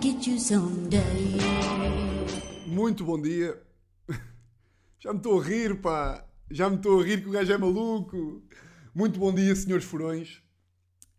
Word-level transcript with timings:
get 0.00 0.26
you 0.26 0.38
someday. 0.38 1.38
Muito 2.66 3.04
bom 3.04 3.20
dia. 3.20 3.60
Já 4.98 5.12
me 5.12 5.18
estou 5.18 5.40
a 5.40 5.44
rir, 5.44 5.80
pá. 5.80 6.24
Já 6.50 6.68
me 6.70 6.76
estou 6.76 7.00
a 7.00 7.04
rir 7.04 7.22
que 7.22 7.28
o 7.28 7.32
gajo 7.32 7.52
é 7.52 7.58
maluco. 7.58 8.42
Muito 8.94 9.18
bom 9.18 9.34
dia, 9.34 9.54
senhores 9.54 9.84
furões. 9.84 10.42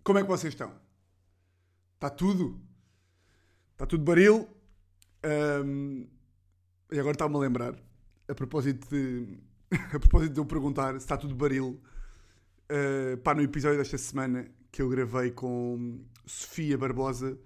Como 0.03 0.19
é 0.19 0.21
que 0.21 0.27
vocês 0.27 0.53
estão? 0.53 0.73
Está 1.95 2.09
tudo? 2.09 2.61
Está 3.73 3.85
tudo 3.85 4.03
baril? 4.03 4.47
Ahm, 5.23 6.05
e 6.91 6.99
agora 6.99 7.15
está-me 7.15 7.35
a 7.35 7.39
lembrar, 7.39 7.75
a 8.27 8.35
propósito 8.35 8.87
de, 8.89 9.39
a 9.71 9.99
propósito 9.99 10.33
de 10.33 10.39
eu 10.39 10.45
perguntar 10.45 10.91
se 10.93 10.99
está 10.99 11.17
tudo 11.17 11.33
baril, 11.33 11.81
uh, 12.69 13.17
pá, 13.17 13.33
no 13.33 13.41
episódio 13.41 13.77
desta 13.77 13.97
semana 13.97 14.47
que 14.71 14.81
eu 14.81 14.89
gravei 14.89 15.31
com 15.31 16.03
Sofia 16.25 16.77
Barbosa, 16.77 17.39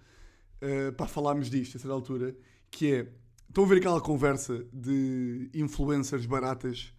uh, 0.62 0.92
pá, 0.94 1.08
falámos 1.08 1.50
disto 1.50 1.78
a 1.78 1.80
certa 1.80 1.94
altura, 1.94 2.36
que 2.70 2.94
é, 2.94 3.08
estão 3.48 3.64
a 3.64 3.68
ver 3.68 3.78
aquela 3.78 4.02
conversa 4.02 4.66
de 4.72 5.50
influencers 5.54 6.26
baratas 6.26 6.94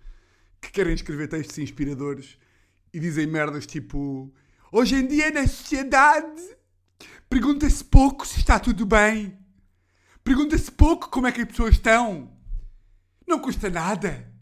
que 0.60 0.70
querem 0.70 0.94
escrever 0.94 1.28
textos 1.28 1.58
inspiradores 1.58 2.38
e 2.92 2.98
dizem 2.98 3.26
merdas 3.26 3.66
tipo 3.66 4.32
hoje 4.72 4.96
em 4.96 5.06
dia 5.06 5.30
na 5.30 5.46
sociedade 5.46 6.56
pergunta-se 7.28 7.84
pouco 7.84 8.26
se 8.26 8.38
está 8.38 8.58
tudo 8.58 8.86
bem. 8.86 9.38
Pergunta-se 10.24 10.70
pouco 10.72 11.08
como 11.10 11.26
é 11.26 11.32
que 11.32 11.42
as 11.42 11.48
pessoas 11.48 11.74
estão. 11.74 12.32
Não 13.26 13.38
custa 13.38 13.70
nada. 13.70 14.32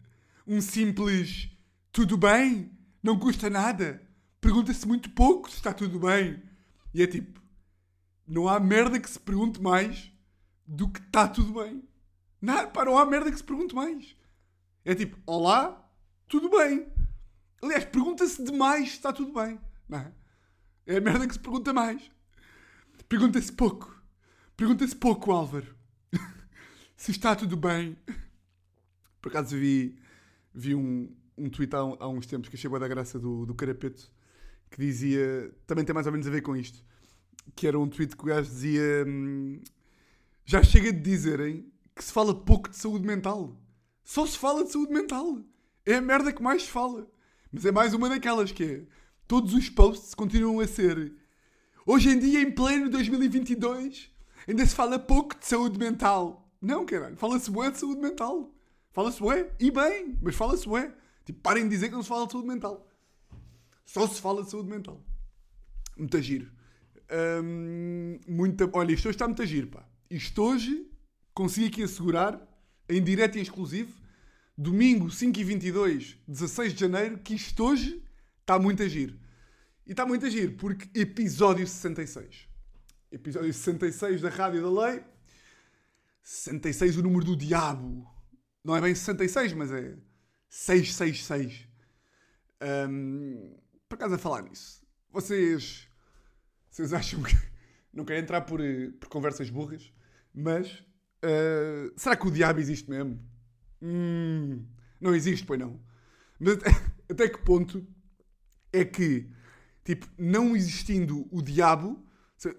Um 0.45 0.61
simples 0.61 1.49
tudo 1.91 2.17
bem 2.17 2.77
não 3.01 3.17
custa 3.17 3.49
nada. 3.49 4.01
Pergunta-se 4.41 4.87
muito 4.87 5.09
pouco 5.11 5.49
se 5.49 5.55
está 5.55 5.73
tudo 5.73 5.99
bem. 5.99 6.41
E 6.93 7.01
é 7.01 7.07
tipo, 7.07 7.41
não 8.27 8.47
há 8.47 8.59
merda 8.59 8.99
que 8.99 9.09
se 9.09 9.19
pergunte 9.19 9.61
mais 9.61 10.11
do 10.65 10.89
que 10.89 10.99
está 10.99 11.27
tudo 11.27 11.61
bem. 11.61 11.83
Não, 12.41 12.69
pá, 12.69 12.85
não 12.85 12.97
há 12.97 13.05
merda 13.05 13.31
que 13.31 13.37
se 13.37 13.43
pergunte 13.43 13.73
mais. 13.73 14.15
É 14.83 14.93
tipo, 14.93 15.17
olá, 15.25 15.89
tudo 16.27 16.49
bem. 16.49 16.87
Aliás, 17.61 17.85
pergunta-se 17.85 18.43
demais 18.43 18.89
se 18.89 18.95
está 18.95 19.11
tudo 19.11 19.33
bem. 19.33 19.59
Não 19.87 19.99
é? 19.99 20.11
é 20.85 20.97
a 20.97 21.01
merda 21.01 21.27
que 21.27 21.33
se 21.33 21.39
pergunta 21.39 21.73
mais. 21.73 22.11
Pergunta-se 23.09 23.51
pouco. 23.51 23.95
Pergunta-se 24.55 24.95
pouco, 24.95 25.31
Álvaro. 25.31 25.75
se 26.95 27.11
está 27.11 27.35
tudo 27.35 27.55
bem. 27.55 27.97
Por 29.21 29.29
acaso 29.29 29.57
vi, 29.57 29.97
vi 30.53 30.75
um, 30.75 31.15
um 31.37 31.49
tweet 31.49 31.75
há, 31.75 31.79
há 31.79 32.07
uns 32.07 32.25
tempos 32.25 32.49
que 32.49 32.55
achei 32.55 32.69
boa 32.69 32.79
da 32.79 32.87
graça 32.87 33.17
do, 33.17 33.45
do 33.45 33.55
Carapeto 33.55 34.11
que 34.69 34.81
dizia, 34.81 35.51
também 35.65 35.85
tem 35.85 35.93
mais 35.93 36.05
ou 36.07 36.11
menos 36.11 36.27
a 36.27 36.29
ver 36.29 36.41
com 36.41 36.55
isto, 36.55 36.83
que 37.55 37.67
era 37.67 37.79
um 37.79 37.87
tweet 37.87 38.15
que 38.15 38.23
o 38.23 38.27
gajo 38.27 38.49
dizia 38.49 39.05
hum, 39.07 39.61
já 40.45 40.63
chega 40.63 40.91
de 40.91 40.99
dizerem 40.99 41.71
que 41.95 42.03
se 42.03 42.11
fala 42.11 42.33
pouco 42.33 42.69
de 42.69 42.77
saúde 42.77 43.05
mental. 43.05 43.55
Só 44.03 44.25
se 44.25 44.37
fala 44.37 44.63
de 44.63 44.71
saúde 44.71 44.93
mental. 44.93 45.39
É 45.85 45.95
a 45.95 46.01
merda 46.01 46.31
que 46.31 46.41
mais 46.41 46.63
se 46.63 46.69
fala. 46.69 47.07
Mas 47.51 47.65
é 47.65 47.71
mais 47.71 47.93
uma 47.93 48.09
daquelas 48.09 48.51
que 48.51 48.63
é, 48.63 48.85
todos 49.27 49.53
os 49.53 49.69
posts 49.69 50.13
continuam 50.13 50.59
a 50.59 50.67
ser 50.67 51.13
hoje 51.85 52.09
em 52.09 52.19
dia, 52.19 52.41
em 52.41 52.51
pleno 52.51 52.89
2022, 52.89 54.11
ainda 54.47 54.65
se 54.65 54.75
fala 54.75 54.99
pouco 54.99 55.37
de 55.39 55.45
saúde 55.45 55.79
mental. 55.79 56.49
Não, 56.61 56.85
caralho. 56.85 57.15
Fala-se 57.15 57.49
bué 57.49 57.71
de 57.71 57.79
saúde 57.79 58.01
mental. 58.01 58.51
Fala-se 58.91 59.19
bué. 59.19 59.51
E 59.59 59.71
bem, 59.71 60.17
mas 60.21 60.35
fala-se 60.35 60.67
bué. 60.67 60.93
Tipo, 61.25 61.39
parem 61.41 61.63
de 61.63 61.69
dizer 61.69 61.89
que 61.89 61.95
não 61.95 62.03
se 62.03 62.09
fala 62.09 62.25
de 62.25 62.31
saúde 62.31 62.47
mental. 62.47 62.87
Só 63.85 64.07
se 64.07 64.19
fala 64.19 64.43
de 64.43 64.51
saúde 64.51 64.69
mental. 64.69 65.01
Muito 65.97 66.21
giro. 66.21 66.51
Hum, 67.11 68.19
muita... 68.27 68.69
Olha, 68.73 68.91
isto 68.91 69.07
hoje 69.07 69.15
está 69.15 69.27
muito 69.27 69.45
giro, 69.45 69.67
pá. 69.67 69.87
Isto 70.09 70.43
hoje, 70.43 70.89
consigo 71.33 71.67
aqui 71.67 71.83
assegurar, 71.83 72.41
em 72.89 73.03
direto 73.03 73.37
e 73.37 73.41
exclusivo, 73.41 73.93
domingo 74.57 75.09
5 75.09 75.39
e 75.39 75.43
22, 75.43 76.17
16 76.27 76.73
de 76.73 76.79
janeiro, 76.79 77.17
que 77.19 77.35
isto 77.35 77.63
hoje 77.63 78.03
está 78.41 78.57
muito 78.57 78.83
a 78.83 78.87
giro. 78.87 79.17
E 79.85 79.91
está 79.91 80.05
muito 80.05 80.25
a 80.25 80.29
giro, 80.29 80.53
porque 80.53 80.89
episódio 80.99 81.65
66. 81.65 82.47
Episódio 83.11 83.53
66 83.53 84.21
da 84.21 84.29
Rádio 84.29 84.61
da 84.61 84.81
Lei 84.85 85.01
66 86.27 86.97
o 86.97 87.03
número 87.03 87.23
do 87.23 87.37
diabo. 87.37 88.05
Não 88.61 88.75
é 88.75 88.81
bem 88.81 88.93
66, 88.93 89.53
mas 89.53 89.71
é 89.71 89.95
666. 90.49 91.65
Um, 92.89 93.55
por 93.87 93.95
acaso 93.95 94.15
a 94.15 94.17
falar 94.17 94.43
nisso, 94.43 94.81
vocês, 95.09 95.86
vocês 96.77 96.93
acham 96.93 97.21
que. 97.23 97.35
Não 97.91 98.05
quero 98.05 98.19
entrar 98.19 98.41
por, 98.41 98.59
por 98.99 99.09
conversas 99.09 99.49
burras, 99.49 99.91
mas 100.33 100.71
uh, 101.23 101.91
será 101.95 102.15
que 102.15 102.27
o 102.27 102.31
diabo 102.31 102.59
existe 102.59 102.87
mesmo? 102.87 103.19
Hum, 103.81 104.63
não 105.01 105.15
existe, 105.15 105.45
pois 105.45 105.59
não. 105.59 105.79
Mas 106.39 106.57
até 107.09 107.27
que 107.27 107.39
ponto 107.39 107.85
é 108.71 108.85
que, 108.85 109.27
tipo, 109.83 110.07
não 110.17 110.55
existindo 110.55 111.27
o 111.31 111.41
diabo, 111.41 112.05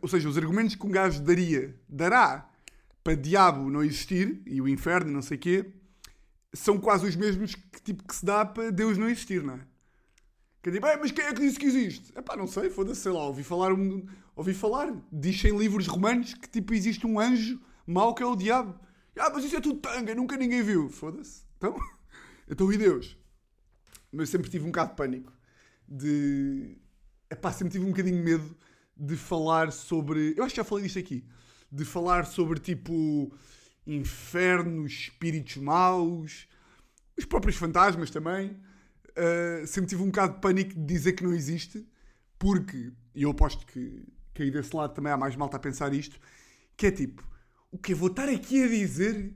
ou 0.03 0.09
seja, 0.09 0.29
os 0.29 0.37
argumentos 0.37 0.75
que 0.75 0.85
um 0.85 0.91
gajo 0.91 1.23
daria, 1.23 1.79
dará 1.89 2.51
para 3.05 3.15
diabo 3.15 3.71
não 3.71 3.85
existir 3.85 4.43
e 4.45 4.61
o 4.61 4.67
inferno, 4.67 5.13
não 5.13 5.23
sei 5.23 5.37
o 5.37 5.41
quê, 5.41 5.73
são 6.53 6.79
quase 6.79 7.07
os 7.07 7.15
mesmos 7.15 7.55
que, 7.55 7.81
tipo, 7.81 8.03
que 8.03 8.17
se 8.17 8.25
dá 8.25 8.45
para 8.45 8.71
Deus 8.71 8.99
não 8.99 9.09
existir, 9.09 9.43
não 9.43 9.55
é? 9.55 9.61
Que 10.71 10.81
mas 10.81 11.11
quem 11.11 11.25
é 11.25 11.33
que 11.33 11.41
disse 11.41 11.59
que 11.59 11.67
existe? 11.67 12.13
É 12.15 12.23
pá, 12.23 12.37
não 12.37 12.47
sei, 12.47 12.71
foda-se, 12.71 13.01
sei 13.01 13.13
lá, 13.13 13.27
ouvi 13.27 13.43
falar, 13.43 13.71
ouvi 14.37 14.55
falar, 14.55 14.93
diz 15.13 15.45
em 15.45 15.57
livros 15.57 15.87
romanos 15.87 16.35
que 16.35 16.49
tipo 16.49 16.75
existe 16.75 17.07
um 17.07 17.19
anjo 17.19 17.61
mau 17.87 18.15
que 18.15 18.23
é 18.23 18.27
o 18.27 18.37
diabo. 18.37 18.79
Ah, 19.19 19.31
mas 19.31 19.45
isso 19.45 19.57
é 19.57 19.61
tudo 19.61 19.81
tanga, 19.81 20.15
nunca 20.15 20.37
ninguém 20.37 20.63
viu. 20.63 20.89
Foda-se. 20.89 21.43
Então, 21.57 21.77
então 22.49 22.73
e 22.73 22.79
Deus? 22.79 23.17
Mas 24.13 24.29
sempre 24.31 24.51
tive 24.51 24.65
um 24.65 24.69
bocado 24.69 24.91
de 24.91 24.97
pânico. 24.97 25.33
De. 25.89 26.79
É 27.29 27.35
pá, 27.35 27.53
sempre 27.53 27.73
tive 27.73 27.85
um 27.85 27.91
bocadinho 27.91 28.17
de 28.17 28.23
medo 28.23 28.57
de 28.97 29.17
falar 29.17 29.73
sobre. 29.73 30.35
Eu 30.37 30.45
acho 30.45 30.55
que 30.55 30.61
já 30.61 30.65
falei 30.65 30.85
disto 30.85 30.99
aqui 30.99 31.25
de 31.71 31.85
falar 31.85 32.27
sobre 32.27 32.59
tipo 32.59 33.33
inferno, 33.87 34.87
espíritos 34.87 35.57
maus, 35.57 36.49
os 37.17 37.25
próprios 37.25 37.57
fantasmas 37.57 38.11
também. 38.11 38.59
Uh, 39.19 39.67
sempre 39.67 39.89
tive 39.89 40.03
um 40.03 40.07
bocado 40.07 40.35
de 40.35 40.41
pânico 40.41 40.75
de 40.75 40.81
dizer 40.81 41.15
que 41.15 41.25
não 41.25 41.35
existe, 41.35 41.87
porque, 42.39 42.93
e 43.15 43.23
eu 43.23 43.31
aposto 43.31 43.67
que, 43.67 44.07
que 44.33 44.45
aí 44.45 44.51
desse 44.51 44.75
lado 44.75 44.95
também 44.95 45.13
há 45.13 45.17
mais 45.17 45.35
malta 45.35 45.57
a 45.57 45.61
pensar 45.61 45.93
isto, 45.93 46.21
que 46.77 46.87
é 46.87 46.91
tipo, 46.93 47.27
o 47.73 47.79
que 47.79 47.95
vou 47.95 48.09
estar 48.09 48.29
aqui 48.29 48.63
a 48.63 48.69
dizer 48.69 49.35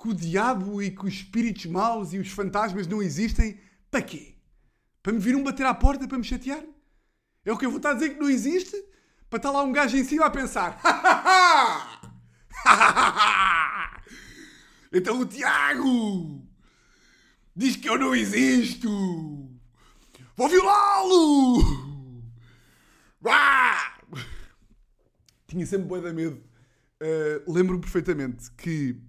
que 0.00 0.08
o 0.08 0.14
diabo 0.14 0.82
e 0.82 0.90
que 0.90 1.04
os 1.04 1.12
espíritos 1.12 1.66
maus 1.66 2.12
e 2.12 2.18
os 2.18 2.28
fantasmas 2.28 2.86
não 2.86 3.02
existem, 3.02 3.60
para 3.90 4.02
quê? 4.02 4.34
Para 5.02 5.12
me 5.12 5.18
vir 5.18 5.36
um 5.36 5.42
bater 5.42 5.66
à 5.66 5.74
porta 5.74 6.08
para 6.08 6.16
me 6.16 6.24
chatear? 6.24 6.64
É 7.44 7.52
o 7.52 7.58
que 7.58 7.66
eu 7.66 7.70
vou 7.70 7.78
estar 7.78 7.90
a 7.90 7.94
dizer 7.94 8.14
que 8.14 8.20
não 8.20 8.30
existe? 8.30 8.76
para 9.32 9.38
estar 9.38 9.50
lá 9.50 9.62
um 9.62 9.72
gajo 9.72 9.96
em 9.96 10.04
cima 10.04 10.26
a 10.26 10.30
pensar: 10.30 10.78
então 14.92 15.18
o 15.18 15.24
Tiago 15.24 16.46
diz 17.54 17.76
que 17.76 17.88
eu 17.88 17.98
não 17.98 18.14
existo, 18.14 18.88
vou 20.36 20.48
violá-lo. 20.48 22.22
Tinha 25.46 25.66
sempre 25.66 25.86
boa 25.86 26.00
da 26.00 26.12
medo. 26.12 26.42
Uh, 27.02 27.52
Lembro-me 27.52 27.80
perfeitamente 27.80 28.50
que. 28.52 29.00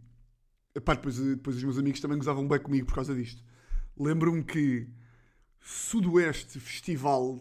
Epá, 0.75 0.95
depois, 0.95 1.17
depois 1.17 1.55
os 1.57 1.63
meus 1.63 1.77
amigos 1.77 1.99
também 1.99 2.17
gozavam 2.17 2.47
bem 2.47 2.59
comigo 2.59 2.87
por 2.87 2.95
causa 2.95 3.15
disto. 3.15 3.43
Lembro-me 3.95 4.43
que 4.43 4.89
Sudoeste 5.61 6.59
Festival 6.59 7.39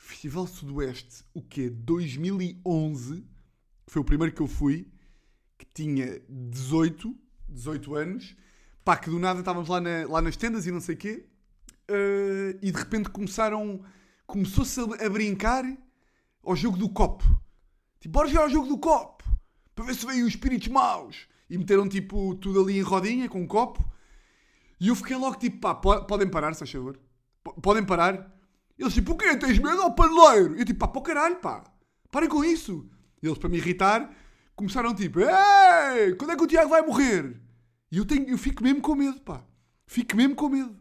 Festival 0.00 0.46
Sudoeste, 0.46 1.22
o 1.34 1.42
quê? 1.42 1.68
2011, 1.68 3.22
foi 3.86 4.00
o 4.00 4.04
primeiro 4.04 4.34
que 4.34 4.40
eu 4.40 4.46
fui, 4.46 4.90
que 5.58 5.66
tinha 5.66 6.20
18, 6.28 7.14
18 7.48 7.94
anos. 7.94 8.36
Pá, 8.84 8.96
que 8.96 9.10
do 9.10 9.18
nada 9.18 9.40
estávamos 9.40 9.68
lá, 9.68 9.80
na, 9.80 10.06
lá 10.08 10.22
nas 10.22 10.36
tendas 10.36 10.66
e 10.66 10.70
não 10.70 10.80
sei 10.80 10.94
o 10.94 10.98
quê. 10.98 11.26
Uh, 11.90 12.58
e 12.62 12.70
de 12.70 12.78
repente 12.78 13.10
começaram... 13.10 13.82
Começou-se 14.26 14.78
a, 14.80 15.06
a, 15.06 15.08
brincar 15.08 15.64
ao 16.42 16.54
jogo 16.54 16.76
do 16.76 16.88
copo. 16.88 17.24
Tipo, 17.98 18.12
bora 18.12 18.28
jogar 18.28 18.42
ao 18.42 18.50
jogo 18.50 18.68
do 18.68 18.78
copo. 18.78 19.24
Para 19.74 19.84
ver 19.84 19.94
se 19.94 20.06
veio 20.06 20.24
os 20.24 20.30
espíritos 20.30 20.68
maus. 20.68 21.26
E 21.48 21.58
meteram, 21.58 21.88
tipo, 21.88 22.34
tudo 22.36 22.60
ali 22.60 22.78
em 22.78 22.82
rodinha, 22.82 23.28
com 23.28 23.40
um 23.40 23.46
copo. 23.46 23.84
E 24.78 24.88
eu 24.88 24.94
fiquei 24.94 25.16
logo, 25.16 25.36
tipo, 25.36 25.58
pá, 25.58 25.74
podem 25.74 26.28
parar, 26.28 26.54
se 26.54 26.60
faz 26.60 26.70
favor. 26.70 26.98
Podem 27.60 27.84
parar 27.84 28.40
eles 28.80 28.94
tipo, 28.94 29.12
o 29.12 29.16
quê? 29.16 29.36
Tens 29.36 29.58
medo 29.58 29.82
ao 29.82 29.94
paneleiro? 29.94 30.56
Eu 30.56 30.64
tipo, 30.64 30.80
pá, 30.80 30.88
para 30.88 30.98
o 30.98 31.02
caralho, 31.02 31.36
pá. 31.36 31.62
Parem 32.10 32.30
com 32.30 32.42
isso. 32.42 32.88
Eles, 33.22 33.36
para 33.36 33.50
me 33.50 33.58
irritar, 33.58 34.10
começaram 34.56 34.94
tipo, 34.94 35.20
ei, 35.20 36.14
quando 36.14 36.30
é 36.30 36.36
que 36.36 36.42
o 36.42 36.46
Tiago 36.46 36.70
vai 36.70 36.80
morrer? 36.80 37.38
E 37.90 37.98
eu, 37.98 38.04
tenho, 38.04 38.28
eu 38.28 38.38
fico 38.38 38.62
mesmo 38.62 38.80
com 38.80 38.94
medo, 38.94 39.20
pá. 39.20 39.44
Fico 39.86 40.16
mesmo 40.16 40.34
com 40.34 40.48
medo. 40.48 40.76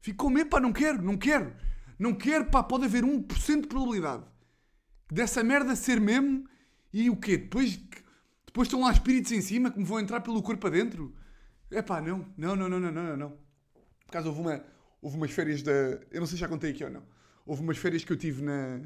Fico 0.00 0.24
com 0.24 0.30
medo, 0.30 0.50
pá, 0.50 0.60
não 0.60 0.72
quero, 0.72 1.02
não 1.02 1.16
quero. 1.16 1.54
Não 1.98 2.14
quero, 2.14 2.46
pá, 2.46 2.62
pode 2.62 2.84
haver 2.84 3.04
1% 3.04 3.62
de 3.62 3.66
probabilidade 3.66 4.24
dessa 5.10 5.42
merda 5.42 5.74
ser 5.74 6.00
mesmo. 6.00 6.46
E 6.92 7.10
o 7.10 7.16
quê? 7.16 7.36
Depois 7.36 7.78
Depois 8.46 8.66
estão 8.68 8.80
lá 8.80 8.92
espíritos 8.92 9.32
em 9.32 9.40
cima 9.40 9.70
que 9.70 9.78
me 9.78 9.84
vão 9.84 10.00
entrar 10.00 10.20
pelo 10.20 10.42
corpo 10.42 10.66
adentro. 10.66 11.14
É 11.70 11.82
pá, 11.82 12.00
não. 12.00 12.26
Não, 12.36 12.56
não, 12.56 12.68
não, 12.68 12.80
não, 12.80 12.92
não, 12.92 13.16
não. 13.16 13.30
Por 13.30 14.08
acaso 14.08 14.28
houve, 14.28 14.40
uma, 14.40 14.64
houve 15.02 15.16
umas 15.16 15.30
férias 15.30 15.62
da. 15.62 15.72
Eu 16.10 16.20
não 16.20 16.26
sei 16.26 16.36
se 16.36 16.40
já 16.40 16.48
contei 16.48 16.70
aqui 16.70 16.84
ou 16.84 16.90
não. 16.90 17.02
Houve 17.44 17.62
umas 17.62 17.78
férias 17.78 18.04
que 18.04 18.12
eu 18.12 18.16
tive 18.16 18.42
na. 18.42 18.82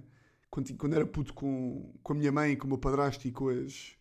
Quando, 0.50 0.74
quando 0.74 0.94
era 0.94 1.06
puto 1.06 1.32
com, 1.32 1.94
com 2.02 2.12
a 2.12 2.16
minha 2.16 2.30
mãe, 2.30 2.56
com 2.56 2.66
o 2.66 2.68
meu 2.68 2.78
padrasto 2.78 3.26
e 3.26 3.32
com 3.32 3.48
as, 3.48 3.92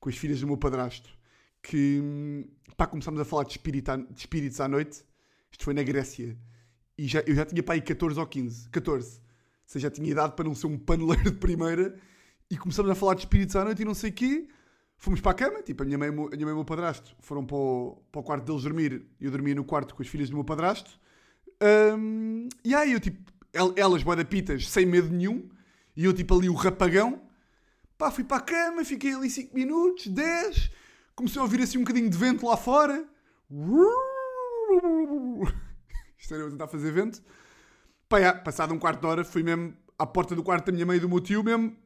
com 0.00 0.08
as 0.08 0.16
filhas 0.16 0.40
do 0.40 0.46
meu 0.46 0.56
padrasto. 0.56 1.16
Que 1.66 2.44
pá, 2.76 2.86
começámos 2.86 3.18
a 3.18 3.24
falar 3.24 3.44
de, 3.44 3.52
espírito, 3.52 3.90
de 4.10 4.20
espíritos 4.20 4.60
à 4.60 4.68
noite. 4.68 5.02
Isto 5.50 5.64
foi 5.64 5.72
na 5.72 5.82
Grécia. 5.82 6.36
E 6.98 7.06
já, 7.08 7.20
eu 7.26 7.34
já 7.34 7.46
tinha 7.46 7.62
pá 7.62 7.72
aí 7.72 7.80
14 7.80 8.20
ou 8.20 8.26
15. 8.26 8.68
14. 8.68 9.16
Ou 9.16 9.22
seja, 9.64 9.84
já 9.88 9.90
tinha 9.90 10.10
idade 10.10 10.34
para 10.36 10.44
não 10.44 10.54
ser 10.54 10.66
um 10.66 10.78
paneleiro 10.78 11.30
de 11.32 11.38
primeira. 11.38 11.98
E 12.50 12.58
começamos 12.58 12.90
a 12.90 12.94
falar 12.94 13.14
de 13.14 13.20
espíritos 13.20 13.56
à 13.56 13.64
noite 13.64 13.80
e 13.80 13.84
não 13.84 13.94
sei 13.94 14.10
o 14.10 14.12
quê. 14.12 14.46
Fomos 14.98 15.20
para 15.22 15.32
a 15.32 15.34
cama, 15.34 15.62
tipo, 15.62 15.82
a 15.82 15.86
minha 15.86 15.96
mãe, 15.98 16.08
a 16.08 16.12
minha 16.12 16.26
mãe 16.28 16.38
e 16.38 16.44
o 16.52 16.54
meu 16.56 16.64
padrasto 16.64 17.16
foram 17.18 17.44
para 17.44 17.56
o, 17.56 18.02
para 18.12 18.20
o 18.20 18.22
quarto 18.24 18.44
deles 18.44 18.62
dormir 18.62 19.06
eu 19.20 19.30
dormia 19.30 19.54
no 19.54 19.64
quarto 19.64 19.94
com 19.94 20.02
as 20.02 20.08
filhas 20.08 20.28
do 20.28 20.36
meu 20.36 20.44
padrasto. 20.44 20.98
Ahm, 21.60 22.48
e 22.64 22.74
aí 22.74 22.92
eu, 22.92 23.00
tipo, 23.00 23.32
el- 23.52 23.72
elas, 23.76 24.02
bué 24.02 24.16
da 24.16 24.24
pitas, 24.24 24.68
sem 24.68 24.84
medo 24.86 25.08
nenhum, 25.10 25.48
e 25.96 26.04
eu, 26.04 26.12
tipo, 26.12 26.36
ali 26.36 26.48
o 26.48 26.54
rapagão. 26.54 27.22
Pá, 27.96 28.10
fui 28.10 28.24
para 28.24 28.36
a 28.38 28.40
cama, 28.40 28.84
fiquei 28.84 29.14
ali 29.14 29.30
5 29.30 29.54
minutos, 29.54 30.06
10, 30.08 30.70
comecei 31.14 31.40
a 31.40 31.44
ouvir 31.44 31.60
assim 31.60 31.78
um 31.78 31.82
bocadinho 31.82 32.10
de 32.10 32.16
vento 32.16 32.46
lá 32.46 32.56
fora. 32.56 33.06
Eu 36.30 36.46
a 36.46 36.50
tentar 36.50 36.68
fazer 36.68 36.90
vento. 36.92 37.22
Pá, 38.08 38.34
passado 38.34 38.72
um 38.72 38.78
quarto 38.78 39.00
de 39.00 39.06
hora, 39.06 39.24
fui 39.24 39.42
mesmo 39.42 39.76
à 39.98 40.06
porta 40.06 40.34
do 40.34 40.42
quarto 40.42 40.66
da 40.66 40.72
minha 40.72 40.86
mãe 40.86 40.96
e 40.96 41.00
do 41.00 41.08
meu 41.08 41.20
tio, 41.20 41.42
mesmo. 41.42 41.76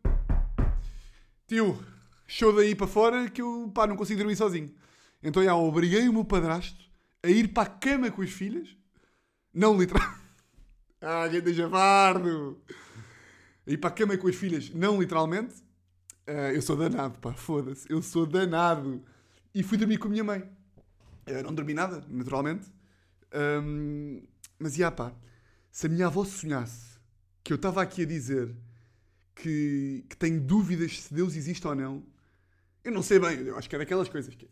Tio, 1.46 1.78
show 2.26 2.54
daí 2.54 2.74
para 2.74 2.86
fora 2.86 3.28
que 3.28 3.42
eu, 3.42 3.70
pá, 3.74 3.86
não 3.86 3.96
consigo 3.96 4.18
dormir 4.18 4.36
sozinho. 4.36 4.74
Então, 5.22 5.42
já, 5.42 5.54
obriguei 5.54 6.08
o 6.08 6.12
meu 6.12 6.24
padrasto 6.24 6.88
a 7.22 7.28
ir 7.28 7.48
para 7.48 7.64
a 7.64 7.70
cama 7.70 8.10
com 8.10 8.22
as 8.22 8.30
filhas. 8.30 8.76
Não 9.52 9.78
literal. 9.78 10.08
Ah, 11.00 11.28
gente 11.28 11.54
javardo! 11.54 12.60
A 13.64 13.70
ir 13.70 13.78
para 13.78 13.88
a 13.88 13.92
cama 13.92 14.18
com 14.18 14.26
as 14.26 14.34
filhas, 14.34 14.68
não 14.70 15.00
literalmente. 15.00 15.54
Ah, 16.26 16.52
eu 16.52 16.60
sou 16.60 16.74
danado, 16.74 17.16
pá, 17.20 17.32
foda-se. 17.34 17.88
Eu 17.88 18.02
sou 18.02 18.26
danado. 18.26 19.00
E 19.58 19.62
fui 19.64 19.76
dormir 19.76 19.98
com 19.98 20.06
a 20.06 20.10
minha 20.12 20.22
mãe. 20.22 20.48
Eu 21.26 21.42
não 21.42 21.52
dormi 21.52 21.74
nada, 21.74 22.04
naturalmente. 22.08 22.70
Ahm, 23.32 24.22
mas, 24.56 24.76
já, 24.76 24.88
pá, 24.88 25.12
se 25.68 25.86
a 25.86 25.90
minha 25.90 26.06
avó 26.06 26.24
sonhasse 26.24 26.96
que 27.42 27.52
eu 27.52 27.56
estava 27.56 27.82
aqui 27.82 28.02
a 28.02 28.06
dizer 28.06 28.54
que, 29.34 30.04
que 30.08 30.16
tenho 30.16 30.40
dúvidas 30.40 31.00
se 31.00 31.12
Deus 31.12 31.34
existe 31.34 31.66
ou 31.66 31.74
não, 31.74 32.06
eu 32.84 32.92
não 32.92 33.02
sei 33.02 33.18
bem. 33.18 33.36
Eu 33.48 33.58
acho 33.58 33.68
que 33.68 33.74
é 33.74 33.80
daquelas 33.80 34.08
coisas 34.08 34.32
que, 34.32 34.48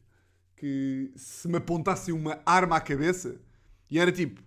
que 0.57 1.13
se 1.15 1.47
me 1.47 1.59
apontassem 1.59 2.13
uma 2.13 2.43
arma 2.45 2.75
à 2.75 2.81
cabeça 2.81 3.41
e 3.89 4.01
era 4.01 4.11
tipo, 4.11 4.43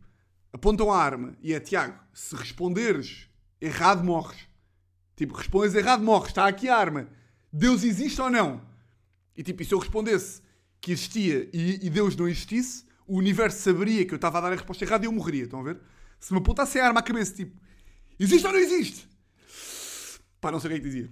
apontam 0.51 0.91
a 0.91 1.01
arma 1.01 1.38
e 1.41 1.53
é 1.53 1.59
Tiago, 1.61 1.97
se 2.13 2.35
responderes 2.35 3.29
errado, 3.61 4.03
morres. 4.03 4.45
Tipo, 5.15 5.35
respondes 5.35 5.73
errado, 5.73 6.03
morres. 6.03 6.31
Está 6.31 6.50
aqui 6.50 6.67
a 6.67 6.75
arma. 6.75 7.07
Deus 7.50 7.85
existe 7.85 8.21
ou 8.21 8.29
não? 8.29 8.61
E 9.38 9.41
tipo, 9.41 9.61
e 9.61 9.65
se 9.65 9.73
eu 9.73 9.79
respondesse 9.79 10.48
que 10.81 10.91
existia 10.91 11.49
e, 11.53 11.85
e 11.85 11.89
Deus 11.89 12.15
não 12.15 12.27
existisse, 12.27 12.85
o 13.07 13.17
universo 13.17 13.61
saberia 13.61 14.05
que 14.05 14.13
eu 14.13 14.17
estava 14.17 14.37
a 14.37 14.41
dar 14.41 14.51
a 14.51 14.55
resposta 14.55 14.83
errada 14.83 15.05
e 15.05 15.07
eu 15.07 15.11
morreria. 15.11 15.43
Estão 15.43 15.59
a 15.61 15.63
ver? 15.63 15.79
Se 16.19 16.31
me 16.31 16.39
apontasse 16.39 16.79
a 16.79 16.85
arma 16.85 16.99
à 16.99 17.03
cabeça, 17.03 17.33
tipo, 17.33 17.59
existe 18.19 18.45
ou 18.45 18.53
não 18.53 18.59
existe? 18.59 19.07
Pá, 20.39 20.51
não 20.51 20.59
sei 20.59 20.69
o 20.69 20.73
que 20.73 20.77
é 20.77 20.79
que 20.79 20.89
dizia. 20.89 21.11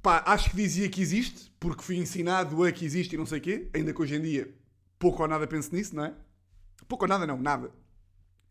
Pá, 0.00 0.22
acho 0.26 0.50
que 0.50 0.56
dizia 0.56 0.88
que 0.88 1.00
existe, 1.00 1.52
porque 1.58 1.82
fui 1.82 1.96
ensinado 1.96 2.62
a 2.62 2.70
que 2.70 2.84
existe 2.84 3.14
e 3.14 3.18
não 3.18 3.26
sei 3.26 3.38
o 3.38 3.42
quê. 3.42 3.68
Ainda 3.74 3.92
que 3.92 4.00
hoje 4.00 4.14
em 4.14 4.22
dia 4.22 4.54
pouco 4.98 5.22
ou 5.22 5.28
nada 5.28 5.46
penso 5.46 5.74
nisso, 5.74 5.94
não 5.94 6.04
é? 6.04 6.14
Pouco 6.86 7.04
ou 7.04 7.08
nada, 7.08 7.26
não, 7.26 7.40
nada. 7.40 7.68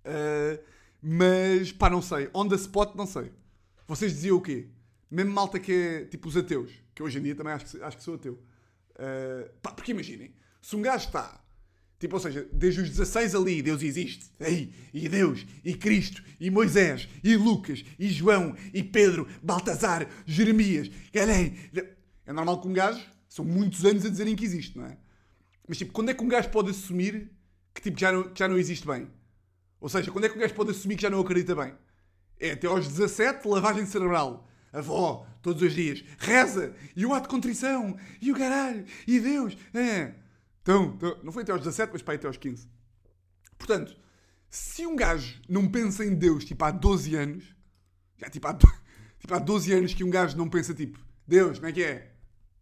Uh, 0.05 0.61
mas, 1.01 1.71
pá, 1.71 1.89
não 1.89 2.01
sei. 2.01 2.29
On 2.33 2.47
the 2.47 2.55
spot, 2.55 2.95
não 2.95 3.05
sei. 3.05 3.31
Vocês 3.87 4.13
diziam 4.13 4.37
o 4.37 4.41
quê? 4.41 4.67
Mesmo 5.09 5.31
malta 5.31 5.59
que 5.59 5.71
é 5.71 6.05
tipo 6.05 6.27
os 6.27 6.35
ateus, 6.35 6.71
que 6.93 7.03
hoje 7.03 7.19
em 7.19 7.21
dia 7.21 7.35
também 7.35 7.53
acho 7.53 7.65
que, 7.65 7.83
acho 7.83 7.97
que 7.97 8.03
sou 8.03 8.15
ateu. 8.15 8.33
Uh, 8.33 9.49
pá, 9.61 9.71
porque 9.71 9.91
imaginem, 9.91 10.33
se 10.63 10.77
um 10.77 10.81
gajo 10.81 11.07
está, 11.07 11.43
tipo, 11.99 12.15
ou 12.15 12.21
seja, 12.21 12.47
desde 12.53 12.79
os 12.79 12.89
16 12.89 13.35
ali, 13.35 13.61
Deus 13.61 13.83
existe, 13.83 14.31
aí, 14.39 14.73
e 14.93 15.09
Deus, 15.09 15.45
e 15.61 15.75
Cristo, 15.75 16.23
e 16.39 16.49
Moisés, 16.49 17.09
e 17.21 17.35
Lucas, 17.35 17.83
e 17.99 18.07
João, 18.07 18.55
e 18.73 18.81
Pedro, 18.81 19.27
Baltazar, 19.43 20.07
Jeremias, 20.25 20.89
galém. 21.11 21.57
É 22.25 22.31
normal 22.31 22.61
que 22.61 22.67
um 22.69 22.73
gajo, 22.73 23.05
são 23.27 23.43
muitos 23.43 23.83
anos 23.83 24.05
a 24.05 24.09
dizerem 24.09 24.37
que 24.37 24.45
existe, 24.45 24.77
não 24.77 24.85
é? 24.85 24.97
Mas 25.67 25.77
tipo, 25.77 25.91
quando 25.91 26.11
é 26.11 26.13
que 26.13 26.23
um 26.23 26.29
gajo 26.29 26.49
pode 26.49 26.69
assumir 26.69 27.29
que 27.73 27.81
tipo, 27.81 27.99
já, 27.99 28.13
não, 28.13 28.23
que 28.23 28.39
já 28.39 28.47
não 28.47 28.57
existe 28.57 28.87
bem? 28.87 29.09
Ou 29.81 29.89
seja, 29.89 30.11
quando 30.11 30.23
é 30.23 30.29
que 30.29 30.37
um 30.37 30.39
gajo 30.39 30.53
pode 30.53 30.71
assumir 30.71 30.95
que 30.95 31.01
já 31.01 31.09
não 31.09 31.19
acredita 31.19 31.53
bem? 31.53 31.73
É 32.39 32.51
até 32.51 32.67
aos 32.67 32.87
17, 32.87 33.45
lavagem 33.49 33.85
cerebral. 33.85 34.47
Avó, 34.71 35.27
todos 35.41 35.61
os 35.61 35.73
dias, 35.73 36.03
reza, 36.17 36.73
e 36.95 37.05
o 37.05 37.13
ato 37.13 37.27
de 37.27 37.35
contrição, 37.35 37.97
e 38.21 38.31
o 38.31 38.35
caralho, 38.35 38.85
e 39.05 39.19
Deus. 39.19 39.57
É. 39.73 40.22
Então, 40.63 40.93
então, 40.95 41.19
não 41.23 41.31
foi 41.31 41.43
até 41.43 41.51
aos 41.51 41.61
17, 41.61 41.91
mas 41.93 42.01
para 42.01 42.15
até 42.15 42.25
aos 42.25 42.37
15. 42.37 42.67
Portanto, 43.57 43.95
se 44.49 44.87
um 44.87 44.95
gajo 44.95 45.41
não 45.47 45.69
pensa 45.69 46.05
em 46.05 46.15
Deus, 46.15 46.45
tipo, 46.45 46.63
há 46.63 46.71
12 46.71 47.15
anos, 47.15 47.55
já 48.17 48.29
tipo 48.29 48.47
há, 48.47 48.53
tipo, 49.19 49.33
há 49.33 49.39
12 49.39 49.73
anos 49.73 49.93
que 49.93 50.03
um 50.03 50.09
gajo 50.09 50.37
não 50.37 50.49
pensa, 50.49 50.73
tipo, 50.73 50.97
Deus, 51.27 51.59
como 51.59 51.69
é 51.69 51.73
que 51.73 51.83
é? 51.83 52.13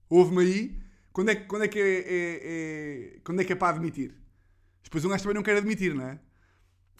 Ouve-me 0.10 0.42
aí, 0.42 0.82
quando 1.14 1.30
é, 1.30 1.36
quando 1.36 1.64
é 1.64 1.68
que 1.68 1.80
é, 1.80 2.00
é- 2.00 3.16
é- 3.16 3.20
quando 3.24 3.42
é 3.42 3.46
que 3.46 3.54
é 3.54 3.56
para 3.56 3.76
admitir? 3.76 4.16
Depois 4.84 5.06
um 5.06 5.10
gajo 5.10 5.24
também 5.24 5.36
não 5.36 5.44
quer 5.44 5.58
admitir, 5.58 5.94
não 5.94 6.06
é? 6.06 6.20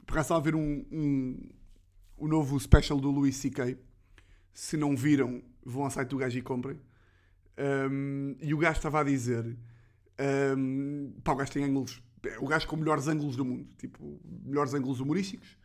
Por 0.06 0.14
acaso 0.14 0.34
a 0.36 0.40
ver 0.40 0.56
um, 0.56 0.86
um, 0.92 1.50
o 2.18 2.28
novo 2.28 2.60
special 2.60 3.00
do 3.00 3.10
Louis 3.10 3.36
C.K. 3.36 3.78
Se 4.54 4.78
não 4.78 4.96
viram, 4.96 5.42
vão 5.66 5.84
ao 5.84 5.90
site 5.92 6.10
do 6.10 6.18
gajo 6.18 6.38
e 6.38 6.42
comprem. 6.42 6.80
Um, 7.58 8.36
e 8.40 8.54
o 8.54 8.58
gajo 8.58 8.78
estava 8.78 9.00
a 9.02 9.04
dizer: 9.04 9.58
um, 10.58 11.14
pá, 11.24 11.34
o 11.34 11.36
gajo 11.36 11.52
tem 11.52 11.64
ângulos, 11.64 12.02
o 12.40 12.48
gajo 12.48 12.68
com 12.68 12.76
melhores 12.76 13.08
ângulos 13.08 13.36
do 13.36 13.46
mundo, 13.46 13.68
tipo, 13.78 14.20
melhores 14.46 14.74
ângulos 14.74 15.00
humorísticos 15.00 15.58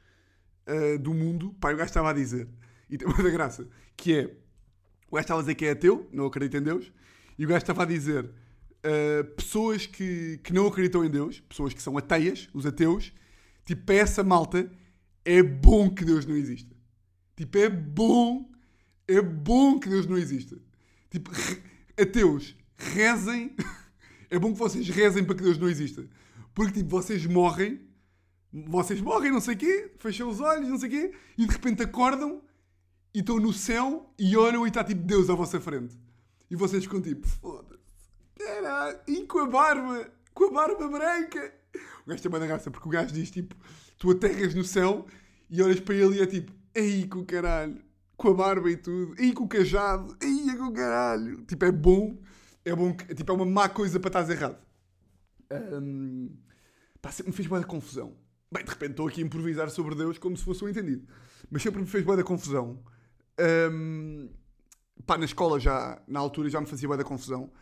uh, 0.67 0.99
do 0.99 1.13
mundo. 1.13 1.55
Pá, 1.61 1.73
o 1.73 1.77
gajo 1.77 1.89
estava 1.89 2.11
a 2.11 2.13
dizer, 2.13 2.49
e 2.89 2.97
tem 2.97 3.07
muita 3.07 3.31
graça, 3.31 3.69
que 3.97 4.15
é: 4.15 4.25
o 5.11 5.15
gajo 5.15 5.25
estava 5.25 5.41
a 5.41 5.43
dizer 5.43 5.55
que 5.55 5.67
é 5.67 5.71
ateu, 5.71 6.09
não 6.13 6.27
acredita 6.27 6.59
em 6.59 6.63
Deus, 6.63 6.93
e 7.39 7.45
o 7.45 7.49
gajo 7.49 7.63
estava 7.63 7.83
a 7.83 7.87
dizer: 7.87 8.25
uh, 8.25 9.25
pessoas 9.37 9.87
que, 9.87 10.39
que 10.43 10.53
não 10.53 10.67
acreditam 10.67 11.05
em 11.05 11.11
Deus, 11.11 11.41
pessoas 11.41 11.75
que 11.75 11.83
são 11.83 11.97
ateias, 11.99 12.49
os 12.55 12.65
ateus, 12.65 13.13
tipo, 13.65 13.93
essa 13.93 14.23
malta, 14.25 14.71
é 15.25 15.43
bom 15.43 15.91
que 15.91 16.05
Deus 16.05 16.25
não 16.25 16.37
exista. 16.37 16.75
Tipo, 17.37 17.59
é 17.59 17.69
bom, 17.69 18.49
é 19.07 19.21
bom 19.21 19.79
que 19.79 19.89
Deus 19.89 20.07
não 20.07 20.17
exista. 20.17 20.57
Tipo, 21.11 21.31
ateus, 22.01 22.57
rezem. 22.77 23.55
É 24.31 24.39
bom 24.39 24.53
que 24.53 24.59
vocês 24.59 24.89
rezem 24.89 25.25
para 25.25 25.35
que 25.35 25.43
Deus 25.43 25.59
não 25.59 25.69
exista. 25.69 26.07
Porque, 26.55 26.73
tipo, 26.73 26.91
vocês 26.91 27.27
morrem, 27.27 27.81
vocês 28.53 29.01
morrem, 29.01 29.31
não 29.31 29.41
sei 29.41 29.55
o 29.55 29.59
quê, 29.59 29.93
fecham 29.99 30.29
os 30.29 30.41
olhos, 30.41 30.69
não 30.69 30.79
sei 30.79 30.89
o 30.89 30.93
quê, 30.93 31.13
e 31.37 31.47
de 31.47 31.53
repente 31.53 31.83
acordam 31.83 32.43
e 33.15 33.21
estão 33.21 33.39
no 33.39 33.53
céu 33.53 34.13
e 34.19 34.37
olham 34.37 34.65
e 34.65 34.69
está, 34.69 34.83
tipo, 34.83 35.03
Deus 35.03 35.29
à 35.29 35.35
vossa 35.35 35.61
frente. 35.61 35.99
E 36.51 36.57
vocês 36.57 36.85
ficam, 36.85 37.01
tipo, 37.01 37.27
foda-se, 37.27 38.09
caralho, 38.39 38.99
e 39.07 39.27
com 39.27 39.41
a 39.41 39.47
barba, 39.47 40.11
com 40.33 40.45
a 40.45 40.51
barba 40.51 40.89
branca. 40.89 41.55
O 42.05 42.09
gajo 42.09 42.23
tem 42.23 42.31
uma 42.31 42.39
graça, 42.39 42.71
porque 42.71 42.89
o 42.89 42.91
gajo 42.91 43.13
diz, 43.13 43.31
tipo, 43.31 43.55
tu 43.99 44.11
aterras 44.11 44.55
no 44.55 44.65
céu 44.65 45.07
e 45.51 45.61
olhas 45.61 45.81
para 45.81 45.95
ele 45.95 46.19
e 46.19 46.23
é 46.23 46.27
tipo, 46.27 46.53
ei 46.75 47.07
com 47.07 47.21
o 47.21 47.27
caralho, 47.27 47.83
com 48.17 48.29
a 48.29 48.35
barba 48.35 48.71
e 48.71 48.77
tudo, 48.77 49.15
ei 49.19 49.33
com 49.33 49.45
o 49.45 49.49
cajado, 49.49 50.17
ei 50.21 50.57
com 50.57 50.67
o 50.67 50.73
caralho. 50.73 51.43
Tipo, 51.45 51.65
é 51.65 51.73
bom, 51.73 52.17
é 52.71 52.75
bom, 52.75 52.93
que- 52.95 53.15
tipo, 53.15 53.31
é 53.33 53.35
uma 53.35 53.47
má 53.47 53.69
coisa 53.69 53.99
para 54.01 54.09
estás 54.09 54.29
errado. 54.31 54.59
Hum, 55.51 56.37
pá, 57.01 57.11
sempre 57.13 57.31
me 57.31 57.37
fez 57.37 57.49
boa 57.49 57.63
confusão. 57.65 58.17
Bem, 58.53 58.65
de 58.65 58.71
repente 58.71 58.91
estou 58.93 59.07
aqui 59.09 59.23
a 59.23 59.25
improvisar 59.25 59.71
sobre 59.71 59.95
Deus 59.95 60.19
como 60.19 60.37
se 60.37 60.45
fosse 60.45 60.65
um 60.65 60.69
entendido. 60.69 61.07
Mas 61.51 61.63
sempre 61.63 61.81
me 61.81 61.87
fez 61.87 62.05
boa 62.05 62.23
confusão. 62.25 62.83
Hum, 63.73 64.29
pá, 65.07 65.17
na 65.17 65.25
escola 65.25 65.61
já, 65.61 66.03
na 66.07 66.19
altura 66.21 66.49
já 66.51 66.61
me 66.61 66.67
fazia 66.67 66.89
boa 66.89 67.03
confusão. 67.05 67.53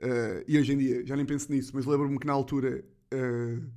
Uh, 0.00 0.44
e 0.46 0.56
hoje 0.58 0.72
em 0.72 0.78
dia 0.78 1.04
já 1.06 1.16
nem 1.16 1.26
penso 1.26 1.50
nisso, 1.50 1.72
mas 1.74 1.84
lembro-me 1.84 2.20
que 2.20 2.26
na 2.26 2.32
altura 2.32 2.84
uh, 3.12 3.68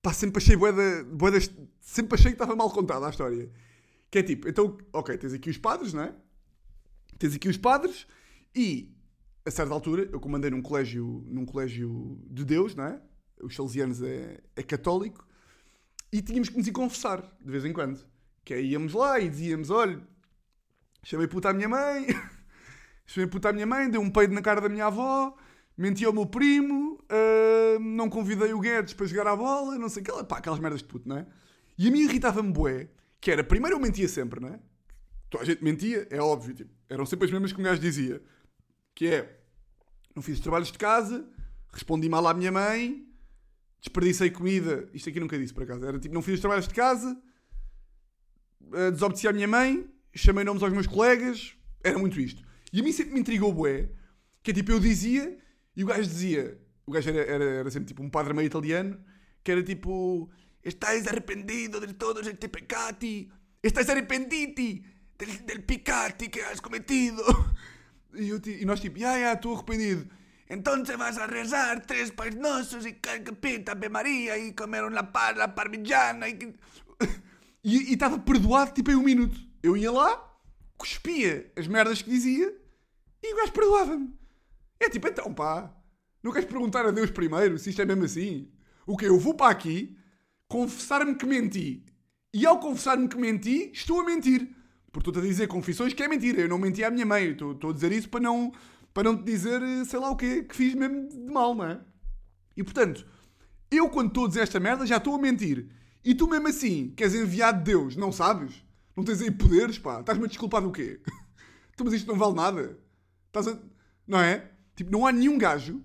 pá, 0.00 0.12
sempre 0.12 0.38
achei 0.40 0.54
bué 0.56 0.70
da- 0.72 1.02
bué 1.04 1.32
das- 1.32 1.50
sempre 1.80 2.14
achei 2.14 2.30
que 2.30 2.36
estava 2.36 2.54
mal 2.54 2.70
contada 2.70 3.06
a 3.06 3.10
história. 3.10 3.50
Que 4.10 4.18
é 4.18 4.22
tipo, 4.22 4.48
então, 4.48 4.78
ok, 4.92 5.16
tens 5.18 5.32
aqui 5.32 5.50
os 5.50 5.58
padres, 5.58 5.92
não 5.92 6.02
é? 6.04 6.14
Tens 7.18 7.34
aqui 7.34 7.48
os 7.48 7.56
padres 7.56 8.06
e 8.54 8.92
a 9.44 9.50
certa 9.50 9.72
altura 9.72 10.08
eu 10.12 10.20
comandei 10.20 10.50
num 10.50 10.62
colégio, 10.62 11.24
num 11.26 11.44
colégio 11.44 12.18
de 12.30 12.44
Deus, 12.44 12.74
não 12.74 12.84
é? 12.84 13.00
Os 13.42 13.54
Salesianos 13.56 14.02
é, 14.02 14.40
é 14.54 14.62
católico 14.62 15.26
e 16.12 16.20
tínhamos 16.20 16.48
que 16.48 16.58
nos 16.58 16.66
ir 16.66 16.72
confessar 16.72 17.22
de 17.40 17.50
vez 17.50 17.64
em 17.64 17.72
quando. 17.72 18.04
Que 18.44 18.54
aí 18.54 18.70
íamos 18.70 18.92
lá 18.92 19.18
e 19.18 19.28
dizíamos: 19.28 19.70
olha, 19.70 20.00
chamei 21.02 21.26
puta 21.26 21.50
à 21.50 21.52
minha 21.52 21.68
mãe, 21.68 22.06
chamei 23.06 23.28
puta 23.28 23.48
à 23.48 23.52
minha 23.52 23.66
mãe, 23.66 23.88
dei 23.88 24.00
um 24.00 24.10
peido 24.10 24.34
na 24.34 24.42
cara 24.42 24.60
da 24.60 24.68
minha 24.68 24.86
avó, 24.86 25.36
menti 25.76 26.04
ao 26.04 26.12
meu 26.12 26.26
primo, 26.26 27.02
ah, 27.08 27.78
não 27.80 28.08
convidei 28.08 28.52
o 28.52 28.60
Guedes 28.60 28.94
para 28.94 29.06
jogar 29.06 29.26
à 29.26 29.36
bola, 29.36 29.78
não 29.78 29.88
sei, 29.88 30.02
aquela, 30.02 30.24
pá, 30.24 30.38
aquelas 30.38 30.58
merdas 30.58 30.80
de 30.80 30.86
puto, 30.86 31.08
não 31.08 31.16
é? 31.16 31.26
E 31.78 31.88
a 31.88 31.90
mim 31.90 32.00
irritava-me 32.00 32.52
bué, 32.52 32.88
que 33.20 33.30
era, 33.30 33.42
primeiro 33.42 33.76
eu 33.76 33.80
mentia 33.80 34.08
sempre, 34.08 34.40
não 34.40 34.48
é? 34.48 34.60
Toda 35.30 35.44
a 35.44 35.46
gente 35.46 35.62
mentia, 35.62 36.06
é 36.10 36.20
óbvio, 36.20 36.54
tipo, 36.54 36.70
eram 36.88 37.06
sempre 37.06 37.26
as 37.26 37.32
mesmas 37.32 37.52
que 37.52 37.60
um 37.60 37.64
gajo 37.64 37.80
dizia, 37.80 38.22
que 38.94 39.06
é, 39.06 39.40
não 40.14 40.22
fiz 40.22 40.36
os 40.36 40.40
trabalhos 40.40 40.70
de 40.70 40.78
casa, 40.78 41.26
respondi 41.72 42.08
mal 42.08 42.26
à 42.26 42.34
minha 42.34 42.52
mãe, 42.52 43.06
desperdicei 43.80 44.30
comida, 44.30 44.88
isto 44.92 45.08
aqui 45.08 45.20
nunca 45.20 45.38
disse 45.38 45.54
por 45.54 45.62
acaso, 45.62 45.84
era 45.84 45.98
tipo, 45.98 46.14
não 46.14 46.22
fiz 46.22 46.34
os 46.34 46.40
trabalhos 46.40 46.68
de 46.68 46.74
casa, 46.74 47.20
uh, 48.62 48.90
desobedeci 48.90 49.26
à 49.28 49.32
minha 49.32 49.48
mãe, 49.48 49.88
chamei 50.14 50.44
nomes 50.44 50.62
aos 50.62 50.72
meus 50.72 50.86
colegas, 50.86 51.54
era 51.82 51.98
muito 51.98 52.20
isto. 52.20 52.44
E 52.72 52.80
a 52.80 52.82
mim 52.82 52.92
sempre 52.92 53.14
me 53.14 53.20
intrigou 53.20 53.52
bué, 53.52 53.88
que 54.42 54.50
é 54.50 54.54
tipo, 54.54 54.70
eu 54.72 54.80
dizia, 54.80 55.38
e 55.74 55.82
o 55.82 55.86
gajo 55.86 56.08
dizia, 56.08 56.60
o 56.86 56.92
gajo 56.92 57.08
era, 57.08 57.20
era, 57.20 57.44
era 57.44 57.70
sempre 57.70 57.88
tipo 57.88 58.02
um 58.02 58.10
padre 58.10 58.34
meio 58.34 58.46
italiano, 58.46 58.98
que 59.42 59.50
era 59.50 59.62
tipo, 59.62 60.30
estás 60.62 61.06
arrependido 61.06 61.80
de 61.80 61.94
todos 61.94 62.26
este 62.26 62.48
peccati, 62.48 63.30
estás 63.62 63.88
arrependiti 63.88 64.84
del, 65.18 65.46
del 65.46 65.64
peccati 65.64 66.28
que 66.28 66.42
has 66.42 66.60
cometido. 66.60 67.22
E, 68.14 68.28
eu, 68.28 68.40
e 68.44 68.64
nós 68.64 68.80
tipo, 68.80 68.98
ya, 68.98 69.16
ya, 69.16 69.32
estou 69.32 69.54
arrependido. 69.54 70.08
Então 70.48 70.82
vas 70.98 71.16
a 71.16 71.26
rezar 71.26 71.80
três 71.86 72.10
pais 72.10 72.34
nossos 72.34 72.84
e 72.84 72.92
capita 72.92 73.72
Ave 73.72 73.88
Maria 73.88 74.36
e 74.36 74.52
comer 74.52 74.84
uma 74.84 75.04
parla 75.04 75.46
parmigiana 75.46 76.28
e 76.28 76.54
e 77.62 77.92
estava 77.92 78.18
perdoado 78.18 78.72
tipo 78.72 78.90
em 78.90 78.96
um 78.96 79.02
minuto. 79.02 79.38
Eu 79.62 79.76
ia 79.76 79.92
lá, 79.92 80.38
cuspia 80.76 81.52
as 81.56 81.66
merdas 81.66 82.02
que 82.02 82.10
dizia 82.10 82.56
e 83.22 83.34
o 83.34 83.36
gajo 83.36 83.52
perdoava-me. 83.52 84.14
É 84.80 84.88
tipo, 84.88 85.06
então 85.06 85.32
pá, 85.32 85.70
não 86.22 86.32
queres 86.32 86.48
perguntar 86.48 86.86
a 86.86 86.90
Deus 86.90 87.10
primeiro 87.10 87.58
se 87.58 87.70
isto 87.70 87.82
é 87.82 87.84
mesmo 87.84 88.04
assim? 88.04 88.50
O 88.86 88.96
que 88.96 89.04
Eu 89.04 89.18
vou 89.18 89.34
para 89.34 89.50
aqui 89.50 89.96
confessar-me 90.48 91.14
que 91.14 91.26
menti. 91.26 91.84
E 92.32 92.46
ao 92.46 92.58
confessar-me 92.58 93.08
que 93.08 93.16
menti, 93.16 93.70
estou 93.72 94.00
a 94.00 94.04
mentir. 94.04 94.48
Porque 94.92 95.08
estou-te 95.08 95.24
a 95.24 95.28
dizer 95.28 95.46
confissões 95.46 95.92
que 95.92 96.02
é 96.02 96.08
mentira. 96.08 96.40
Eu 96.40 96.48
não 96.48 96.58
menti 96.58 96.82
à 96.82 96.90
minha 96.90 97.06
mãe. 97.06 97.30
Estou, 97.30 97.70
a 97.70 97.72
dizer 97.72 97.92
isso 97.92 98.08
para 98.08 98.20
não, 98.20 98.52
para 98.92 99.04
não 99.04 99.16
te 99.16 99.22
dizer 99.24 99.62
eh, 99.62 99.84
sei 99.84 99.98
lá 100.00 100.10
o 100.10 100.16
quê 100.16 100.42
que 100.42 100.54
fiz 100.56 100.74
mesmo 100.74 101.08
de 101.08 101.32
mal, 101.32 101.54
não 101.54 101.64
é? 101.64 101.80
E 102.56 102.62
portanto, 102.64 103.06
eu 103.70 103.88
quando 103.88 104.08
estou 104.08 104.24
a 104.24 104.28
dizer 104.28 104.40
esta 104.40 104.58
merda 104.58 104.84
já 104.86 104.96
estou 104.96 105.14
a 105.14 105.18
mentir. 105.18 105.68
E 106.04 106.14
tu 106.14 106.26
mesmo 106.26 106.48
assim, 106.48 106.92
que 106.96 107.04
és 107.04 107.14
enviado 107.14 107.58
de 107.58 107.64
Deus, 107.64 107.94
não 107.96 108.10
sabes? 108.10 108.64
Não 108.96 109.04
tens 109.04 109.20
aí 109.22 109.30
poderes, 109.30 109.78
pá. 109.78 110.00
Estás-me 110.00 110.24
a 110.24 110.28
desculpar 110.28 110.62
do 110.62 110.72
quê? 110.72 111.00
Então, 111.72 111.86
mas 111.86 111.94
isto 111.94 112.08
não 112.08 112.18
vale 112.18 112.34
nada. 112.34 112.78
Estás 113.28 113.48
a... 113.48 113.58
Não 114.06 114.20
é? 114.20 114.50
Tipo, 114.76 114.92
não 114.92 115.06
há 115.06 115.12
nenhum 115.12 115.38
gajo 115.38 115.82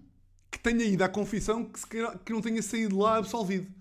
que 0.51 0.59
tenha 0.59 0.83
ido 0.83 1.01
à 1.01 1.07
confissão 1.07 1.63
que, 1.63 1.87
queira- 1.87 2.17
que 2.17 2.33
não 2.33 2.41
tenha 2.41 2.61
saído 2.61 2.97
lá 2.97 3.15
absolvido. 3.17 3.71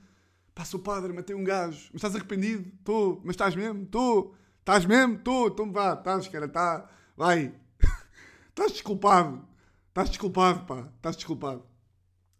Pá, 0.54 0.64
sou 0.64 0.78
padre, 0.78 1.12
matei 1.12 1.34
um 1.34 1.42
gajo. 1.42 1.88
Mas 1.92 1.96
estás 1.96 2.14
arrependido? 2.14 2.70
Estou. 2.78 3.20
Mas 3.24 3.32
estás 3.34 3.56
mesmo? 3.56 3.82
Estou. 3.82 4.36
Estás 4.64 4.86
mesmo? 4.86 5.16
Estou. 5.16 5.48
Então 5.48 5.70
vá, 5.70 5.92
estás, 5.92 6.26
cara, 6.26 6.48
tá. 6.48 6.88
Vai. 7.14 7.54
estás 8.48 8.72
desculpado. 8.72 9.46
Estás 9.88 10.08
desculpado, 10.08 10.64
pá. 10.64 10.88
Estás 10.96 11.16
desculpado. 11.16 11.62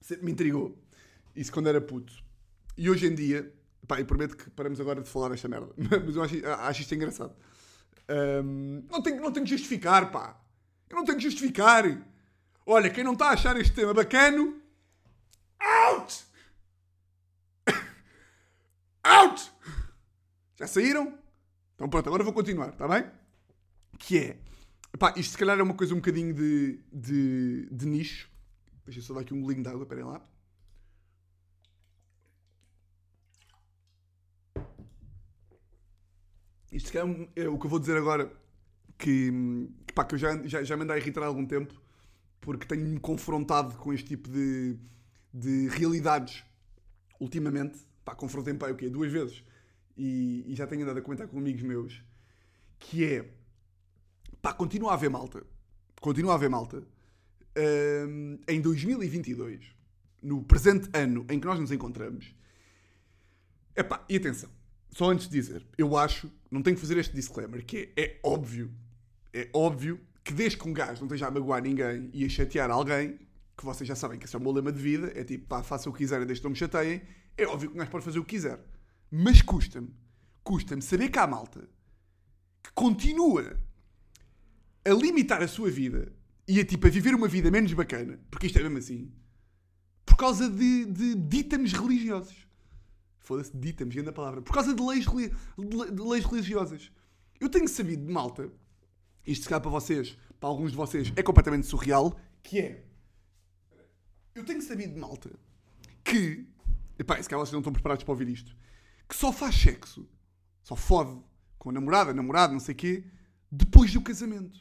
Sempre 0.00 0.24
me 0.24 0.32
intrigou. 0.32 0.82
Isso 1.36 1.52
quando 1.52 1.68
era 1.68 1.82
puto. 1.82 2.14
E 2.78 2.88
hoje 2.88 3.06
em 3.06 3.14
dia, 3.14 3.54
pá, 3.86 4.00
eu 4.00 4.06
prometo 4.06 4.38
que 4.38 4.48
paramos 4.48 4.80
agora 4.80 5.02
de 5.02 5.08
falar 5.08 5.28
desta 5.28 5.48
merda. 5.48 5.68
Mas 5.76 6.16
eu 6.16 6.22
acho, 6.22 6.46
acho 6.46 6.80
isto 6.80 6.94
engraçado. 6.94 7.36
Ahm, 8.08 8.86
não, 8.90 9.02
tenho, 9.02 9.20
não 9.20 9.30
tenho 9.30 9.44
que 9.44 9.52
justificar, 9.52 10.10
pá. 10.10 10.40
Eu 10.88 10.96
não 10.96 11.04
tenho 11.04 11.18
que 11.18 11.24
justificar. 11.24 11.84
Olha, 12.64 12.88
quem 12.88 13.04
não 13.04 13.12
está 13.12 13.26
a 13.26 13.32
achar 13.32 13.54
este 13.58 13.74
tema 13.74 13.92
bacano, 13.92 14.62
out! 15.60 16.24
out! 19.04 19.52
Já 20.56 20.66
saíram? 20.66 21.22
Então 21.84 21.90
pronto, 21.90 22.06
agora 22.08 22.24
vou 22.24 22.32
continuar, 22.32 22.70
está 22.70 22.88
bem? 22.88 23.04
Que 23.98 24.18
é, 24.18 24.38
pá, 24.98 25.12
isto 25.18 25.32
se 25.32 25.36
calhar 25.36 25.58
é 25.58 25.62
uma 25.62 25.74
coisa 25.74 25.92
um 25.92 25.98
bocadinho 25.98 26.32
de, 26.32 26.80
de, 26.90 27.68
de 27.70 27.86
nicho. 27.86 28.30
Deixa 28.86 29.00
eu 29.00 29.04
só 29.04 29.12
dar 29.12 29.20
aqui 29.20 29.34
um 29.34 29.42
golinho 29.42 29.62
de 29.62 29.68
água, 29.68 29.82
esperem 29.82 30.04
lá. 30.04 30.26
Isto 36.72 36.86
se 36.86 36.92
calhar 36.94 37.14
é 37.36 37.42
é 37.42 37.48
o 37.50 37.58
que 37.58 37.66
eu 37.66 37.70
vou 37.70 37.78
dizer 37.78 37.98
agora, 37.98 38.32
que, 38.96 39.30
que, 39.86 39.92
pá, 39.92 40.06
que 40.06 40.14
eu 40.14 40.18
já, 40.18 40.42
já, 40.46 40.64
já 40.64 40.78
me 40.78 40.84
andei 40.84 40.96
a 40.96 40.98
irritar 40.98 41.22
há 41.22 41.26
algum 41.26 41.44
tempo, 41.44 41.78
porque 42.40 42.66
tenho-me 42.66 42.98
confrontado 42.98 43.76
com 43.76 43.92
este 43.92 44.08
tipo 44.08 44.30
de, 44.30 44.78
de 45.34 45.68
realidades 45.68 46.44
ultimamente. 47.20 47.78
Pá, 48.06 48.14
confrontei-me 48.14 48.58
pá, 48.58 48.70
o 48.70 48.74
quê? 48.74 48.88
Duas 48.88 49.12
vezes. 49.12 49.44
E, 49.96 50.44
e 50.46 50.54
já 50.54 50.66
tenho 50.66 50.82
andado 50.82 50.98
a 50.98 51.02
comentar 51.02 51.28
com 51.28 51.38
amigos 51.38 51.62
meus, 51.62 52.02
que 52.78 53.04
é, 53.04 53.30
pá, 54.42 54.52
continua 54.52 54.90
a 54.90 54.94
haver 54.94 55.10
malta, 55.10 55.44
continua 56.00 56.32
a 56.32 56.34
haver 56.34 56.50
malta, 56.50 56.82
hum, 58.08 58.38
em 58.48 58.60
2022, 58.60 59.64
no 60.22 60.42
presente 60.42 60.88
ano 60.92 61.24
em 61.30 61.38
que 61.38 61.46
nós 61.46 61.60
nos 61.60 61.70
encontramos, 61.70 62.34
Epá, 63.76 64.04
e 64.08 64.16
atenção, 64.16 64.48
só 64.90 65.10
antes 65.10 65.28
de 65.28 65.32
dizer, 65.32 65.66
eu 65.76 65.96
acho, 65.96 66.30
não 66.48 66.62
tenho 66.62 66.76
que 66.76 66.80
fazer 66.80 66.96
este 66.96 67.12
disclaimer, 67.12 67.64
que 67.64 67.92
é, 67.96 68.02
é 68.04 68.20
óbvio, 68.22 68.70
é 69.32 69.48
óbvio 69.52 70.00
que 70.22 70.32
desde 70.32 70.56
que 70.56 70.68
um 70.68 70.72
gajo 70.72 71.00
não 71.00 71.06
esteja 71.06 71.26
a 71.26 71.30
magoar 71.30 71.60
ninguém 71.60 72.08
e 72.12 72.24
a 72.24 72.28
chatear 72.28 72.70
alguém, 72.70 73.18
que 73.56 73.64
vocês 73.64 73.86
já 73.86 73.96
sabem 73.96 74.16
que 74.16 74.26
esse 74.26 74.36
é 74.36 74.38
o 74.38 74.42
meu 74.42 74.52
lema 74.52 74.70
de 74.70 74.80
vida, 74.80 75.12
é 75.16 75.24
tipo, 75.24 75.46
pá, 75.48 75.60
façam 75.64 75.90
o 75.90 75.92
que 75.92 76.04
quiserem, 76.04 76.24
desde 76.24 76.40
que 76.40 76.44
não 76.44 76.52
me 76.52 76.56
chateiem, 76.56 77.02
é 77.36 77.44
óbvio 77.46 77.68
que 77.68 77.74
um 77.74 77.78
gajo 77.78 77.90
pode 77.90 78.04
fazer 78.04 78.18
o 78.20 78.24
que 78.24 78.36
quiser. 78.36 78.60
Mas 79.16 79.40
custa-me, 79.40 79.94
custa-me 80.42 80.82
saber 80.82 81.08
que 81.08 81.20
há 81.20 81.24
malta 81.24 81.68
que 82.60 82.72
continua 82.72 83.56
a 84.84 84.90
limitar 84.90 85.40
a 85.40 85.46
sua 85.46 85.70
vida 85.70 86.12
e 86.48 86.58
a, 86.58 86.64
tipo, 86.64 86.84
a 86.88 86.90
viver 86.90 87.14
uma 87.14 87.28
vida 87.28 87.48
menos 87.48 87.72
bacana, 87.74 88.18
porque 88.28 88.48
isto 88.48 88.58
é 88.58 88.62
mesmo 88.64 88.78
assim, 88.78 89.12
por 90.04 90.16
causa 90.16 90.50
de, 90.50 90.86
de 90.86 91.14
ditames 91.14 91.72
religiosos. 91.72 92.34
Foda-se, 93.20 93.56
dita-me, 93.56 93.94
grande 93.94 94.08
a 94.08 94.12
palavra. 94.12 94.42
Por 94.42 94.52
causa 94.52 94.74
de 94.74 94.82
leis, 94.82 95.06
de 95.06 96.02
leis 96.02 96.24
religiosas. 96.24 96.90
Eu 97.38 97.48
tenho 97.48 97.68
sabido 97.68 98.04
de 98.04 98.12
malta, 98.12 98.50
isto 99.24 99.44
se 99.44 99.48
calhar 99.48 99.62
para 99.62 99.70
vocês, 99.70 100.18
para 100.40 100.48
alguns 100.48 100.72
de 100.72 100.76
vocês, 100.76 101.12
é 101.14 101.22
completamente 101.22 101.68
surreal, 101.68 102.18
que 102.42 102.58
é. 102.58 102.84
Eu 104.34 104.44
tenho 104.44 104.60
sabido 104.60 104.92
de 104.92 105.00
malta 105.00 105.30
que. 106.02 106.48
Epá, 106.98 107.22
se 107.22 107.28
calhar 107.28 107.46
vocês 107.46 107.52
não 107.52 107.60
estão 107.60 107.72
preparados 107.72 108.02
para 108.02 108.12
ouvir 108.12 108.28
isto. 108.28 108.56
Que 109.08 109.16
só 109.16 109.32
faz 109.32 109.54
sexo, 109.54 110.08
só 110.62 110.74
fode 110.74 111.20
com 111.58 111.70
a 111.70 111.72
namorada, 111.72 112.12
namorado, 112.12 112.52
não 112.52 112.60
sei 112.60 112.74
o 112.74 112.76
quê, 112.76 113.04
depois 113.50 113.92
do 113.92 114.00
casamento. 114.00 114.58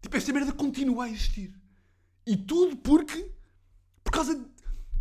Tipo, 0.00 0.16
esta 0.16 0.32
merda 0.32 0.52
continua 0.52 1.04
a 1.04 1.10
existir. 1.10 1.54
E 2.26 2.36
tudo 2.36 2.76
porque. 2.76 3.30
Por 4.02 4.12
causa 4.12 4.34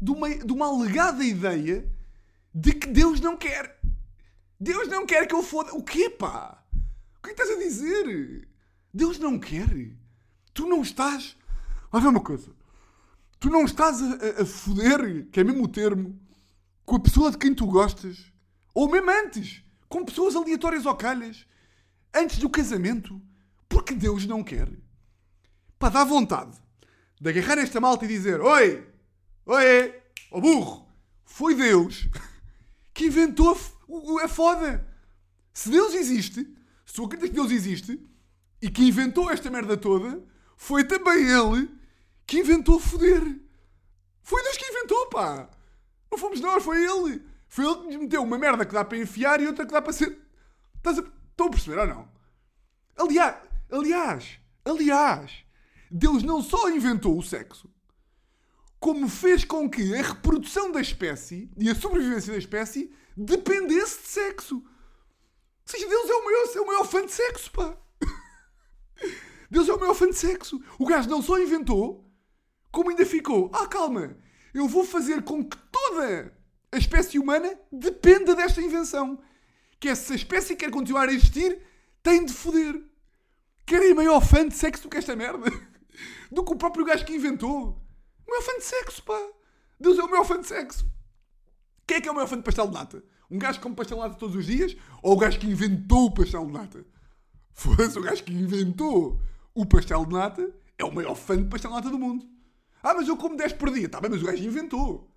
de 0.02 0.12
uma, 0.12 0.30
de 0.30 0.52
uma 0.52 0.68
alegada 0.68 1.24
ideia 1.24 1.90
de 2.54 2.74
que 2.74 2.88
Deus 2.88 3.20
não 3.20 3.38
quer. 3.38 3.80
Deus 4.60 4.88
não 4.88 5.06
quer 5.06 5.28
que 5.28 5.34
eu 5.34 5.42
foda. 5.42 5.74
O 5.74 5.84
quê, 5.84 6.10
pá? 6.10 6.64
O 7.18 7.22
que 7.22 7.32
estás 7.32 7.50
a 7.50 7.58
dizer? 7.58 8.48
Deus 8.94 9.18
não 9.20 9.40
quer. 9.40 9.70
Tu 10.54 10.68
não 10.68 10.82
estás. 10.82 11.38
Ver 11.92 12.08
uma 12.08 12.20
coisa. 12.20 12.52
Tu 13.40 13.50
não 13.50 13.64
estás 13.64 14.02
a, 14.02 14.40
a, 14.40 14.42
a 14.42 14.46
foder, 14.46 15.28
que 15.32 15.40
é 15.40 15.44
mesmo 15.44 15.64
o 15.64 15.68
termo, 15.68 16.20
com 16.86 16.98
a 16.98 17.00
pessoa 17.00 17.32
de 17.32 17.38
quem 17.38 17.54
tu 17.54 17.66
gostas. 17.66 18.29
Ou 18.74 18.90
mesmo 18.90 19.10
antes. 19.10 19.64
Com 19.88 20.06
pessoas 20.06 20.36
aleatórias 20.36 20.86
ou 20.86 20.96
calhas. 20.96 21.46
Antes 22.14 22.38
do 22.38 22.50
casamento. 22.50 23.22
Porque 23.68 23.94
Deus 23.94 24.26
não 24.26 24.44
quer. 24.44 24.70
Pá, 25.78 25.90
dá 25.90 26.04
vontade 26.04 26.58
de 27.20 27.30
agarrar 27.30 27.58
esta 27.58 27.80
malta 27.82 28.06
e 28.06 28.08
dizer: 28.08 28.40
Oi, 28.42 28.88
oi, 29.46 30.02
ó 30.32 30.40
burro, 30.40 30.88
foi 31.26 31.56
Deus 31.56 32.08
que 32.94 33.06
inventou 33.06 33.52
a, 33.52 34.26
a 34.26 34.28
foda. 34.28 34.88
Se 35.54 35.70
Deus 35.70 35.94
existe, 35.94 36.48
se 36.86 36.94
tu 36.94 37.06
acreditas 37.06 37.30
que 37.30 37.36
Deus 37.36 37.52
existe 37.52 38.08
e 38.62 38.70
que 38.70 38.84
inventou 38.84 39.30
esta 39.30 39.50
merda 39.50 39.76
toda, 39.76 40.24
foi 40.56 40.84
também 40.84 41.30
Ele 41.30 41.70
que 42.26 42.40
inventou 42.40 42.80
foder. 42.80 43.22
Foi 44.22 44.44
Deus 44.44 44.58
que 44.58 44.66
inventou, 44.66 45.08
pá. 45.08 45.50
Não 46.12 46.18
fomos 46.18 46.40
nós, 46.40 46.64
foi 46.64 46.84
Ele. 46.84 47.22
Foi 47.50 47.66
Ele 47.66 47.76
que 47.76 47.88
nos 47.88 47.96
meteu 47.96 48.24
uma 48.24 48.38
merda 48.38 48.66
que 48.66 48.74
dá 48.74 48.86
para 48.86 48.98
enfiar 48.98 49.42
e 49.42 49.48
outra 49.48 49.66
que 49.66 49.74
dá 49.74 49.82
para 49.82 49.92
ser. 49.92 50.18
Estás 50.78 51.00
a... 51.00 51.02
Estão 51.02 51.48
a 51.48 51.50
perceber 51.50 51.80
ou 51.80 51.88
não? 51.88 52.12
Aliás, 52.96 53.36
aliás, 53.72 54.40
aliás, 54.66 55.46
Deus 55.90 56.22
não 56.22 56.42
só 56.42 56.70
inventou 56.70 57.18
o 57.18 57.24
sexo, 57.24 57.74
como 58.80 59.10
fez 59.10 59.44
com 59.46 59.70
que 59.70 59.96
a 59.96 60.02
reprodução 60.02 60.72
da 60.72 60.82
espécie 60.82 61.50
e 61.58 61.70
a 61.70 61.76
sobrevivência 61.76 62.34
da 62.34 62.40
espécie 62.40 62.94
dependesse 63.16 64.02
de 64.02 64.08
sexo. 64.08 64.56
Ou 64.58 64.64
seja, 65.66 65.88
Deus 65.88 66.10
é 66.10 66.14
o 66.14 66.26
maior, 66.26 66.56
é 66.56 66.62
o 66.62 66.68
maior 66.68 66.86
fã 66.86 67.06
de 67.06 67.12
sexo, 67.12 67.52
pá. 67.52 67.78
Deus 69.50 69.68
é 69.68 69.74
o 69.74 69.80
maior 69.80 69.96
fã 69.96 70.10
de 70.10 70.18
sexo. 70.18 70.62
O 70.78 70.86
gajo 70.86 71.10
não 71.10 71.22
só 71.22 71.40
inventou, 71.40 72.06
como 72.72 72.90
ainda 72.90 73.06
ficou, 73.06 73.50
ah, 73.54 73.66
calma, 73.66 74.18
eu 74.54 74.68
vou 74.68 74.84
fazer 74.84 75.24
com 75.24 75.44
que 75.44 75.58
toda 75.72 76.38
a 76.72 76.78
espécie 76.78 77.20
humana 77.20 77.58
dependa 77.72 78.36
desta 78.36 78.62
invenção. 78.62 79.20
Que 79.80 79.90
é 79.90 79.96
se 79.96 80.14
a 80.14 80.16
espécie 80.16 80.56
quer 80.56 80.72
continuar 80.72 81.08
a 81.10 81.14
existir, 81.14 81.62
tem 82.04 82.26
de 82.26 82.34
foder. 82.34 82.84
Querem 83.66 83.94
maior 83.94 84.20
fã 84.22 84.48
de 84.48 84.56
sexo 84.56 84.84
do 84.84 84.90
que 84.90 84.98
esta 84.98 85.16
merda? 85.16 85.50
Do 86.32 86.44
que 86.44 86.54
o 86.54 86.56
próprio 86.56 86.86
gajo 86.86 87.06
que 87.06 87.14
inventou. 87.14 87.82
O 88.26 88.30
maior 88.30 88.44
fã 88.44 88.58
de 88.58 88.64
sexo, 88.64 89.04
pá. 89.04 89.20
Deus 89.80 89.98
é 89.98 90.04
o 90.04 90.10
maior 90.10 90.24
fã 90.24 90.40
de 90.40 90.48
sexo. 90.48 90.86
Quem 91.86 91.98
é 91.98 92.02
que 92.02 92.08
é 92.08 92.12
o 92.12 92.16
maior 92.16 92.28
fã 92.28 92.38
de 92.38 92.44
pastel 92.44 92.68
de 92.68 92.74
nata? 92.74 93.04
Um 93.30 93.40
gajo 93.40 93.58
que 93.58 93.64
come 93.64 93.76
pastel 93.76 93.98
de 93.98 94.04
nata 94.04 94.16
todos 94.16 94.36
os 94.36 94.46
dias 94.46 94.78
ou 95.02 95.14
o 95.14 95.18
gajo 95.18 95.40
que 95.40 95.48
inventou 95.48 96.06
o 96.06 96.14
pastel 96.14 96.46
de 96.46 96.54
nata? 96.54 96.86
Fosse 97.52 97.98
o 97.98 98.02
gajo 98.02 98.24
que 98.24 98.32
inventou 98.32 99.20
o 99.54 99.66
pastel 99.66 100.06
de 100.06 100.14
nata 100.14 100.54
é 100.78 100.86
o 100.86 100.94
maior 100.94 101.16
fã 101.16 101.36
de 101.36 101.50
pastel 101.50 101.72
de 101.72 101.78
nata 101.78 101.90
do 101.90 102.00
mundo. 102.00 102.26
Ah, 102.82 102.94
mas 102.94 103.08
eu 103.08 103.18
como 103.18 103.36
10 103.36 103.54
por 103.54 103.72
dia. 103.72 103.90
Tá 103.90 104.00
bem, 104.00 104.10
mas 104.10 104.22
o 104.22 104.26
gajo 104.26 104.44
inventou. 104.44 105.09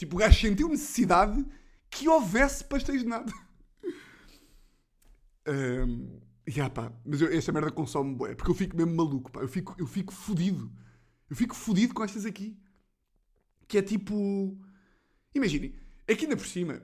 Tipo, 0.00 0.16
o 0.16 0.18
gajo 0.18 0.40
sentiu 0.40 0.66
necessidade 0.66 1.44
que 1.90 2.08
houvesse 2.08 2.64
pastéis 2.64 3.02
de 3.02 3.08
nata. 3.08 3.32
Um, 5.48 6.20
yeah, 6.46 6.72
pá, 6.72 6.92
mas 7.04 7.20
eu, 7.20 7.32
esta 7.32 7.50
merda 7.50 7.72
consome 7.72 8.14
bué, 8.14 8.34
porque 8.34 8.50
eu 8.50 8.54
fico 8.54 8.76
mesmo 8.76 8.94
maluco, 8.94 9.32
pá. 9.32 9.40
Eu 9.40 9.48
fico, 9.48 9.74
eu 9.78 9.86
fico 9.86 10.12
fodido. 10.12 10.70
Eu 11.28 11.34
fico 11.34 11.56
fodido 11.56 11.92
com 11.92 12.04
estas 12.04 12.24
aqui. 12.24 12.56
Que 13.66 13.78
é 13.78 13.82
tipo... 13.82 14.56
Imaginem, 15.34 15.74
aqui 16.08 16.24
ainda 16.24 16.36
por 16.36 16.46
cima, 16.46 16.82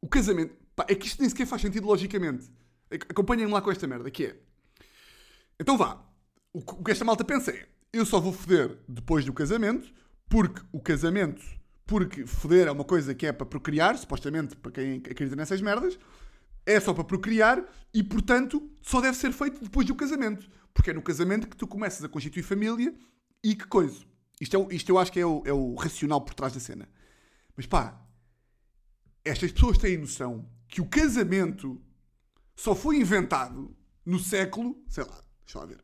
o 0.00 0.06
casamento... 0.06 0.54
Pá, 0.76 0.84
é 0.86 0.94
que 0.94 1.06
isto 1.06 1.18
nem 1.18 1.28
sequer 1.28 1.46
faz 1.46 1.62
sentido 1.62 1.86
logicamente. 1.86 2.48
Acompanhem-me 3.08 3.52
lá 3.52 3.60
com 3.60 3.72
esta 3.72 3.86
merda, 3.86 4.10
que 4.10 4.26
é... 4.26 4.40
Então 5.58 5.76
vá. 5.76 6.06
O 6.52 6.84
que 6.84 6.92
esta 6.92 7.04
malta 7.04 7.24
pensa 7.24 7.50
é, 7.50 7.66
eu 7.92 8.06
só 8.06 8.20
vou 8.20 8.32
foder 8.32 8.78
depois 8.86 9.24
do 9.24 9.32
casamento, 9.32 9.92
porque 10.28 10.62
o 10.70 10.78
casamento... 10.78 11.42
Porque 11.86 12.26
foder 12.26 12.66
é 12.66 12.70
uma 12.70 12.84
coisa 12.84 13.14
que 13.14 13.26
é 13.26 13.32
para 13.32 13.46
procriar, 13.46 13.96
supostamente, 13.96 14.56
para 14.56 14.72
quem 14.72 14.96
acredita 14.96 15.36
nessas 15.36 15.60
merdas 15.60 15.98
é 16.66 16.80
só 16.80 16.92
para 16.92 17.04
procriar 17.04 17.64
e, 17.94 18.02
portanto, 18.02 18.68
só 18.82 19.00
deve 19.00 19.16
ser 19.16 19.32
feito 19.32 19.62
depois 19.62 19.86
do 19.86 19.94
casamento. 19.94 20.50
Porque 20.74 20.90
é 20.90 20.92
no 20.92 21.00
casamento 21.00 21.48
que 21.48 21.56
tu 21.56 21.66
começas 21.66 22.02
a 22.04 22.08
constituir 22.08 22.42
família 22.42 22.92
e 23.42 23.54
que 23.54 23.66
coisa. 23.66 24.04
Isto, 24.40 24.56
é, 24.56 24.74
isto 24.74 24.90
eu 24.90 24.98
acho 24.98 25.12
que 25.12 25.20
é 25.20 25.24
o, 25.24 25.42
é 25.46 25.52
o 25.52 25.74
racional 25.76 26.20
por 26.20 26.34
trás 26.34 26.52
da 26.52 26.60
cena. 26.60 26.88
Mas 27.56 27.66
pá, 27.66 28.04
estas 29.24 29.52
pessoas 29.52 29.78
têm 29.78 29.96
noção 29.96 30.50
que 30.68 30.80
o 30.80 30.86
casamento 30.86 31.80
só 32.54 32.74
foi 32.74 32.96
inventado 32.96 33.74
no 34.04 34.18
século. 34.18 34.76
Sei 34.88 35.04
lá, 35.04 35.24
deixa 35.44 35.60
lá 35.60 35.66
ver. 35.66 35.82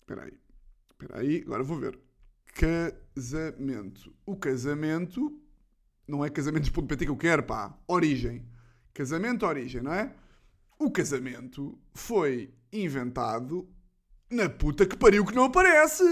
Espera 0.00 0.24
aí. 0.24 0.38
Espera 0.92 1.20
aí, 1.20 1.42
agora 1.44 1.62
vou 1.64 1.78
ver. 1.78 1.98
Casamento. 2.52 4.14
O 4.26 4.36
casamento 4.36 5.40
não 6.06 6.24
é 6.24 6.30
casamentos.pt 6.30 7.04
que 7.04 7.10
eu 7.10 7.16
quero, 7.16 7.42
pá. 7.42 7.76
Origem. 7.88 8.46
Casamento 8.92 9.46
origem, 9.46 9.82
não 9.82 9.92
é? 9.92 10.14
O 10.78 10.90
casamento 10.90 11.78
foi 11.92 12.52
inventado 12.72 13.68
na 14.30 14.48
puta 14.48 14.86
que 14.86 14.96
pariu 14.96 15.24
que 15.24 15.34
não 15.34 15.44
aparece. 15.44 16.04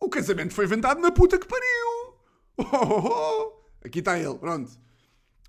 O 0.00 0.08
casamento 0.08 0.52
foi 0.54 0.64
inventado 0.64 1.00
na 1.00 1.12
puta 1.12 1.38
que 1.38 1.46
pariu. 1.46 1.62
Oh, 2.58 2.64
oh, 2.64 3.08
oh. 3.08 3.62
Aqui 3.84 4.00
está 4.00 4.18
ele, 4.18 4.38
pronto. 4.38 4.70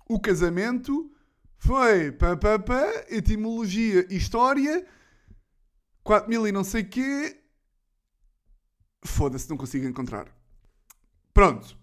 O 0.08 0.18
casamento 0.18 1.12
foi 1.58 2.10
pá, 2.12 2.34
pá, 2.36 2.58
pá, 2.58 3.04
etimologia, 3.08 4.06
história, 4.10 4.86
4000 6.02 6.48
e 6.48 6.52
não 6.52 6.64
sei 6.64 6.82
quê. 6.82 7.43
Foda-se, 9.04 9.48
não 9.48 9.56
consigo 9.56 9.86
encontrar. 9.86 10.26
Pronto. 11.32 11.76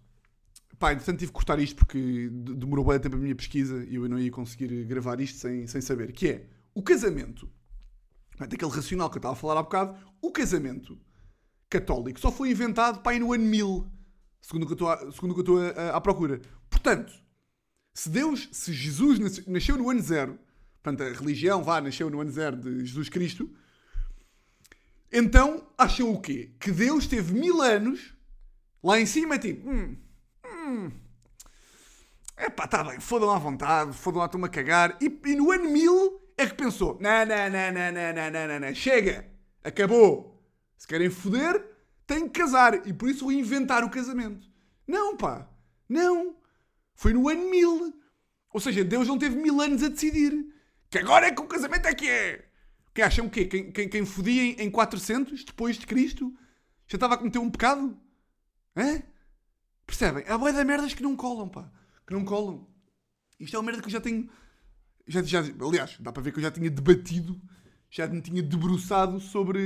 Pá, 0.80 0.94
entretanto 0.94 1.20
tive 1.20 1.32
que 1.32 1.36
cortar 1.36 1.60
isto 1.60 1.76
porque 1.76 2.30
demorou 2.32 2.84
bem 2.84 3.00
tempo 3.00 3.16
a 3.16 3.20
minha 3.20 3.36
pesquisa 3.36 3.86
e 3.86 3.96
eu 3.96 4.10
não 4.10 4.18
ia 4.18 4.32
conseguir 4.32 4.86
gravar 4.86 5.20
isto 5.20 5.38
sem, 5.38 5.68
sem 5.68 5.80
saber. 5.80 6.12
Que 6.12 6.28
é, 6.30 6.48
o 6.74 6.82
casamento, 6.82 7.48
daquele 8.40 8.72
racional 8.72 9.10
que 9.10 9.18
eu 9.18 9.20
estava 9.20 9.34
a 9.34 9.38
falar 9.38 9.60
há 9.60 9.64
bocado, 9.64 9.96
o 10.20 10.32
casamento 10.32 10.98
católico 11.70 12.20
só 12.20 12.32
foi 12.32 12.50
inventado 12.50 13.02
pá, 13.02 13.18
no 13.20 13.32
ano 13.32 13.44
1000, 13.44 13.92
segundo 14.42 14.64
o 14.64 14.66
que 14.66 14.74
eu 14.74 15.42
estou 15.42 15.60
à, 15.94 16.02
procura. 16.02 16.42
Portanto, 16.70 17.14
se 17.94 18.10
Deus, 18.10 18.50
se 18.52 18.74
Jesus 18.74 19.46
nasceu 19.46 19.78
no 19.78 19.90
ano 19.90 20.02
zero, 20.02 20.40
portanto 20.82 21.04
a 21.04 21.14
religião 21.18 21.64
vá, 21.64 21.80
nasceu 21.80 22.10
no 22.10 22.20
ano 22.20 22.32
zero 22.32 22.58
de 22.58 22.86
Jesus 22.86 23.08
Cristo, 23.10 23.50
então 25.12 25.68
acham 25.78 26.12
o 26.12 26.22
quê? 26.22 26.52
Que 26.60 26.72
Deus 26.72 27.08
teve 27.08 27.34
mil 27.34 27.62
anos 27.62 28.16
lá 28.84 29.00
em 29.00 29.06
cima, 29.06 29.38
tipo, 29.38 29.70
hum, 29.70 29.98
hum, 30.46 30.92
epá, 32.38 32.66
está 32.66 32.84
bem, 32.84 33.00
fodam 33.00 33.32
à 33.32 33.38
vontade, 33.38 33.94
fodam 33.94 34.20
lá, 34.20 34.26
estão-me 34.26 34.48
a 34.48 34.50
cagar. 34.50 34.98
E, 35.02 35.06
e, 35.26 35.36
no 35.36 35.52
ano 35.52 35.70
1000 35.70 36.22
é 36.38 36.48
que 36.48 36.56
pensou: 36.56 36.98
não, 37.00 37.26
não, 37.26 37.50
não, 37.50 37.72
não, 37.72 37.92
não, 37.92 38.14
não, 38.14 38.32
não, 38.32 38.48
não, 38.48 38.60
não, 38.60 38.76
chega, 38.76 39.30
acabou. 39.64 40.32
Se 40.78 40.88
querem 40.88 41.10
foder, 41.12 41.64
têm 42.08 42.28
que 42.28 42.40
casar. 42.40 42.88
E 42.88 42.94
por 42.94 43.10
isso 43.10 43.32
inventar 43.32 43.84
o 43.84 43.90
casamento. 43.90 44.48
Não, 44.88 45.16
pá, 45.16 45.48
não. 45.88 46.36
Foi 46.96 47.14
no 47.14 47.30
ano 47.30 47.50
1000. 47.50 47.94
Ou 48.52 48.60
seja, 48.60 48.84
Deus 48.84 49.08
não 49.08 49.18
teve 49.18 49.36
mil 49.36 49.62
anos 49.62 49.84
a 49.84 49.90
decidir. 49.90 50.34
Que 50.90 50.98
agora 50.98 51.28
é 51.28 51.32
que 51.32 51.42
o 51.42 51.48
casamento 51.48 51.88
é 51.88 51.94
que 51.94 52.10
é. 52.10 52.51
Que 52.94 53.02
acham 53.02 53.28
o 53.28 53.30
quê? 53.30 53.46
Quem, 53.46 53.72
quem, 53.72 53.90
quem 53.90 54.06
fodia 54.06 54.42
em, 54.42 54.62
em 54.62 54.72
400 54.72 55.44
depois 55.46 55.78
de 55.78 55.88
Cristo 55.88 56.34
já 56.88 56.98
estava 56.98 57.14
a 57.14 57.18
cometer 57.18 57.40
um 57.40 57.50
pecado? 57.50 57.98
Hã? 58.76 59.02
Percebem? 59.86 60.26
Há 60.28 60.38
boia 60.38 60.54
de 60.54 60.64
merdas 60.64 60.94
que 60.94 61.04
não 61.04 61.16
colam, 61.16 61.48
pá. 61.48 61.72
Que 62.06 62.14
não 62.14 62.26
colam. 62.26 62.68
Isto 63.40 63.56
é 63.56 63.60
uma 63.60 63.66
merda 63.66 63.82
que 63.82 63.88
eu 63.88 63.92
já 63.92 64.02
tenho. 64.02 64.30
Já, 65.08 65.22
já, 65.24 65.40
aliás, 65.40 65.98
dá 66.00 66.12
para 66.12 66.22
ver 66.22 66.32
que 66.32 66.40
eu 66.40 66.44
já 66.44 66.52
tinha 66.52 66.70
debatido, 66.70 67.42
já 67.90 68.08
me 68.08 68.22
tinha 68.22 68.42
debruçado 68.44 69.20
sobre, 69.20 69.60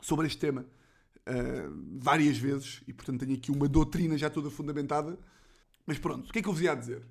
sobre 0.00 0.26
este 0.26 0.38
tema 0.38 0.66
uh, 1.26 1.98
várias 1.98 2.38
vezes 2.38 2.82
e, 2.86 2.92
portanto, 2.92 3.20
tenho 3.20 3.36
aqui 3.36 3.50
uma 3.50 3.68
doutrina 3.68 4.16
já 4.16 4.30
toda 4.30 4.50
fundamentada. 4.50 5.18
Mas 5.84 5.98
pronto, 5.98 6.28
o 6.28 6.32
que 6.32 6.38
é 6.38 6.42
que 6.42 6.48
eu 6.48 6.52
vos 6.52 6.62
ia 6.62 6.74
dizer? 6.74 7.02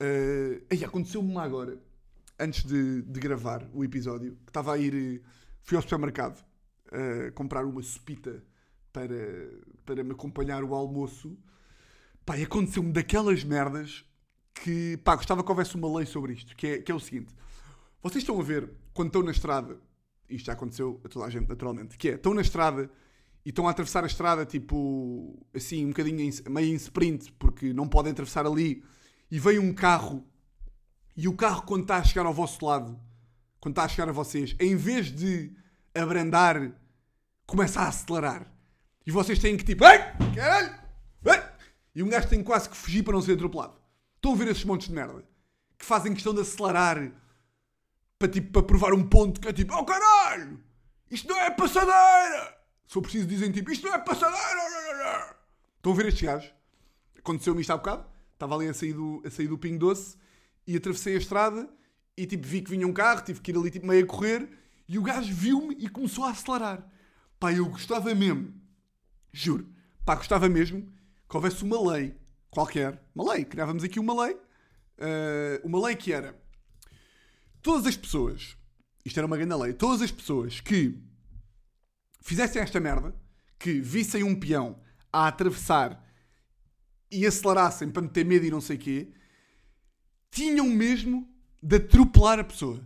Uh, 0.00 0.64
aí 0.70 0.84
aconteceu-me 0.84 1.32
lá 1.32 1.44
agora, 1.44 1.80
antes 2.38 2.64
de, 2.64 3.02
de, 3.02 3.20
gravar 3.20 3.68
o 3.72 3.84
episódio, 3.84 4.36
que 4.44 4.50
estava 4.50 4.74
a 4.74 4.78
ir. 4.78 5.22
Fui 5.62 5.76
ao 5.76 5.82
supermercado 5.82 6.44
uh, 6.88 7.32
comprar 7.32 7.64
uma 7.64 7.82
sopita 7.82 8.42
para, 8.92 9.50
para 9.84 10.02
me 10.02 10.12
acompanhar 10.12 10.64
o 10.64 10.74
almoço, 10.74 11.36
pá, 12.24 12.34
aconteceu-me 12.36 12.92
daquelas 12.92 13.44
merdas 13.44 14.04
que, 14.54 14.96
pá, 14.98 15.16
gostava 15.16 15.44
que 15.44 15.50
houvesse 15.50 15.74
uma 15.74 15.96
lei 15.96 16.06
sobre 16.06 16.32
isto, 16.32 16.56
que 16.56 16.66
é, 16.66 16.78
que 16.78 16.90
é 16.90 16.94
o 16.94 17.00
seguinte. 17.00 17.34
Vocês 18.02 18.22
estão 18.22 18.40
a 18.40 18.42
ver, 18.42 18.70
quando 18.94 19.08
estão 19.08 19.22
na 19.22 19.32
estrada, 19.32 19.78
isto 20.28 20.46
já 20.46 20.54
aconteceu 20.54 21.00
a 21.04 21.08
toda 21.08 21.26
a 21.26 21.30
gente 21.30 21.48
naturalmente, 21.48 21.98
que 21.98 22.08
é, 22.08 22.14
estão 22.14 22.32
na 22.32 22.40
estrada 22.40 22.90
e 23.44 23.50
estão 23.50 23.68
a 23.68 23.70
atravessar 23.70 24.02
a 24.02 24.06
estrada, 24.06 24.46
tipo, 24.46 25.38
assim, 25.54 25.84
um 25.84 25.88
bocadinho 25.88 26.20
em, 26.20 26.30
meio 26.50 26.72
em 26.72 26.76
sprint, 26.76 27.32
porque 27.32 27.72
não 27.72 27.86
podem 27.86 28.12
atravessar 28.12 28.46
ali, 28.46 28.82
e 29.30 29.38
vem 29.38 29.58
um 29.58 29.74
carro, 29.74 30.24
e 31.16 31.26
o 31.26 31.34
carro, 31.34 31.62
quando 31.62 31.82
está 31.82 31.96
a 31.96 32.04
chegar 32.04 32.26
ao 32.26 32.34
vosso 32.34 32.64
lado, 32.64 33.00
quando 33.58 33.72
está 33.72 33.84
a 33.84 33.88
chegar 33.88 34.08
a 34.08 34.12
vocês, 34.12 34.54
em 34.60 34.76
vez 34.76 35.10
de 35.10 35.50
abrandar, 35.94 36.72
começa 37.46 37.80
a 37.80 37.88
acelerar. 37.88 38.52
E 39.06 39.10
vocês 39.10 39.38
têm 39.38 39.56
que 39.56 39.64
tipo, 39.64 39.84
ei, 39.84 39.98
caralho, 40.34 40.74
ei! 41.24 41.42
E 41.94 42.02
um 42.02 42.08
gajo 42.08 42.28
tem 42.28 42.42
quase 42.42 42.68
que 42.68 42.76
fugir 42.76 43.02
para 43.02 43.14
não 43.14 43.22
ser 43.22 43.32
atropelado. 43.32 43.80
Estão 44.16 44.32
a 44.32 44.36
ver 44.36 44.48
esses 44.48 44.64
montes 44.64 44.88
de 44.88 44.94
merda 44.94 45.24
que 45.78 45.86
fazem 45.86 46.12
questão 46.12 46.34
de 46.34 46.40
acelerar 46.40 47.10
para, 48.18 48.28
tipo, 48.28 48.52
para 48.52 48.62
provar 48.62 48.92
um 48.92 49.06
ponto 49.06 49.40
que 49.40 49.48
é 49.48 49.52
tipo, 49.52 49.74
oh 49.74 49.84
caralho, 49.84 50.62
isto 51.10 51.28
não 51.28 51.38
é 51.38 51.50
passadeira. 51.50 52.56
Se 52.86 52.94
for 52.94 53.02
preciso, 53.02 53.26
dizem 53.26 53.50
tipo, 53.50 53.70
isto 53.70 53.86
não 53.86 53.94
é 53.94 53.98
passadeira. 53.98 55.36
Estão 55.76 55.92
a 55.92 55.94
ver 55.94 56.06
estes 56.06 56.22
gajos? 56.22 56.52
Aconteceu-me 57.18 57.62
isto 57.62 57.70
há 57.70 57.76
bocado. 57.76 58.06
Estava 58.34 58.54
ali 58.54 58.68
a 58.68 58.74
sair 58.74 58.92
do, 58.92 59.22
a 59.24 59.30
sair 59.30 59.48
do 59.48 59.56
Pingo 59.56 59.78
Doce 59.78 60.16
e 60.66 60.76
atravessei 60.76 61.14
a 61.14 61.18
estrada 61.18 61.68
e 62.16 62.26
tipo 62.26 62.46
vi 62.46 62.62
que 62.62 62.70
vinha 62.70 62.86
um 62.86 62.92
carro, 62.92 63.22
tive 63.22 63.40
que 63.40 63.50
ir 63.50 63.56
ali 63.56 63.70
tipo 63.70 63.86
meio 63.86 64.04
a 64.04 64.06
correr 64.06 64.48
e 64.88 64.98
o 64.98 65.02
gajo 65.02 65.32
viu-me 65.32 65.76
e 65.78 65.88
começou 65.88 66.24
a 66.24 66.30
acelerar. 66.30 66.86
Pá, 67.38 67.52
eu 67.52 67.66
gostava 67.66 68.14
mesmo 68.14 68.54
Juro. 69.32 69.68
Pá, 70.04 70.14
gostava 70.14 70.48
mesmo 70.48 70.90
que 71.28 71.36
houvesse 71.36 71.62
uma 71.62 71.92
lei 71.92 72.16
qualquer. 72.50 73.02
Uma 73.14 73.34
lei. 73.34 73.44
Criávamos 73.44 73.84
aqui 73.84 74.00
uma 74.00 74.24
lei. 74.24 74.34
Uh, 74.34 75.66
uma 75.66 75.86
lei 75.86 75.94
que 75.94 76.10
era 76.10 76.34
todas 77.60 77.84
as 77.84 77.96
pessoas, 77.96 78.56
isto 79.04 79.18
era 79.18 79.26
uma 79.26 79.36
grande 79.36 79.54
lei, 79.56 79.74
todas 79.74 80.00
as 80.00 80.10
pessoas 80.10 80.60
que 80.60 80.98
fizessem 82.22 82.62
esta 82.62 82.80
merda, 82.80 83.14
que 83.58 83.80
vissem 83.80 84.22
um 84.22 84.38
peão 84.38 84.80
a 85.12 85.26
atravessar 85.26 86.02
e 87.10 87.26
acelerassem 87.26 87.90
para 87.90 88.02
meter 88.02 88.24
medo 88.24 88.46
e 88.46 88.50
não 88.50 88.60
sei 88.60 88.76
o 88.76 88.78
quê, 88.78 89.12
tinham 90.30 90.66
mesmo 90.66 91.28
de 91.62 91.76
atropelar 91.76 92.38
a 92.38 92.44
pessoa. 92.44 92.80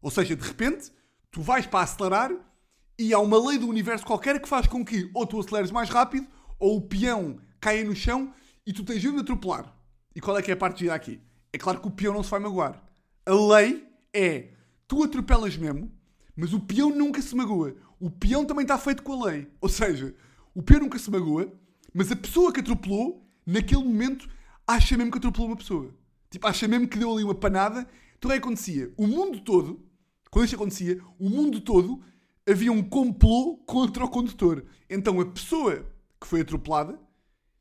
Ou 0.00 0.10
seja, 0.10 0.36
de 0.36 0.46
repente, 0.46 0.92
tu 1.30 1.42
vais 1.42 1.66
para 1.66 1.84
acelerar 1.84 2.32
e 2.98 3.12
há 3.14 3.18
uma 3.18 3.38
lei 3.48 3.58
do 3.58 3.68
universo 3.68 4.04
qualquer 4.04 4.40
que 4.40 4.48
faz 4.48 4.66
com 4.66 4.84
que 4.84 5.10
ou 5.14 5.26
tu 5.26 5.40
aceleres 5.40 5.70
mais 5.70 5.88
rápido 5.88 6.26
ou 6.58 6.76
o 6.76 6.82
peão 6.82 7.40
caia 7.60 7.84
no 7.84 7.94
chão 7.94 8.32
e 8.66 8.72
tu 8.72 8.84
tens 8.84 9.00
de 9.00 9.08
atropelar. 9.08 9.74
E 10.14 10.20
qual 10.20 10.36
é 10.36 10.42
que 10.42 10.50
é 10.50 10.54
a 10.54 10.56
parte 10.56 10.80
gira 10.80 10.94
aqui? 10.94 11.20
É 11.52 11.58
claro 11.58 11.80
que 11.80 11.88
o 11.88 11.90
peão 11.90 12.14
não 12.14 12.22
se 12.22 12.30
vai 12.30 12.40
magoar. 12.40 12.82
A 13.26 13.32
lei 13.32 13.86
é 14.12 14.50
tu 14.86 15.02
atropelas 15.02 15.56
mesmo, 15.56 15.90
mas 16.36 16.52
o 16.52 16.60
peão 16.60 16.90
nunca 16.90 17.20
se 17.22 17.34
magoa. 17.34 17.74
O 17.98 18.10
peão 18.10 18.44
também 18.44 18.62
está 18.62 18.78
feito 18.78 19.02
com 19.02 19.12
a 19.22 19.26
lei. 19.26 19.48
Ou 19.60 19.68
seja, 19.68 20.14
o 20.54 20.62
peão 20.62 20.80
nunca 20.80 20.98
se 20.98 21.10
magoa, 21.10 21.52
mas 21.92 22.10
a 22.10 22.16
pessoa 22.16 22.52
que 22.52 22.60
atropelou, 22.60 23.26
naquele 23.46 23.82
momento, 23.82 24.28
acha 24.66 24.96
mesmo 24.96 25.12
que 25.12 25.18
atropelou 25.18 25.48
uma 25.48 25.56
pessoa. 25.56 25.94
Tipo, 26.30 26.46
acha 26.46 26.68
mesmo 26.68 26.88
que 26.88 26.98
deu 26.98 27.12
ali 27.12 27.24
uma 27.24 27.34
panada. 27.34 27.86
Então 28.16 28.30
é 28.30 28.34
que 28.34 28.40
acontecia. 28.40 28.92
O 28.96 29.06
mundo 29.06 29.40
todo, 29.40 29.84
quando 30.30 30.44
isto 30.44 30.54
acontecia, 30.54 31.02
o 31.18 31.28
mundo 31.28 31.60
todo 31.60 32.02
havia 32.48 32.72
um 32.72 32.82
complô 32.82 33.56
contra 33.66 34.04
o 34.04 34.08
condutor. 34.08 34.64
Então 34.88 35.20
a 35.20 35.26
pessoa 35.26 35.86
que 36.20 36.26
foi 36.26 36.42
atropelada, 36.42 36.98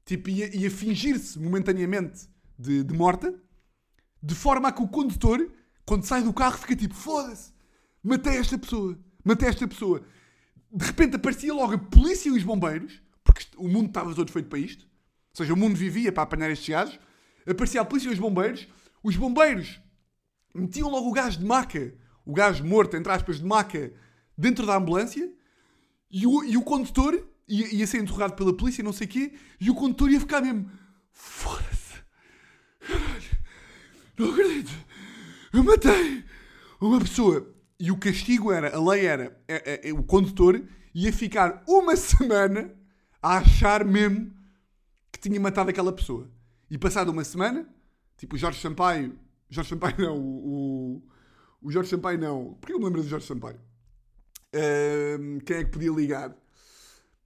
tipo, 0.06 0.30
ia, 0.30 0.56
ia 0.56 0.70
fingir-se 0.70 1.40
momentaneamente 1.40 2.30
de, 2.58 2.84
de 2.84 2.94
morta, 2.94 3.34
de 4.22 4.36
forma 4.36 4.68
a 4.68 4.72
que 4.72 4.82
o 4.82 4.88
condutor, 4.88 5.50
quando 5.86 6.04
sai 6.04 6.22
do 6.22 6.34
carro, 6.34 6.58
fica 6.58 6.76
tipo, 6.76 6.94
foda-se, 6.94 7.54
matei 8.04 8.38
esta 8.38 8.58
pessoa, 8.58 9.00
matei 9.24 9.48
esta 9.48 9.68
pessoa. 9.68 10.04
De 10.72 10.86
repente 10.86 11.16
aparecia 11.16 11.54
logo 11.54 11.74
a 11.74 11.78
polícia 11.78 12.30
e 12.30 12.34
os 12.34 12.44
bombeiros, 12.44 13.02
porque 13.24 13.46
o 13.58 13.68
mundo 13.68 13.88
estava 13.88 14.14
todo 14.14 14.32
feito 14.32 14.50
para 14.50 14.60
isto, 14.60 14.84
ou 14.84 15.38
seja, 15.38 15.54
o 15.54 15.58
mundo 15.58 15.76
vivia 15.76 16.12
para 16.12 16.24
apanhar 16.24 16.52
estes 16.52 16.68
gajos, 16.68 17.00
aparecia 17.50 17.82
a 17.82 17.86
polícia 17.86 18.10
e 18.10 18.14
os 18.14 18.20
bombeiros, 18.20 18.68
os 19.04 19.16
bombeiros 19.16 19.82
metiam 20.54 20.90
logo 20.90 21.10
o 21.10 21.14
gajo 21.14 21.40
de 21.40 21.46
maca, 21.46 21.94
o 22.26 22.34
gajo 22.34 22.64
morto, 22.64 22.96
entre 22.96 23.12
aspas, 23.12 23.40
de 23.40 23.46
maca, 23.46 23.94
dentro 24.38 24.66
da 24.66 24.78
ambulância, 24.78 25.32
e 26.12 26.26
o, 26.26 26.44
e 26.44 26.58
o 26.58 26.62
condutor 26.62 27.28
ia, 27.48 27.74
ia 27.74 27.88
ser 27.88 28.02
interrogado 28.02 28.34
pela 28.34 28.56
polícia, 28.56 28.84
não 28.84 28.94
sei 28.94 29.08
o 29.08 29.10
quê, 29.10 29.34
e 29.60 29.70
o 29.70 29.76
condutor 29.76 30.12
ia 30.12 30.20
ficar 30.20 30.42
mesmo, 30.42 30.70
foda-se, 31.12 31.96
caralho, 32.80 33.40
não 34.18 34.32
acredito, 34.32 34.72
eu 35.54 35.64
matei 35.64 36.24
uma 36.80 37.00
pessoa. 37.00 37.56
E 37.80 37.92
o 37.92 37.98
castigo 37.98 38.52
era, 38.52 38.76
a 38.76 38.90
lei 38.90 39.06
era, 39.06 39.42
é, 39.48 39.88
é, 39.88 39.90
é, 39.90 39.94
o 39.94 40.04
condutor 40.04 40.62
ia 40.94 41.14
ficar 41.14 41.64
uma 41.68 41.96
semana 41.96 42.74
a 43.22 43.38
achar 43.38 43.86
mesmo 43.86 44.34
que 45.12 45.20
tinha 45.20 45.40
matado 45.40 45.70
aquela 45.70 45.94
pessoa. 45.94 46.30
E 46.70 46.78
passado 46.78 47.10
uma 47.10 47.24
semana, 47.24 47.68
tipo 48.18 48.36
o 48.36 48.38
Jorge 48.40 48.60
Sampaio, 48.62 49.18
Jorge 49.50 49.70
Sampaio 49.70 49.96
não, 50.00 50.18
o, 50.18 51.04
o, 51.62 51.72
Jorge 51.72 51.90
Sampaio 51.90 52.20
não, 52.20 52.54
porque 52.62 52.74
eu 52.74 52.80
me 52.80 52.86
lembro 52.86 53.02
do 53.02 53.08
Jorge 53.08 53.26
Sampaio. 53.26 53.60
Ahm, 54.54 55.40
quem 55.46 55.58
é 55.58 55.64
que 55.64 55.72
podia 55.72 55.92
ligar? 55.92 56.36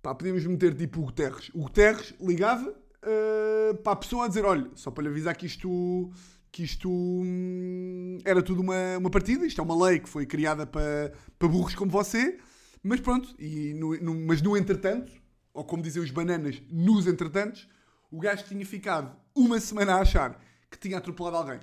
Pá, 0.01 0.13
podíamos 0.13 0.45
meter 0.45 0.73
tipo 0.75 0.99
o 1.01 1.05
Guterres. 1.05 1.49
O 1.53 1.63
Guterres 1.63 2.13
ligava 2.19 2.73
ah, 3.01 3.73
para 3.83 3.93
a 3.93 3.95
pessoa 3.95 4.25
a 4.25 4.27
dizer: 4.27 4.45
olha, 4.45 4.69
só 4.75 4.91
para 4.91 5.03
lhe 5.03 5.09
avisar 5.09 5.35
que 5.35 5.45
isto, 5.45 6.11
que 6.51 6.63
isto 6.63 6.89
hum, 6.89 8.17
era 8.25 8.41
tudo 8.41 8.61
uma, 8.61 8.97
uma 8.97 9.09
partida, 9.09 9.45
isto 9.45 9.59
é 9.61 9.63
uma 9.63 9.87
lei 9.87 9.99
que 9.99 10.09
foi 10.09 10.25
criada 10.25 10.65
para, 10.65 11.13
para 11.39 11.47
burros 11.47 11.75
como 11.75 11.91
você, 11.91 12.37
mas 12.81 12.99
pronto, 12.99 13.33
e 13.39 13.73
no, 13.73 13.95
no- 14.01 14.25
mas 14.27 14.41
no 14.41 14.57
entretanto, 14.57 15.11
ou 15.53 15.63
como 15.63 15.81
dizem 15.83 16.01
os 16.03 16.11
bananas, 16.11 16.61
nos 16.69 17.07
entretantos, 17.07 17.67
o 18.11 18.19
gajo 18.19 18.43
tinha 18.45 18.65
ficado 18.65 19.15
uma 19.35 19.59
semana 19.59 19.95
a 19.95 20.01
achar 20.01 20.39
que 20.69 20.77
tinha 20.77 20.97
atropelado 20.97 21.37
alguém 21.37 21.59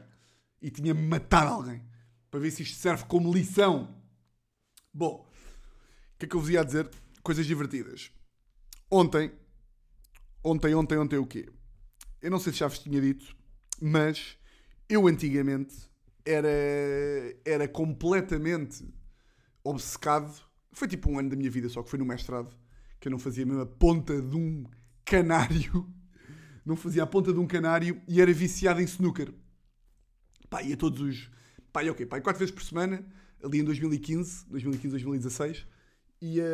e 0.61 0.70
tinha 0.70 0.94
matado 0.94 1.50
alguém, 1.50 1.83
para 2.30 2.40
ver 2.40 2.50
se 2.50 2.62
isto 2.62 2.78
serve 2.78 3.04
como 3.04 3.33
lição. 3.33 3.96
Bom, 4.92 5.26
o 6.14 6.18
que 6.18 6.26
é 6.26 6.28
que 6.28 6.37
eu 6.37 6.40
vos 6.40 6.50
ia 6.50 6.64
dizer? 6.64 6.90
Coisas 7.22 7.46
divertidas. 7.46 8.11
Ontem, 8.90 9.33
ontem, 10.44 10.74
ontem, 10.74 10.98
ontem 10.98 11.16
o 11.16 11.26
quê? 11.26 11.48
Eu 12.20 12.30
não 12.30 12.38
sei 12.38 12.52
se 12.52 12.59
já 12.59 12.68
vos 12.68 12.78
tinha 12.78 13.00
dito, 13.00 13.35
mas 13.80 14.37
eu 14.88 15.06
antigamente 15.06 15.74
era, 16.24 16.48
era 17.44 17.66
completamente 17.68 18.87
obcecado. 19.64 20.35
Foi 20.72 20.87
tipo 20.87 21.11
um 21.11 21.18
ano 21.18 21.30
da 21.30 21.37
minha 21.37 21.50
vida, 21.50 21.68
só 21.68 21.83
que 21.83 21.90
foi 21.90 21.98
no 21.98 22.04
mestrado, 22.04 22.54
que 22.98 23.09
eu 23.09 23.11
não 23.11 23.18
fazia 23.18 23.46
mesmo 23.46 23.62
a 23.62 23.66
ponta 23.66 24.20
de 24.20 24.37
um 24.37 24.64
canário. 25.04 25.88
Não 26.70 26.76
fazia 26.76 27.02
a 27.02 27.06
ponta 27.06 27.33
de 27.33 27.40
um 27.40 27.48
canário 27.48 28.00
e 28.06 28.20
era 28.20 28.33
viciado 28.33 28.80
em 28.80 28.85
snooker. 28.85 29.35
Pá, 30.48 30.62
ia 30.62 30.76
todos 30.76 31.00
os. 31.00 31.28
Pá, 31.72 31.83
ia 31.83 31.90
o 31.90 31.94
quê? 31.96 32.06
Pá, 32.06 32.20
quatro 32.20 32.38
vezes 32.38 32.54
por 32.54 32.62
semana, 32.62 33.04
ali 33.42 33.59
em 33.59 33.64
2015, 33.64 34.46
2015, 34.48 34.88
2016. 34.92 35.66
Ia. 36.22 36.44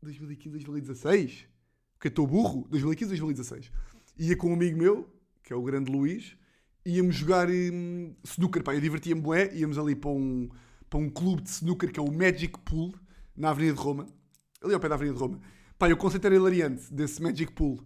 2015, 0.00 0.64
2016? 0.64 1.46
Porque 1.92 2.08
eu 2.08 2.08
estou 2.08 2.26
burro? 2.26 2.66
2015, 2.70 3.10
2016. 3.10 3.70
Ia 4.16 4.34
com 4.34 4.48
um 4.48 4.54
amigo 4.54 4.78
meu, 4.78 5.14
que 5.42 5.52
é 5.52 5.56
o 5.56 5.62
grande 5.62 5.92
Luís, 5.92 6.34
íamos 6.82 7.14
jogar 7.14 7.50
hum, 7.50 8.14
snooker, 8.24 8.64
pá, 8.64 8.74
eu 8.74 8.80
divertia-me 8.80 9.20
bué, 9.20 9.54
íamos 9.54 9.76
ali 9.76 9.94
para 9.94 10.08
um, 10.08 10.48
para 10.88 10.98
um 10.98 11.10
clube 11.10 11.42
de 11.42 11.50
snooker 11.50 11.92
que 11.92 12.00
é 12.00 12.02
o 12.02 12.10
Magic 12.10 12.58
Pool, 12.60 12.94
na 13.36 13.50
Avenida 13.50 13.74
de 13.76 13.82
Roma, 13.82 14.06
ali 14.62 14.72
ao 14.72 14.80
pé 14.80 14.88
da 14.88 14.94
Avenida 14.94 15.16
de 15.16 15.22
Roma. 15.22 15.38
Pá, 15.78 15.90
e 15.90 15.92
o 15.92 15.98
conceito 15.98 16.24
era 16.24 16.34
hilariante 16.34 16.90
desse 16.90 17.20
Magic 17.20 17.52
Pool, 17.52 17.78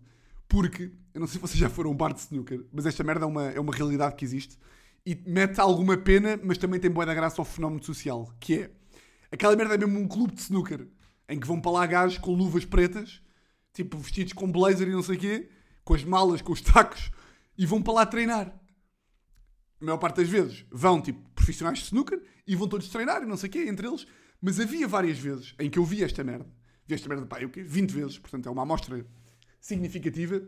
porque, 0.49 0.93
eu 1.13 1.21
não 1.21 1.27
sei 1.27 1.35
se 1.35 1.41
vocês 1.41 1.59
já 1.59 1.69
foram 1.69 1.91
a 1.91 1.93
um 1.93 1.97
bar 1.97 2.13
de 2.13 2.21
snooker, 2.21 2.65
mas 2.73 2.87
esta 2.87 3.03
merda 3.03 3.25
é 3.25 3.29
uma, 3.29 3.45
é 3.51 3.61
uma 3.61 3.75
realidade 3.75 4.15
que 4.15 4.25
existe, 4.25 4.59
e 5.05 5.15
mete 5.27 5.61
alguma 5.61 5.97
pena, 5.97 6.39
mas 6.43 6.59
também 6.59 6.81
tem 6.81 6.91
boa 6.91 7.07
da 7.07 7.15
graça 7.15 7.41
ao 7.41 7.45
fenómeno 7.45 7.83
social, 7.83 8.33
que 8.41 8.55
é, 8.55 8.71
aquela 9.31 9.55
merda 9.55 9.75
é 9.75 9.79
mesmo 9.79 9.99
um 9.99 10.09
clube 10.09 10.35
de 10.35 10.41
snooker, 10.41 10.87
em 11.29 11.39
que 11.39 11.47
vão 11.47 11.61
para 11.61 11.71
lá 11.73 11.87
gajos 11.87 12.19
com 12.19 12.33
luvas 12.33 12.65
pretas, 12.65 13.21
tipo 13.73 13.99
vestidos 13.99 14.33
com 14.33 14.51
blazer 14.51 14.89
e 14.89 14.93
não 14.93 15.03
sei 15.03 15.17
o 15.17 15.19
quê, 15.19 15.51
com 15.85 15.95
as 15.95 16.03
malas, 16.05 16.43
com 16.43 16.53
os 16.53 16.61
tacos, 16.61 17.11
e 17.57 17.67
vão 17.67 17.83
para 17.83 17.93
lá 17.93 18.07
treinar. 18.07 18.49
A 19.81 19.85
maior 19.85 19.99
parte 19.99 20.17
das 20.17 20.29
vezes 20.29 20.65
vão, 20.71 21.01
tipo, 21.01 21.29
profissionais 21.31 21.79
de 21.79 21.85
snooker 21.85 22.21
e 22.47 22.57
vão 22.57 22.67
todos 22.67 22.89
treinar 22.89 23.23
e 23.23 23.27
não 23.27 23.37
sei 23.37 23.49
o 23.49 23.53
quê, 23.53 23.67
entre 23.69 23.87
eles. 23.87 24.07
Mas 24.41 24.59
havia 24.59 24.89
várias 24.89 25.19
vezes 25.19 25.55
em 25.59 25.69
que 25.69 25.79
eu 25.79 25.85
vi 25.85 26.03
esta 26.03 26.25
merda. 26.25 26.47
Vi 26.87 26.95
esta 26.95 27.09
merda, 27.09 27.27
pá, 27.27 27.41
eu 27.41 27.51
quê? 27.51 27.63
20 27.63 27.91
vezes, 27.91 28.19
portanto 28.19 28.49
é 28.49 28.51
uma 28.51 28.63
amostra 28.63 29.07
significativa, 29.67 30.41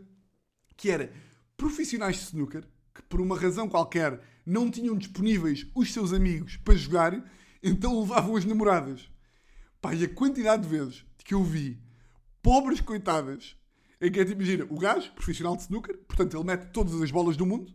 que 0.77 0.89
era 0.89 1.11
profissionais 1.57 2.15
de 2.15 2.23
snooker 2.23 2.63
que 2.95 3.03
por 3.03 3.19
uma 3.19 3.37
razão 3.37 3.67
qualquer 3.67 4.21
não 4.45 4.71
tinham 4.71 4.97
disponíveis 4.97 5.67
os 5.75 5.91
seus 5.91 6.13
amigos 6.13 6.57
para 6.57 6.75
jogar, 6.75 7.23
então 7.61 7.99
levavam 7.99 8.35
as 8.35 8.45
namoradas. 8.45 9.09
Pá, 9.81 9.93
e 9.93 10.03
a 10.03 10.09
quantidade 10.09 10.63
de 10.63 10.69
vezes 10.69 11.05
que 11.23 11.33
eu 11.33 11.43
vi 11.43 11.81
pobres 12.41 12.79
coitadas, 12.81 13.55
em 14.01 14.11
que 14.11 14.19
é 14.19 14.25
tipo, 14.25 14.41
imagina, 14.41 14.65
o 14.69 14.79
gajo, 14.79 15.11
profissional 15.13 15.55
de 15.55 15.63
snooker, 15.63 15.97
portanto 16.07 16.35
ele 16.35 16.45
mete 16.45 16.71
todas 16.71 17.01
as 17.01 17.11
bolas 17.11 17.35
do 17.35 17.45
mundo, 17.45 17.73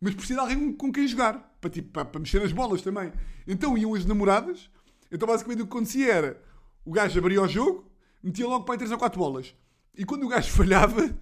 mas 0.00 0.14
precisa 0.14 0.34
de 0.34 0.40
alguém 0.40 0.72
com 0.72 0.92
quem 0.92 1.06
jogar, 1.06 1.56
para, 1.60 1.70
tipo, 1.70 1.90
para, 1.90 2.04
para 2.04 2.20
mexer 2.20 2.42
as 2.42 2.52
bolas 2.52 2.82
também. 2.82 3.12
Então 3.46 3.78
iam 3.78 3.94
as 3.94 4.04
namoradas, 4.04 4.68
então 5.10 5.28
basicamente 5.28 5.62
o 5.62 5.66
que 5.66 5.72
acontecia 5.72 6.12
era, 6.12 6.42
o 6.84 6.90
gajo 6.90 7.18
abria 7.18 7.40
o 7.40 7.48
jogo, 7.48 7.88
metia 8.22 8.46
logo 8.46 8.64
para 8.64 8.74
aí 8.74 8.78
3 8.78 8.90
ou 8.90 8.98
4 8.98 9.18
bolas, 9.18 9.54
e 9.96 10.04
quando 10.04 10.24
o 10.24 10.28
gajo 10.28 10.50
falhava, 10.52 11.14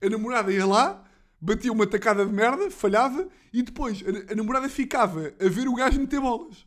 a 0.00 0.08
namorada 0.08 0.52
ia 0.52 0.66
lá, 0.66 1.04
batia 1.40 1.72
uma 1.72 1.86
tacada 1.86 2.24
de 2.24 2.32
merda, 2.32 2.70
falhava, 2.70 3.28
e 3.52 3.62
depois 3.62 4.02
a, 4.02 4.32
a 4.32 4.34
namorada 4.34 4.68
ficava 4.68 5.32
a 5.40 5.48
ver 5.48 5.68
o 5.68 5.74
gajo 5.74 6.00
meter 6.00 6.20
bolas. 6.20 6.66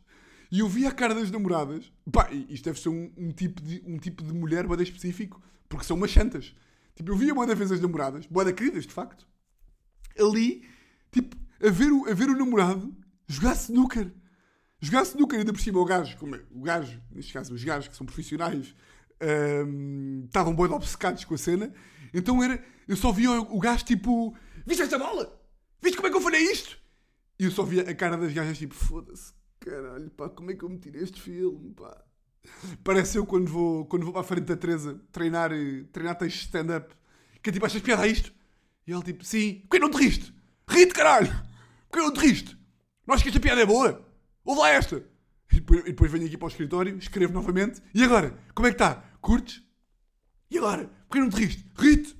E 0.50 0.60
eu 0.60 0.68
via 0.68 0.90
a 0.90 0.92
cara 0.92 1.14
das 1.14 1.30
namoradas. 1.30 1.90
Pá, 2.12 2.28
isto 2.30 2.64
deve 2.64 2.78
ser 2.78 2.90
um, 2.90 3.10
um 3.16 3.32
tipo, 3.32 3.62
de, 3.62 3.82
um 3.86 3.96
tipo 3.96 4.22
de 4.22 4.34
mulher 4.34 4.66
boeda 4.66 4.82
específico, 4.82 5.40
porque 5.66 5.86
são 5.86 5.96
umas 5.96 6.10
santas. 6.10 6.54
Tipo, 6.94 7.12
eu 7.12 7.16
via 7.16 7.34
boeda 7.34 7.54
vez 7.54 7.72
as 7.72 7.80
namoradas, 7.80 8.26
boeda 8.26 8.52
queridas, 8.52 8.86
de 8.86 8.92
facto, 8.92 9.26
ali, 10.18 10.62
tipo, 11.10 11.34
a 11.64 11.70
ver 11.70 11.90
o, 11.90 12.06
a 12.06 12.12
ver 12.12 12.28
o 12.28 12.36
namorado 12.36 12.94
jogar 13.26 13.54
snooker. 13.54 14.12
Jogar 14.78 15.04
snooker, 15.04 15.38
ainda 15.38 15.52
por 15.54 15.60
cima, 15.60 15.78
o 15.78 15.84
gajo, 15.86 16.18
como 16.18 16.34
é, 16.34 16.42
o 16.50 16.60
gajo, 16.60 17.00
neste 17.10 17.32
caso, 17.32 17.54
os 17.54 17.64
gajos 17.64 17.88
que 17.88 17.96
são 17.96 18.04
profissionais, 18.04 18.74
hum, 19.66 20.24
estavam 20.26 20.54
boeda 20.54 20.74
obcecados 20.74 21.24
com 21.24 21.34
a 21.34 21.38
cena. 21.38 21.72
Então 22.12 22.42
era, 22.42 22.62
eu 22.86 22.96
só 22.96 23.12
via 23.12 23.30
o, 23.30 23.56
o 23.56 23.60
gajo, 23.60 23.84
tipo, 23.84 24.36
viste 24.66 24.82
esta 24.82 24.98
bola? 24.98 25.40
Viste 25.80 25.96
como 25.96 26.08
é 26.08 26.10
que 26.10 26.16
eu 26.16 26.20
falhei 26.20 26.42
isto? 26.42 26.78
E 27.38 27.44
eu 27.44 27.50
só 27.50 27.62
via 27.62 27.82
a 27.82 27.94
cara 27.94 28.16
das 28.16 28.32
gajas, 28.32 28.58
tipo, 28.58 28.74
foda-se, 28.74 29.32
caralho, 29.60 30.10
pá, 30.10 30.28
como 30.28 30.50
é 30.50 30.54
que 30.54 30.62
eu 30.64 30.68
me 30.68 30.78
tirei 30.78 31.02
este 31.02 31.20
filme, 31.20 31.72
pá? 31.74 32.04
Parece 32.82 33.18
eu 33.18 33.26
quando 33.26 33.48
vou, 33.48 33.86
quando 33.86 34.04
vou 34.04 34.12
para 34.12 34.22
a 34.22 34.24
frente 34.24 34.46
da 34.46 34.56
Teresa 34.56 35.00
treinar, 35.12 35.52
eh, 35.52 35.84
treinar 35.92 36.16
texto 36.18 36.40
stand-up. 36.42 36.94
Que 37.42 37.50
é 37.50 37.52
tipo, 37.52 37.66
achas 37.66 37.82
piada 37.82 38.02
a 38.02 38.06
isto? 38.06 38.32
E 38.86 38.92
ele 38.92 39.02
tipo, 39.02 39.24
sim. 39.24 39.60
Porquê 39.68 39.78
não 39.78 39.90
te 39.90 39.98
riste? 39.98 40.34
Ri-te, 40.68 40.92
caralho! 40.92 41.32
Porquê 41.88 42.04
não 42.04 42.12
te 42.12 42.20
riste? 42.20 42.56
Não 43.06 43.14
achas 43.14 43.22
que 43.22 43.28
esta 43.28 43.40
piada 43.40 43.60
é 43.60 43.66
boa? 43.66 44.06
Ouve 44.44 44.60
lá 44.60 44.70
esta! 44.70 45.04
E 45.52 45.60
depois 45.60 46.10
venho 46.10 46.26
aqui 46.26 46.36
para 46.36 46.46
o 46.46 46.48
escritório, 46.48 46.96
escrevo 46.96 47.32
novamente. 47.32 47.82
E 47.94 48.02
agora? 48.02 48.36
Como 48.54 48.66
é 48.66 48.70
que 48.70 48.76
está? 48.76 49.04
Curtes? 49.22 49.62
E 50.50 50.58
agora? 50.58 50.90
Porquê 51.08 51.20
não 51.20 51.30
te 51.30 51.36
riste? 51.44 51.64
Ri-te! 51.76 52.14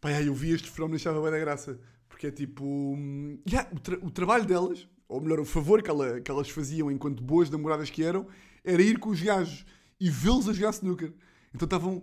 Pá, 0.00 0.10
aí 0.10 0.26
eu 0.28 0.34
vi 0.34 0.50
este 0.52 0.70
fenómeno 0.70 0.96
e 0.96 1.00
achava 1.00 1.20
bem 1.20 1.30
da 1.32 1.38
graça. 1.38 1.80
Porque 2.08 2.28
é 2.28 2.30
tipo... 2.30 2.64
hum, 2.64 3.40
yeah, 3.48 3.68
o, 3.74 3.80
tra- 3.80 3.98
o 4.02 4.10
trabalho 4.10 4.44
delas, 4.44 4.86
ou 5.08 5.20
melhor, 5.20 5.40
o 5.40 5.44
favor 5.44 5.82
que, 5.82 5.90
ela- 5.90 6.20
que 6.20 6.30
elas 6.30 6.48
faziam 6.50 6.90
enquanto 6.90 7.22
boas 7.22 7.50
namoradas 7.50 7.90
que 7.90 8.04
eram, 8.04 8.26
era 8.62 8.80
ir 8.82 8.98
com 8.98 9.10
os 9.10 9.20
gajos 9.20 9.64
e 9.98 10.08
vê-los 10.10 10.48
a 10.48 10.52
jogar 10.52 10.70
snooker. 10.70 11.12
Então 11.52 11.66
estavam 11.66 12.02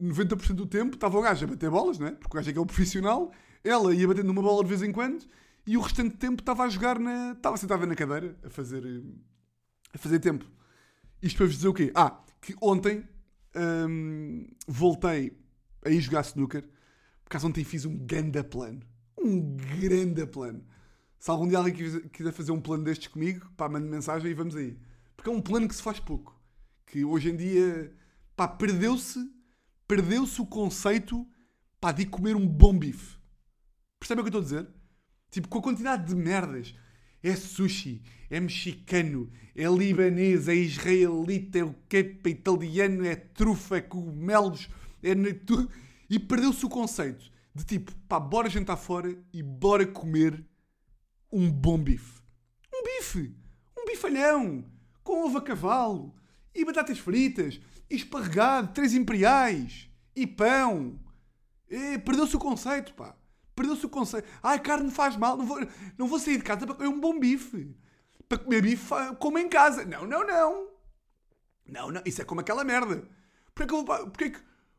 90% 0.00 0.54
do 0.54 0.66
tempo, 0.66 0.94
estava 0.96 1.16
o 1.18 1.22
gajo 1.22 1.44
a 1.44 1.48
bater 1.48 1.70
bolas, 1.70 1.98
não 1.98 2.08
é? 2.08 2.12
Porque 2.12 2.36
o 2.36 2.38
gajo 2.40 2.50
é 2.50 2.52
que 2.52 2.58
é 2.58 2.62
o 2.62 2.66
profissional, 2.66 3.30
ela 3.62 3.94
ia 3.94 4.08
batendo 4.08 4.30
uma 4.30 4.42
bola 4.42 4.62
de 4.62 4.68
vez 4.70 4.82
em 4.82 4.90
quando 4.92 5.24
e 5.66 5.76
o 5.76 5.80
restante 5.80 6.16
tempo 6.16 6.40
estava 6.42 6.64
a 6.64 6.68
jogar 6.68 6.98
na. 6.98 7.32
estava 7.32 7.56
sentada 7.56 7.86
na 7.86 7.94
cadeira 7.94 8.36
a 8.42 8.50
fazer. 8.50 8.82
a 9.92 9.98
fazer 9.98 10.18
tempo. 10.18 10.44
Isto 11.22 11.36
para 11.36 11.46
vos 11.46 11.54
dizer 11.56 11.68
o 11.68 11.74
quê? 11.74 11.92
Ah, 11.94 12.20
que 12.40 12.54
ontem 12.60 13.06
hum, 13.56 14.46
voltei 14.66 15.36
a 15.84 15.90
ir 15.90 16.00
jogar 16.00 16.22
snooker, 16.22 16.62
por 17.22 17.30
causa 17.30 17.46
ontem 17.46 17.64
fiz 17.64 17.84
um 17.84 17.96
grande 17.96 18.42
plano. 18.42 18.80
Um 19.18 19.56
grande 19.56 20.26
plano. 20.26 20.64
Se 21.18 21.30
algum 21.30 21.48
dia 21.48 21.58
alguém 21.58 21.74
quiser 22.08 22.32
fazer 22.32 22.52
um 22.52 22.60
plano 22.60 22.84
destes 22.84 23.08
comigo, 23.08 23.50
pá, 23.56 23.68
mande 23.68 23.88
mensagem 23.88 24.30
e 24.30 24.34
vamos 24.34 24.54
aí. 24.56 24.78
Porque 25.16 25.30
é 25.30 25.32
um 25.32 25.40
plano 25.40 25.66
que 25.66 25.74
se 25.74 25.82
faz 25.82 25.98
pouco. 25.98 26.38
Que 26.86 27.04
hoje 27.04 27.30
em 27.30 27.36
dia, 27.36 27.94
pá, 28.36 28.46
perdeu-se 28.46 29.34
perdeu-se 29.86 30.40
o 30.40 30.46
conceito, 30.46 31.26
pá, 31.80 31.92
de 31.92 32.06
comer 32.06 32.36
um 32.36 32.46
bom 32.46 32.76
bife. 32.76 33.18
Percebem 33.98 34.22
o 34.22 34.28
que 34.28 34.34
eu 34.34 34.40
estou 34.40 34.58
a 34.58 34.62
dizer? 34.62 34.74
Tipo, 35.30 35.48
com 35.48 35.58
a 35.58 35.62
quantidade 35.62 36.06
de 36.06 36.14
merdas. 36.14 36.74
É 37.24 37.34
sushi, 37.34 38.02
é 38.28 38.38
mexicano, 38.38 39.32
é 39.56 39.66
libanês, 39.66 40.46
é 40.46 40.54
israelita, 40.54 41.58
é 41.58 41.64
o 41.64 41.74
que 41.88 41.96
é 41.96 42.28
italiano, 42.28 43.06
é 43.06 43.16
trufa, 43.16 43.78
é 43.78 43.80
cogumelos, 43.80 44.68
é 45.02 45.14
tudo. 45.32 45.70
E 46.10 46.18
perdeu-se 46.18 46.66
o 46.66 46.68
conceito 46.68 47.32
de 47.54 47.64
tipo, 47.64 47.92
pá, 48.06 48.20
bora 48.20 48.50
jantar 48.50 48.76
fora 48.76 49.16
e 49.32 49.42
bora 49.42 49.86
comer 49.86 50.44
um 51.32 51.50
bom 51.50 51.78
bife. 51.78 52.20
Um 52.70 52.82
bife! 52.82 53.34
Um 53.74 53.86
bifalhão! 53.86 54.62
Com 55.02 55.24
ovo 55.24 55.38
a 55.38 55.42
cavalo! 55.42 56.14
E 56.54 56.62
batatas 56.62 56.98
fritas! 56.98 57.58
E 57.88 57.96
esparregado! 57.96 58.74
Três 58.74 58.92
imperiais! 58.92 59.88
E 60.14 60.26
pão! 60.26 61.00
Perdeu-se 62.04 62.36
o 62.36 62.38
conceito, 62.38 62.92
pá! 62.92 63.16
Perdeu-se 63.54 63.86
o 63.86 63.88
conceito. 63.88 64.28
Ai, 64.42 64.58
carne 64.58 64.90
faz 64.90 65.16
mal, 65.16 65.36
não 65.36 65.46
vou, 65.46 65.60
não 65.96 66.08
vou 66.08 66.18
sair 66.18 66.38
de 66.38 66.42
casa 66.42 66.66
para 66.66 66.74
comer 66.74 66.88
um 66.88 67.00
bom 67.00 67.18
bife. 67.18 67.74
Para 68.28 68.38
comer 68.38 68.62
bife, 68.62 68.92
como 69.20 69.38
em 69.38 69.48
casa. 69.48 69.84
Não, 69.84 70.06
não, 70.06 70.26
não. 70.26 70.68
Não, 71.66 71.90
não, 71.90 72.02
isso 72.04 72.20
é 72.20 72.24
como 72.24 72.40
aquela 72.40 72.64
merda. 72.64 73.08
Porquê 73.54 73.68
que 73.68 73.74
eu 73.74 73.78
vou 73.78 73.84
para, 73.84 74.06
porquê 74.06 74.30
que, 74.30 74.38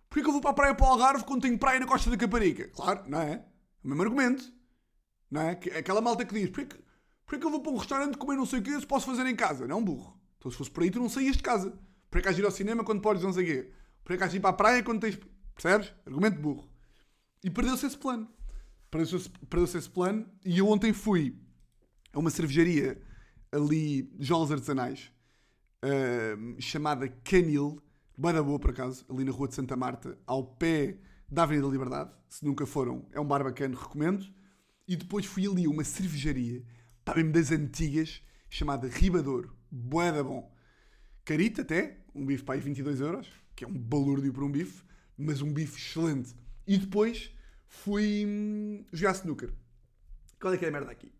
porquê 0.10 0.22
que 0.22 0.28
eu 0.28 0.32
vou 0.32 0.42
para 0.42 0.52
a 0.52 0.54
praia 0.54 0.76
para 0.76 0.86
o 0.86 0.90
Algarve 0.90 1.24
quando 1.24 1.44
tenho 1.44 1.58
praia 1.58 1.80
na 1.80 1.88
costa 1.88 2.10
da 2.10 2.18
Caparica? 2.18 2.68
Claro, 2.70 3.04
não 3.08 3.22
é? 3.22 3.32
É 3.32 3.46
o 3.84 3.88
mesmo 3.88 4.04
argumento. 4.04 4.54
Não 5.32 5.42
é? 5.42 5.52
Aquela 5.52 6.02
malta 6.02 6.26
que 6.26 6.34
diz, 6.34 6.50
porquê 6.50 6.76
que, 6.76 6.84
porquê 7.26 7.40
que 7.40 7.46
eu 7.46 7.52
vou 7.52 7.62
para 7.62 7.72
um 7.72 7.78
restaurante 7.78 8.18
comer 8.18 8.36
não 8.36 8.46
sei 8.46 8.60
o 8.60 8.62
que 8.62 8.80
se 8.80 8.86
posso 8.86 9.06
fazer 9.06 9.26
em 9.26 9.36
casa? 9.36 9.66
Não, 9.68 9.84
burro. 9.84 10.20
Então 10.38 10.52
se 10.52 10.58
fosse 10.58 10.70
por 10.70 10.84
aí 10.84 10.92
tu 10.92 11.00
não 11.00 11.10
saías 11.10 11.38
de 11.38 11.44
casa. 11.44 11.74
Porquê 12.12 12.28
que 12.28 12.34
de 12.36 12.42
ir 12.42 12.46
ao 12.46 12.52
cinema 12.52 12.84
quando 12.84 13.02
podes 13.02 13.24
não 13.24 13.34
sei 13.34 13.44
o 13.44 13.48
quê? 13.48 13.72
Porquê 14.04 14.22
que 14.22 14.30
de 14.30 14.38
ir 14.38 14.40
para 14.42 14.50
a 14.50 14.54
praia 14.54 14.84
quando 14.84 15.00
tens... 15.00 15.18
Percebes? 15.56 15.94
Argumento 16.06 16.40
burro. 16.42 16.70
E 17.42 17.50
perdeu-se 17.50 17.86
esse 17.86 17.98
plano 17.98 18.30
perdeu 18.90 19.64
esse 19.66 19.90
plano 19.90 20.26
e 20.46 20.58
eu 20.58 20.68
ontem 20.68 20.94
fui 20.94 21.38
a 22.14 22.20
uma 22.20 22.30
cervejaria 22.30 23.02
ali 23.52 24.10
jolas 24.20 24.52
artesanais 24.52 25.12
uh, 25.84 26.62
chamada 26.62 27.08
Canil, 27.24 27.82
bem 28.18 28.34
boa 28.42 28.60
por 28.60 28.72
acaso, 28.72 29.06
ali 29.10 29.24
na 29.24 29.32
rua 29.32 29.48
de 29.48 29.56
Santa 29.56 29.76
Marta, 29.76 30.18
ao 30.26 30.44
pé 30.44 30.98
da 31.30 31.44
Avenida 31.44 31.68
da 31.68 31.72
Liberdade. 31.72 32.12
Se 32.30 32.44
nunca 32.44 32.66
foram, 32.66 33.08
é 33.12 33.20
um 33.20 33.26
bar 33.26 33.44
bacana, 33.44 33.78
recomendo. 33.78 34.26
E 34.88 34.96
depois 34.96 35.26
fui 35.26 35.48
ali 35.48 35.66
a 35.66 35.70
uma 35.70 35.84
cervejaria, 35.84 36.64
mesmo 37.16 37.32
das 37.32 37.52
antigas, 37.52 38.22
chamada 38.50 38.88
Ribador, 38.88 39.54
bué 39.72 40.12
da 40.12 40.24
bom. 40.24 40.54
Carita 41.24 41.62
até, 41.62 42.04
um 42.14 42.26
bife 42.26 42.44
para 42.44 42.56
aí 42.56 42.62
22 42.62 43.02
euros, 43.02 43.28
que 43.56 43.64
é 43.64 43.68
um 43.68 43.74
balúrdio 43.74 44.32
para 44.32 44.46
um 44.46 44.52
bife, 44.52 44.84
mas 45.18 45.42
um 45.42 45.52
bife 45.52 45.80
excelente. 45.80 46.36
E 46.68 46.78
depois 46.78 47.32
fui 47.68 48.26
hum, 48.26 48.86
jogar 48.92 49.14
snooker. 49.14 49.52
Qual 50.40 50.54
é 50.54 50.58
que 50.58 50.66
é 50.66 50.68
a 50.68 50.72
merda 50.72 50.92
aqui? 50.92 51.12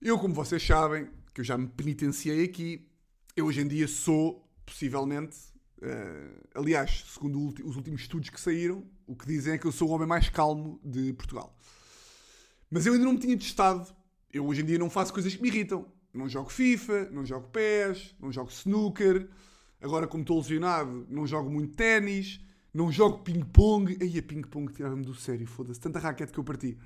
Eu, 0.00 0.18
como 0.18 0.34
vocês 0.34 0.64
sabem, 0.64 1.08
que 1.32 1.40
eu 1.40 1.44
já 1.44 1.56
me 1.56 1.68
penitenciei 1.68 2.44
aqui, 2.44 2.88
eu 3.36 3.46
hoje 3.46 3.60
em 3.60 3.68
dia 3.68 3.86
sou, 3.86 4.48
possivelmente, 4.66 5.36
uh, 5.78 6.48
aliás, 6.54 7.04
segundo 7.08 7.54
os 7.64 7.76
últimos 7.76 8.00
estudos 8.00 8.28
que 8.28 8.40
saíram, 8.40 8.84
o 9.06 9.14
que 9.14 9.26
dizem 9.26 9.54
é 9.54 9.58
que 9.58 9.66
eu 9.66 9.72
sou 9.72 9.88
o 9.88 9.92
homem 9.92 10.06
mais 10.06 10.28
calmo 10.28 10.80
de 10.84 11.12
Portugal. 11.12 11.56
Mas 12.70 12.86
eu 12.86 12.94
ainda 12.94 13.04
não 13.04 13.12
me 13.12 13.18
tinha 13.18 13.36
testado. 13.36 13.94
Eu 14.32 14.46
hoje 14.46 14.62
em 14.62 14.64
dia 14.64 14.78
não 14.78 14.88
faço 14.88 15.12
coisas 15.12 15.34
que 15.34 15.42
me 15.42 15.48
irritam. 15.48 15.86
Não 16.12 16.28
jogo 16.28 16.50
FIFA, 16.50 17.10
não 17.10 17.24
jogo 17.24 17.48
PES, 17.48 18.14
não 18.18 18.32
jogo 18.32 18.50
snooker. 18.50 19.28
Agora, 19.80 20.06
como 20.06 20.22
estou 20.22 20.38
lesionado, 20.38 21.06
não 21.08 21.26
jogo 21.26 21.50
muito 21.50 21.74
ténis 21.76 22.40
não 22.72 22.90
jogo 22.90 23.18
ping-pong. 23.18 23.98
Aí 24.00 24.18
a 24.18 24.22
ping-pong 24.22 24.72
tirava-me 24.72 25.04
do 25.04 25.14
sério, 25.14 25.46
foda-se. 25.46 25.80
Tanta 25.80 25.98
raquete 25.98 26.32
que 26.32 26.38
eu 26.38 26.44
parti. 26.44 26.78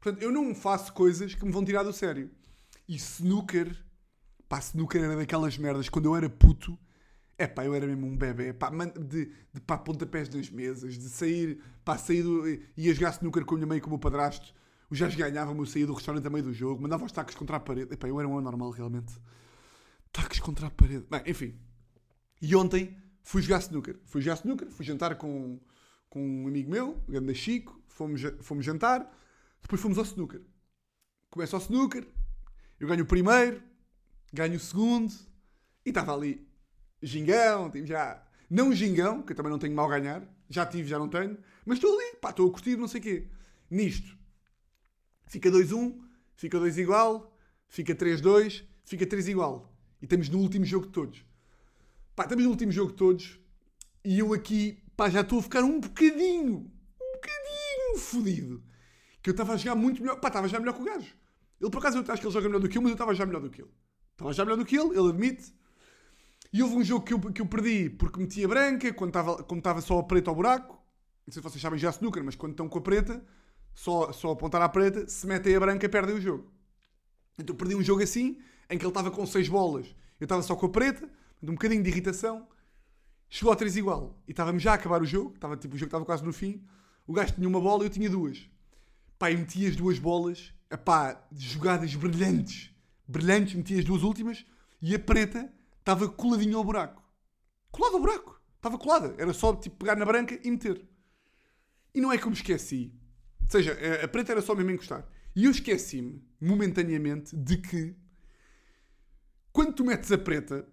Portanto, 0.00 0.22
eu 0.22 0.30
não 0.30 0.54
faço 0.54 0.92
coisas 0.92 1.34
que 1.34 1.44
me 1.44 1.52
vão 1.52 1.64
tirar 1.64 1.82
do 1.82 1.92
sério. 1.92 2.30
E 2.88 2.96
snooker, 2.96 3.74
pá, 4.48 4.58
snooker 4.58 5.02
era 5.02 5.16
daquelas 5.16 5.56
merdas. 5.56 5.88
Quando 5.88 6.06
eu 6.06 6.16
era 6.16 6.28
puto, 6.28 6.78
é 7.38 7.46
pá, 7.46 7.64
eu 7.64 7.74
era 7.74 7.86
mesmo 7.86 8.06
um 8.06 8.16
bebê, 8.16 8.52
pá, 8.52 8.70
de, 8.70 9.32
de 9.52 9.60
pá, 9.60 9.78
pontapés 9.78 10.28
nas 10.28 10.50
mesas, 10.50 10.98
de 10.98 11.08
sair, 11.08 11.60
pá, 11.84 11.96
sair 11.98 12.22
do, 12.22 12.46
ia 12.76 12.94
jogar 12.94 13.10
snooker 13.10 13.44
com 13.44 13.54
a 13.54 13.58
minha 13.58 13.66
mãe 13.66 13.78
e 13.78 13.80
com 13.80 13.88
o 13.88 13.90
meu 13.90 13.98
padrasto. 13.98 14.54
Os 14.90 15.00
gajos 15.00 15.16
ganhavam, 15.16 15.56
eu 15.56 15.66
saía 15.66 15.86
do 15.86 15.94
restaurante 15.94 16.26
a 16.26 16.30
meio 16.30 16.44
do 16.44 16.52
jogo, 16.52 16.82
mandava 16.82 17.04
os 17.04 17.10
tacos 17.10 17.34
contra 17.34 17.56
a 17.56 17.60
parede. 17.60 17.94
Epá, 17.94 18.06
eu 18.06 18.18
era 18.20 18.28
um 18.28 18.38
anormal 18.38 18.70
realmente. 18.70 19.14
Tacos 20.12 20.38
contra 20.38 20.68
a 20.68 20.70
parede. 20.70 21.06
Bem, 21.10 21.22
enfim. 21.26 21.58
E 22.40 22.54
ontem 22.54 22.96
Fui 23.24 23.40
jogar 23.40 23.58
snooker. 23.60 23.98
Fui 24.04 24.20
jogar 24.20 24.36
snooker, 24.36 24.70
fui 24.70 24.84
jantar 24.84 25.16
com, 25.16 25.58
com 26.10 26.44
um 26.44 26.46
amigo 26.46 26.70
meu, 26.70 27.02
o 27.08 27.10
grande 27.10 27.34
Chico, 27.34 27.82
fomos, 27.88 28.20
fomos 28.40 28.64
jantar, 28.64 29.10
depois 29.62 29.80
fomos 29.80 29.96
ao 29.96 30.04
snooker. 30.04 30.42
Começo 31.30 31.56
ao 31.56 31.62
snooker, 31.62 32.06
eu 32.78 32.86
ganho 32.86 33.02
o 33.02 33.06
primeiro, 33.06 33.62
ganho 34.32 34.56
o 34.56 34.60
segundo, 34.60 35.12
e 35.84 35.88
estava 35.88 36.14
ali 36.14 36.46
gingão, 37.02 37.70
tipo, 37.70 37.86
já... 37.86 38.22
Não 38.48 38.72
gingão, 38.74 39.22
que 39.22 39.32
eu 39.32 39.36
também 39.36 39.50
não 39.50 39.58
tenho 39.58 39.74
mal 39.74 39.88
ganhar, 39.88 40.22
já 40.50 40.66
tive, 40.66 40.86
já 40.86 40.98
não 40.98 41.08
tenho, 41.08 41.36
mas 41.64 41.78
estou 41.78 41.98
ali, 41.98 42.16
pá, 42.20 42.28
estou 42.28 42.46
a 42.46 42.52
curtir, 42.52 42.76
não 42.76 42.86
sei 42.86 43.00
o 43.00 43.02
quê. 43.02 43.28
Nisto, 43.70 44.16
fica 45.26 45.50
2-1, 45.50 45.98
fica 46.36 46.60
2 46.60 46.76
igual, 46.76 47.34
fica 47.66 47.94
3-2, 47.94 48.64
fica 48.84 49.06
3 49.06 49.28
igual. 49.28 49.74
E 50.00 50.04
estamos 50.04 50.28
no 50.28 50.38
último 50.38 50.66
jogo 50.66 50.86
de 50.86 50.92
todos. 50.92 51.24
Pá, 52.14 52.22
estamos 52.24 52.44
no 52.44 52.50
último 52.50 52.70
jogo 52.70 52.92
de 52.92 52.96
todos 52.96 53.40
e 54.04 54.20
eu 54.20 54.32
aqui, 54.32 54.82
pá, 54.96 55.10
já 55.10 55.22
estou 55.22 55.40
a 55.40 55.42
ficar 55.42 55.64
um 55.64 55.80
bocadinho, 55.80 56.70
um 57.00 57.12
bocadinho 57.14 57.98
fodido. 57.98 58.62
Que 59.20 59.30
eu 59.30 59.32
estava 59.32 59.54
a 59.54 59.56
jogar 59.56 59.74
muito 59.74 60.00
melhor, 60.00 60.20
pá, 60.20 60.28
estava 60.28 60.46
já 60.46 60.60
melhor 60.60 60.74
que 60.74 60.82
o 60.82 60.84
gajo. 60.84 61.12
Ele, 61.60 61.70
por 61.70 61.78
acaso, 61.78 61.98
eu 61.98 62.02
acho 62.02 62.20
que 62.20 62.26
ele 62.26 62.34
joga 62.34 62.48
melhor 62.48 62.60
do 62.60 62.68
que 62.68 62.78
eu, 62.78 62.82
mas 62.82 62.90
eu 62.90 62.94
estava 62.94 63.14
já 63.14 63.26
melhor 63.26 63.40
do 63.40 63.50
que 63.50 63.62
ele. 63.62 63.70
Estava 64.12 64.32
já 64.32 64.44
melhor 64.44 64.56
do 64.56 64.64
que 64.64 64.76
ele, 64.76 64.90
ele 64.90 65.08
admite. 65.08 65.52
E 66.52 66.62
houve 66.62 66.76
um 66.76 66.84
jogo 66.84 67.04
que 67.04 67.14
eu, 67.14 67.18
que 67.18 67.42
eu 67.42 67.46
perdi 67.46 67.90
porque 67.90 68.20
metia 68.20 68.46
branca, 68.46 68.92
quando 68.92 69.10
estava, 69.10 69.42
quando 69.42 69.58
estava 69.58 69.80
só 69.80 69.98
a 69.98 70.04
preta 70.04 70.30
ao 70.30 70.36
buraco. 70.36 70.74
Não 71.26 71.32
sei 71.32 71.42
se 71.42 71.48
vocês 71.48 71.60
sabem 71.60 71.78
já 71.78 71.90
snooker, 71.90 72.22
mas 72.22 72.36
quando 72.36 72.52
estão 72.52 72.68
com 72.68 72.78
a 72.78 72.82
preta, 72.82 73.24
só, 73.74 74.12
só 74.12 74.30
apontar 74.30 74.62
à 74.62 74.68
preta, 74.68 75.08
se 75.08 75.26
metem 75.26 75.56
a 75.56 75.60
branca, 75.60 75.88
perdem 75.88 76.14
o 76.14 76.20
jogo. 76.20 76.52
Então 77.36 77.56
perdi 77.56 77.74
um 77.74 77.82
jogo 77.82 78.02
assim, 78.02 78.38
em 78.70 78.78
que 78.78 78.84
ele 78.84 78.90
estava 78.90 79.10
com 79.10 79.26
6 79.26 79.48
bolas. 79.48 79.86
Eu 80.20 80.26
estava 80.26 80.42
só 80.42 80.54
com 80.54 80.66
a 80.66 80.68
preta, 80.68 81.10
de 81.44 81.50
um 81.50 81.54
bocadinho 81.54 81.82
de 81.82 81.90
irritação, 81.90 82.48
chegou 83.28 83.52
a 83.52 83.56
3 83.56 83.76
igual. 83.76 84.18
E 84.26 84.30
estávamos 84.30 84.62
já 84.62 84.72
a 84.72 84.74
acabar 84.74 85.02
o 85.02 85.06
jogo, 85.06 85.34
estava, 85.34 85.56
tipo, 85.56 85.74
o 85.74 85.78
jogo 85.78 85.88
estava 85.88 86.04
quase 86.04 86.24
no 86.24 86.32
fim. 86.32 86.64
O 87.06 87.12
gajo 87.12 87.34
tinha 87.34 87.48
uma 87.48 87.60
bola 87.60 87.84
e 87.84 87.86
eu 87.86 87.90
tinha 87.90 88.08
duas. 88.08 88.48
Pá, 89.18 89.30
e 89.30 89.36
meti 89.36 89.66
as 89.66 89.76
duas 89.76 89.98
bolas, 89.98 90.52
pá, 90.84 91.22
jogadas 91.32 91.94
brilhantes. 91.94 92.70
Brilhantes, 93.06 93.54
meti 93.54 93.78
as 93.78 93.84
duas 93.84 94.02
últimas 94.02 94.44
e 94.80 94.94
a 94.94 94.98
preta 94.98 95.52
estava 95.78 96.08
coladinha 96.08 96.56
ao 96.56 96.64
buraco. 96.64 97.02
Colada 97.70 97.96
ao 97.96 98.00
buraco. 98.00 98.40
Estava 98.56 98.78
colada. 98.78 99.14
Era 99.18 99.32
só 99.32 99.54
tipo, 99.54 99.76
pegar 99.76 99.96
na 99.96 100.06
branca 100.06 100.38
e 100.42 100.50
meter. 100.50 100.82
E 101.94 102.00
não 102.00 102.10
é 102.10 102.16
que 102.16 102.24
eu 102.24 102.30
me 102.30 102.36
esqueci. 102.36 102.92
Ou 103.42 103.50
seja, 103.50 103.76
a 104.02 104.08
preta 104.08 104.32
era 104.32 104.40
só 104.40 104.54
mesmo 104.54 104.70
encostar. 104.70 105.06
E 105.36 105.44
eu 105.44 105.50
esqueci-me, 105.50 106.24
momentaneamente, 106.40 107.36
de 107.36 107.58
que 107.58 107.94
quando 109.52 109.72
tu 109.72 109.84
metes 109.84 110.10
a 110.10 110.18
preta, 110.18 110.66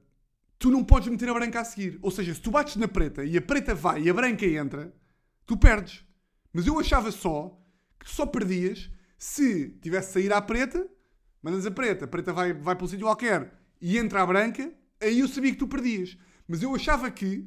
tu 0.61 0.69
não 0.69 0.83
podes 0.83 1.09
meter 1.09 1.27
a 1.27 1.33
branca 1.33 1.59
a 1.59 1.65
seguir. 1.65 1.97
Ou 2.03 2.11
seja, 2.11 2.35
se 2.35 2.39
tu 2.39 2.51
bates 2.51 2.75
na 2.75 2.87
preta 2.87 3.25
e 3.25 3.35
a 3.35 3.41
preta 3.41 3.73
vai 3.73 4.03
e 4.03 4.09
a 4.11 4.13
branca 4.13 4.45
entra, 4.45 4.93
tu 5.43 5.57
perdes. 5.57 6.05
Mas 6.53 6.67
eu 6.67 6.79
achava 6.79 7.11
só 7.11 7.59
que 7.99 8.07
só 8.07 8.27
perdias 8.27 8.87
se 9.17 9.69
tivesse 9.81 10.13
sair 10.13 10.31
à 10.31 10.39
preta, 10.39 10.87
mandas 11.41 11.65
a 11.65 11.71
preta, 11.71 12.05
a 12.05 12.07
preta 12.07 12.31
vai, 12.31 12.53
vai 12.53 12.75
para 12.75 12.85
um 12.85 12.87
sítio 12.87 13.07
qualquer 13.07 13.51
e 13.81 13.97
entra 13.97 14.21
a 14.21 14.25
branca, 14.25 14.71
aí 15.01 15.21
eu 15.21 15.27
sabia 15.27 15.51
que 15.51 15.57
tu 15.57 15.67
perdias. 15.67 16.15
Mas 16.47 16.61
eu 16.61 16.75
achava 16.75 17.09
que, 17.09 17.43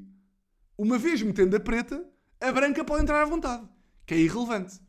uma 0.77 0.98
vez 0.98 1.22
metendo 1.22 1.55
a 1.55 1.61
preta, 1.61 2.05
a 2.40 2.50
branca 2.50 2.85
pode 2.85 3.05
entrar 3.05 3.22
à 3.22 3.24
vontade, 3.24 3.64
que 4.05 4.14
é 4.14 4.18
irrelevante. 4.18 4.81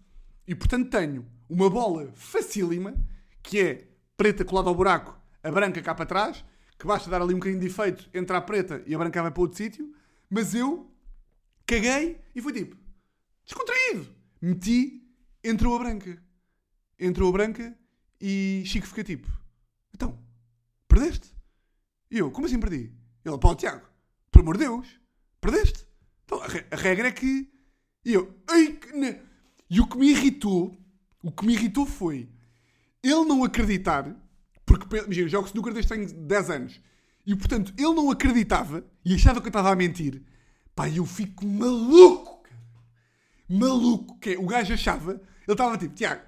E 0.48 0.56
portanto 0.56 0.90
tenho 0.90 1.28
uma 1.48 1.70
bola 1.70 2.12
facílima, 2.16 2.96
que 3.44 3.60
é 3.60 3.88
preta 4.18 4.44
colada 4.44 4.68
ao 4.68 4.74
buraco, 4.74 5.16
a 5.44 5.52
branca 5.52 5.80
cá 5.80 5.94
para 5.94 6.08
trás, 6.08 6.44
que 6.78 6.86
basta 6.86 7.10
dar 7.10 7.22
ali 7.22 7.34
um 7.34 7.38
bocadinho 7.38 7.60
de 7.60 7.68
efeito, 7.68 8.10
entra 8.14 8.38
a 8.38 8.42
preta 8.42 8.84
e 8.86 8.94
a 8.94 8.98
branca 8.98 9.22
vai 9.22 9.32
para 9.32 9.42
outro 9.42 9.58
sítio, 9.58 9.94
mas 10.30 10.54
eu 10.54 10.92
caguei 11.66 12.22
e 12.34 12.42
fui 12.42 12.54
tipo, 12.54 12.76
descontraído. 13.46 14.08
Meti, 14.42 15.02
entrou 15.44 15.76
a 15.76 15.80
branca. 15.80 16.22
Entrou 17.00 17.30
a 17.30 17.32
branca 17.32 17.78
e 18.20 18.64
Chico 18.66 18.88
fica 18.88 19.04
tipo, 19.04 19.28
então, 19.94 20.18
perdeste? 20.88 21.34
E 22.10 22.18
eu, 22.18 22.32
como 22.32 22.46
assim 22.48 22.60
perdi? 22.60 22.92
Ele, 23.24 23.38
pá, 23.38 23.56
Tiago, 23.56 23.86
por 24.32 24.42
amor 24.42 24.58
de 24.58 24.66
Deus, 24.66 24.88
perdeste? 25.42 25.86
Então, 26.24 26.42
a, 26.42 26.48
re- 26.48 26.66
a 26.72 26.76
regra 26.76 27.08
é 27.08 27.12
que. 27.12 27.52
E 28.04 28.14
eu, 28.14 28.32
que 28.82 28.94
ne-" 28.94 29.20
E 29.70 29.80
o 29.82 29.88
que 29.88 29.98
me 29.98 30.10
irritou, 30.12 30.78
o 31.24 31.32
que 31.32 31.46
me 31.46 31.54
irritou 31.54 31.86
foi 31.86 32.30
ele 33.02 33.26
não 33.26 33.44
acreditar, 33.44 34.16
porque, 34.66 34.98
imagina, 34.98 35.28
jogo 35.28 35.48
snooker 35.48 35.74
desde 35.74 35.94
tenho 35.94 36.12
10 36.12 36.50
anos, 36.50 36.82
e 37.26 37.36
portanto 37.36 37.74
ele 37.78 37.94
não 37.94 38.10
acreditava 38.12 38.86
e 39.04 39.14
achava 39.16 39.40
que 39.42 39.48
eu 39.48 39.50
estava 39.50 39.72
a 39.72 39.76
mentir. 39.76 40.22
Pá, 40.76 40.90
eu 40.90 41.06
fico 41.06 41.46
maluco, 41.46 42.42
cara. 42.44 42.60
Maluco. 43.50 44.20
Que 44.20 44.34
é, 44.34 44.38
o 44.38 44.46
gajo 44.46 44.74
achava, 44.74 45.14
ele 45.14 45.22
estava 45.48 45.78
tipo, 45.78 45.96
Tiago, 45.96 46.22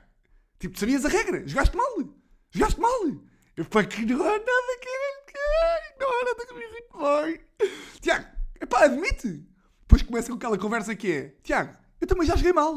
tipo, 0.59 0.79
sabias 0.79 1.05
a 1.05 1.09
regra, 1.09 1.47
jogaste 1.47 1.75
mal, 1.75 2.15
jogaste 2.51 2.79
mal. 2.79 3.07
Eu, 3.55 3.65
pá, 3.65 3.83
que 3.83 4.05
não 4.05 4.21
há 4.21 4.31
nada 4.31 4.79
que 4.79 5.99
não 5.99 6.07
há 6.07 6.25
nada 6.25 6.45
que 6.45 6.53
me 6.53 6.61
irrite 6.61 7.47
bem. 7.57 7.69
Tiago, 8.01 8.27
epá, 8.61 8.85
admite. 8.85 9.43
Depois 9.81 10.01
começa 10.01 10.29
com 10.29 10.35
aquela 10.35 10.57
conversa 10.57 10.95
que 10.95 11.11
é, 11.11 11.35
Tiago, 11.43 11.75
eu 11.99 12.07
também 12.07 12.27
já 12.27 12.35
joguei 12.35 12.53
mal. 12.53 12.75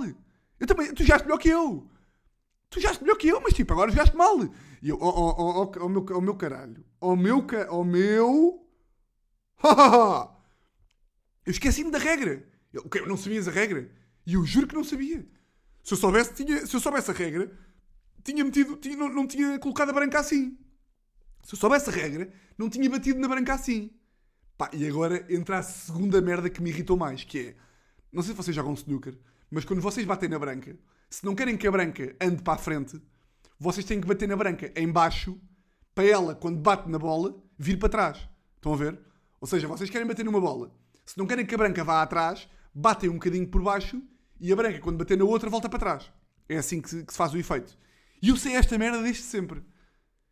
Eu 0.58 0.66
também, 0.66 0.92
tu 0.94 1.02
jogaste 1.02 1.26
melhor 1.26 1.38
que 1.38 1.48
eu. 1.48 1.89
Tu 2.70 2.80
jogaste 2.80 3.02
melhor 3.02 3.16
que 3.16 3.28
eu, 3.28 3.40
mas 3.40 3.52
tipo, 3.52 3.72
agora 3.72 3.90
jogaste 3.90 4.16
mal. 4.16 4.36
E 4.82 4.88
eu, 4.88 4.96
oh, 5.00 5.08
oh, 5.08 5.34
oh, 5.38 5.62
oh, 5.62 5.84
oh, 5.84 5.88
meu, 5.88 6.06
oh 6.14 6.20
meu 6.20 6.36
caralho. 6.36 6.84
Oh 7.00 7.16
meu, 7.16 7.44
ca- 7.44 7.68
oh 7.70 7.84
meu... 7.84 8.66
eu 11.44 11.50
esqueci-me 11.50 11.90
da 11.90 11.98
regra. 11.98 12.46
Eu, 12.72 12.82
"O 12.82 12.88
quê? 12.88 13.00
não 13.02 13.16
sabias 13.16 13.48
a 13.48 13.50
regra? 13.50 13.90
E 14.24 14.34
eu 14.34 14.44
juro 14.46 14.66
que 14.66 14.74
não 14.74 14.84
sabia. 14.84 15.26
Se 15.82 15.94
eu 15.94 15.98
soubesse, 15.98 16.32
tinha, 16.34 16.64
se 16.64 16.74
eu 16.74 16.80
soubesse 16.80 17.10
a 17.10 17.14
regra, 17.14 17.50
tinha 18.22 18.44
metido, 18.44 18.76
tinha, 18.76 18.96
não, 18.96 19.08
não 19.08 19.26
tinha 19.26 19.58
colocado 19.58 19.90
a 19.90 19.92
branca 19.92 20.20
assim. 20.20 20.56
Se 21.42 21.54
eu 21.54 21.58
soubesse 21.58 21.88
a 21.90 21.92
regra, 21.92 22.32
não 22.56 22.70
tinha 22.70 22.88
batido 22.88 23.18
na 23.18 23.26
branca 23.28 23.54
assim. 23.54 23.90
Pá, 24.56 24.70
e 24.72 24.86
agora 24.86 25.26
entra 25.28 25.58
a 25.58 25.62
segunda 25.62 26.20
merda 26.20 26.48
que 26.50 26.62
me 26.62 26.70
irritou 26.70 26.96
mais, 26.96 27.24
que 27.24 27.38
é... 27.38 27.56
Não 28.12 28.22
sei 28.22 28.32
se 28.32 28.36
vocês 28.36 28.54
jogam 28.54 28.74
snooker, 28.74 29.18
mas 29.50 29.64
quando 29.64 29.80
vocês 29.80 30.06
batem 30.06 30.28
na 30.28 30.38
branca, 30.38 30.78
se 31.10 31.24
não 31.24 31.34
querem 31.34 31.56
que 31.56 31.66
a 31.66 31.70
branca 31.70 32.16
ande 32.20 32.42
para 32.42 32.54
a 32.54 32.58
frente, 32.58 33.00
vocês 33.58 33.84
têm 33.84 34.00
que 34.00 34.06
bater 34.06 34.28
na 34.28 34.36
branca 34.36 34.72
em 34.74 34.90
baixo, 34.90 35.38
para 35.94 36.04
ela, 36.04 36.34
quando 36.34 36.58
bate 36.58 36.88
na 36.88 36.98
bola, 36.98 37.36
vir 37.58 37.78
para 37.78 37.88
trás. 37.88 38.28
Estão 38.56 38.72
a 38.72 38.76
ver? 38.76 38.98
Ou 39.40 39.46
seja, 39.46 39.66
vocês 39.66 39.90
querem 39.90 40.06
bater 40.06 40.24
numa 40.24 40.40
bola. 40.40 40.72
Se 41.04 41.18
não 41.18 41.26
querem 41.26 41.44
que 41.44 41.54
a 41.54 41.58
branca 41.58 41.82
vá 41.82 42.00
atrás, 42.00 42.48
batem 42.72 43.10
um 43.10 43.14
bocadinho 43.14 43.46
por 43.48 43.60
baixo 43.60 44.00
e 44.38 44.52
a 44.52 44.56
branca, 44.56 44.78
quando 44.78 44.96
bater 44.98 45.18
na 45.18 45.24
outra, 45.24 45.50
volta 45.50 45.68
para 45.68 45.78
trás. 45.78 46.12
É 46.48 46.56
assim 46.56 46.80
que 46.80 46.88
se, 46.88 47.04
que 47.04 47.12
se 47.12 47.18
faz 47.18 47.34
o 47.34 47.38
efeito. 47.38 47.76
E 48.22 48.28
eu 48.28 48.36
sei 48.36 48.54
esta 48.54 48.78
merda 48.78 49.02
desde 49.02 49.22
sempre. 49.22 49.62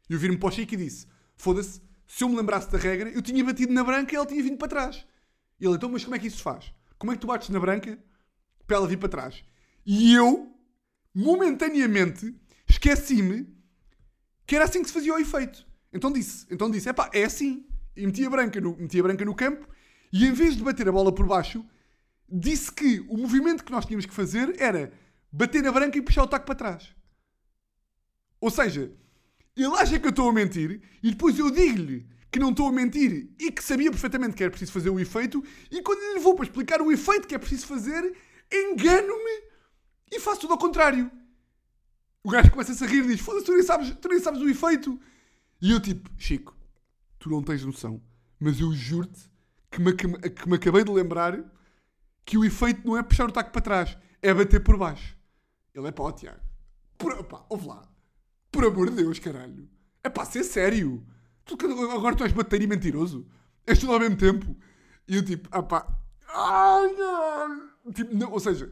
E 0.08 0.14
eu 0.14 0.18
viro-me 0.18 0.38
para 0.38 0.48
o 0.48 0.52
Chico 0.52 0.74
e 0.74 0.76
disse: 0.76 1.06
Foda-se, 1.36 1.82
se 2.06 2.24
eu 2.24 2.28
me 2.28 2.36
lembrasse 2.36 2.70
da 2.70 2.78
regra, 2.78 3.10
eu 3.10 3.20
tinha 3.20 3.44
batido 3.44 3.72
na 3.72 3.84
branca 3.84 4.12
e 4.12 4.16
ela 4.16 4.26
tinha 4.26 4.42
vindo 4.42 4.56
para 4.56 4.68
trás. 4.68 5.06
E 5.60 5.66
ele, 5.66 5.74
então, 5.74 5.88
mas 5.90 6.04
como 6.04 6.16
é 6.16 6.18
que 6.18 6.26
isso 6.26 6.38
se 6.38 6.42
faz? 6.42 6.72
Como 6.98 7.12
é 7.12 7.14
que 7.14 7.20
tu 7.20 7.26
bates 7.26 7.48
na 7.50 7.60
branca 7.60 7.98
para 8.66 8.76
ela 8.76 8.88
vir 8.88 8.96
para 8.96 9.08
trás? 9.08 9.44
E 9.84 10.14
eu, 10.14 10.54
momentaneamente, 11.18 12.32
esqueci-me 12.68 13.52
que 14.46 14.54
era 14.54 14.64
assim 14.64 14.82
que 14.82 14.86
se 14.86 14.94
fazia 14.94 15.12
o 15.12 15.18
efeito. 15.18 15.66
Então 15.92 16.12
disse, 16.12 16.46
então 16.48 16.70
disse, 16.70 16.88
epá, 16.88 17.10
é 17.12 17.24
assim. 17.24 17.66
E 17.96 18.06
meti 18.06 18.24
a 18.24 18.30
branca 18.30 18.60
no, 18.60 18.76
meti 18.76 19.00
a 19.00 19.02
branca 19.02 19.24
no 19.24 19.34
campo 19.34 19.66
e 20.12 20.24
em 20.24 20.32
vez 20.32 20.56
de 20.56 20.62
bater 20.62 20.88
a 20.88 20.92
bola 20.92 21.12
por 21.12 21.26
baixo, 21.26 21.66
disse 22.30 22.70
que 22.70 23.00
o 23.08 23.16
movimento 23.16 23.64
que 23.64 23.72
nós 23.72 23.84
tínhamos 23.84 24.06
que 24.06 24.14
fazer 24.14 24.54
era 24.60 24.92
bater 25.32 25.60
na 25.60 25.72
branca 25.72 25.98
e 25.98 26.02
puxar 26.02 26.22
o 26.22 26.28
taco 26.28 26.46
para 26.46 26.54
trás. 26.54 26.94
Ou 28.40 28.50
seja, 28.50 28.92
ele 29.56 29.74
acha 29.76 29.98
que 29.98 30.06
eu 30.06 30.10
estou 30.10 30.28
a 30.28 30.32
mentir 30.32 30.80
e 31.02 31.10
depois 31.10 31.36
eu 31.36 31.50
digo-lhe 31.50 32.06
que 32.30 32.38
não 32.38 32.50
estou 32.50 32.68
a 32.68 32.72
mentir 32.72 33.28
e 33.40 33.50
que 33.50 33.64
sabia 33.64 33.90
perfeitamente 33.90 34.36
que 34.36 34.44
era 34.44 34.50
preciso 34.52 34.70
fazer 34.70 34.90
o 34.90 35.00
efeito 35.00 35.42
e 35.68 35.82
quando 35.82 36.14
lhe 36.14 36.20
vou 36.20 36.36
para 36.36 36.44
explicar 36.44 36.80
o 36.80 36.92
efeito 36.92 37.26
que 37.26 37.34
é 37.34 37.38
preciso 37.38 37.66
fazer, 37.66 38.14
engano-me 38.52 39.47
e 40.10 40.20
faço 40.20 40.40
tudo 40.42 40.52
ao 40.52 40.58
contrário. 40.58 41.10
O 42.22 42.30
gajo 42.30 42.50
começa-se 42.50 42.82
a 42.84 42.86
rir 42.86 43.04
e 43.04 43.08
diz: 43.08 43.20
Foda-se, 43.20 43.46
tu, 43.46 43.52
nem 43.52 43.62
sabes- 43.62 43.96
tu 44.00 44.08
nem 44.08 44.20
sabes 44.20 44.40
o 44.40 44.48
efeito. 44.48 44.98
E 45.60 45.70
eu, 45.72 45.80
tipo, 45.80 46.10
Chico, 46.16 46.56
tu 47.18 47.30
não 47.30 47.42
tens 47.42 47.64
noção, 47.64 48.02
mas 48.38 48.60
eu 48.60 48.72
juro-te 48.72 49.30
que 49.70 49.80
me, 49.80 49.92
que 49.92 50.48
me 50.48 50.56
acabei 50.56 50.84
de 50.84 50.90
lembrar 50.90 51.38
que 52.24 52.36
o 52.38 52.44
efeito 52.44 52.86
não 52.86 52.96
é 52.96 53.02
puxar 53.02 53.28
o 53.28 53.32
taco 53.32 53.50
para 53.50 53.60
trás, 53.62 53.98
é 54.22 54.32
bater 54.32 54.62
por 54.62 54.76
baixo. 54.76 55.16
Ele 55.74 55.86
é 55.88 55.92
pá, 55.92 56.02
ó, 56.04 56.12
Tiago, 56.12 56.40
por, 56.96 57.24
pá, 57.24 57.44
ouve 57.48 57.66
lá, 57.68 57.88
por 58.50 58.64
amor 58.64 58.90
de 58.90 58.96
Deus, 58.96 59.18
caralho, 59.18 59.68
é 60.02 60.08
pá, 60.08 60.24
ser 60.24 60.44
sério. 60.44 61.04
Tu, 61.44 61.56
agora 61.92 62.14
tu 62.14 62.24
és 62.24 62.32
bater 62.32 62.60
e 62.60 62.66
mentiroso. 62.66 63.26
És 63.66 63.78
tudo 63.78 63.92
ao 63.92 64.00
mesmo 64.00 64.16
tempo. 64.16 64.56
E 65.06 65.16
eu, 65.16 65.24
tipo, 65.24 65.48
ah 65.50 65.62
pá, 65.62 65.86
ai, 66.28 66.92
não. 66.94 67.92
Tipo, 67.92 68.14
não, 68.14 68.30
ou 68.32 68.40
seja, 68.40 68.70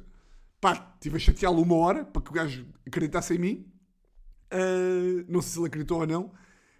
pá, 0.61 0.92
estive 0.95 1.16
a 1.16 1.19
chateá-lo 1.21 1.62
uma 1.62 1.75
hora 1.77 2.05
para 2.05 2.23
que 2.23 2.31
o 2.31 2.33
gajo 2.33 2.66
acreditasse 2.87 3.35
em 3.35 3.38
mim. 3.38 3.73
Ah, 4.51 5.25
não 5.29 5.42
sei 5.42 5.53
se 5.53 5.59
ele 5.59 5.66
acreditou 5.66 6.01
ou 6.01 6.07
não, 6.07 6.33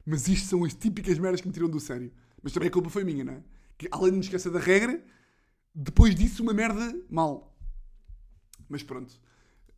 mas 0.05 0.29
isto 0.29 0.49
são 0.49 0.65
as 0.65 0.75
típicas 0.75 1.19
merdas 1.19 1.41
que 1.41 1.49
me 1.49 1.53
tiram 1.55 1.69
do 1.69 1.81
sério. 1.81 2.13
Mas 2.43 2.53
também 2.53 2.69
a 2.69 2.73
culpa 2.73 2.89
foi 2.91 3.05
minha, 3.05 3.25
não 3.25 3.33
é? 3.35 3.43
Que 3.77 3.89
além 3.91 4.11
de 4.13 4.19
me 4.19 4.25
esquecer 4.25 4.51
da 4.53 4.59
regra, 4.61 5.05
depois 5.75 6.15
disso 6.15 6.43
uma 6.43 6.53
merda 6.55 6.95
mal. 7.11 7.57
Mas 8.69 8.83
pronto. 8.83 9.21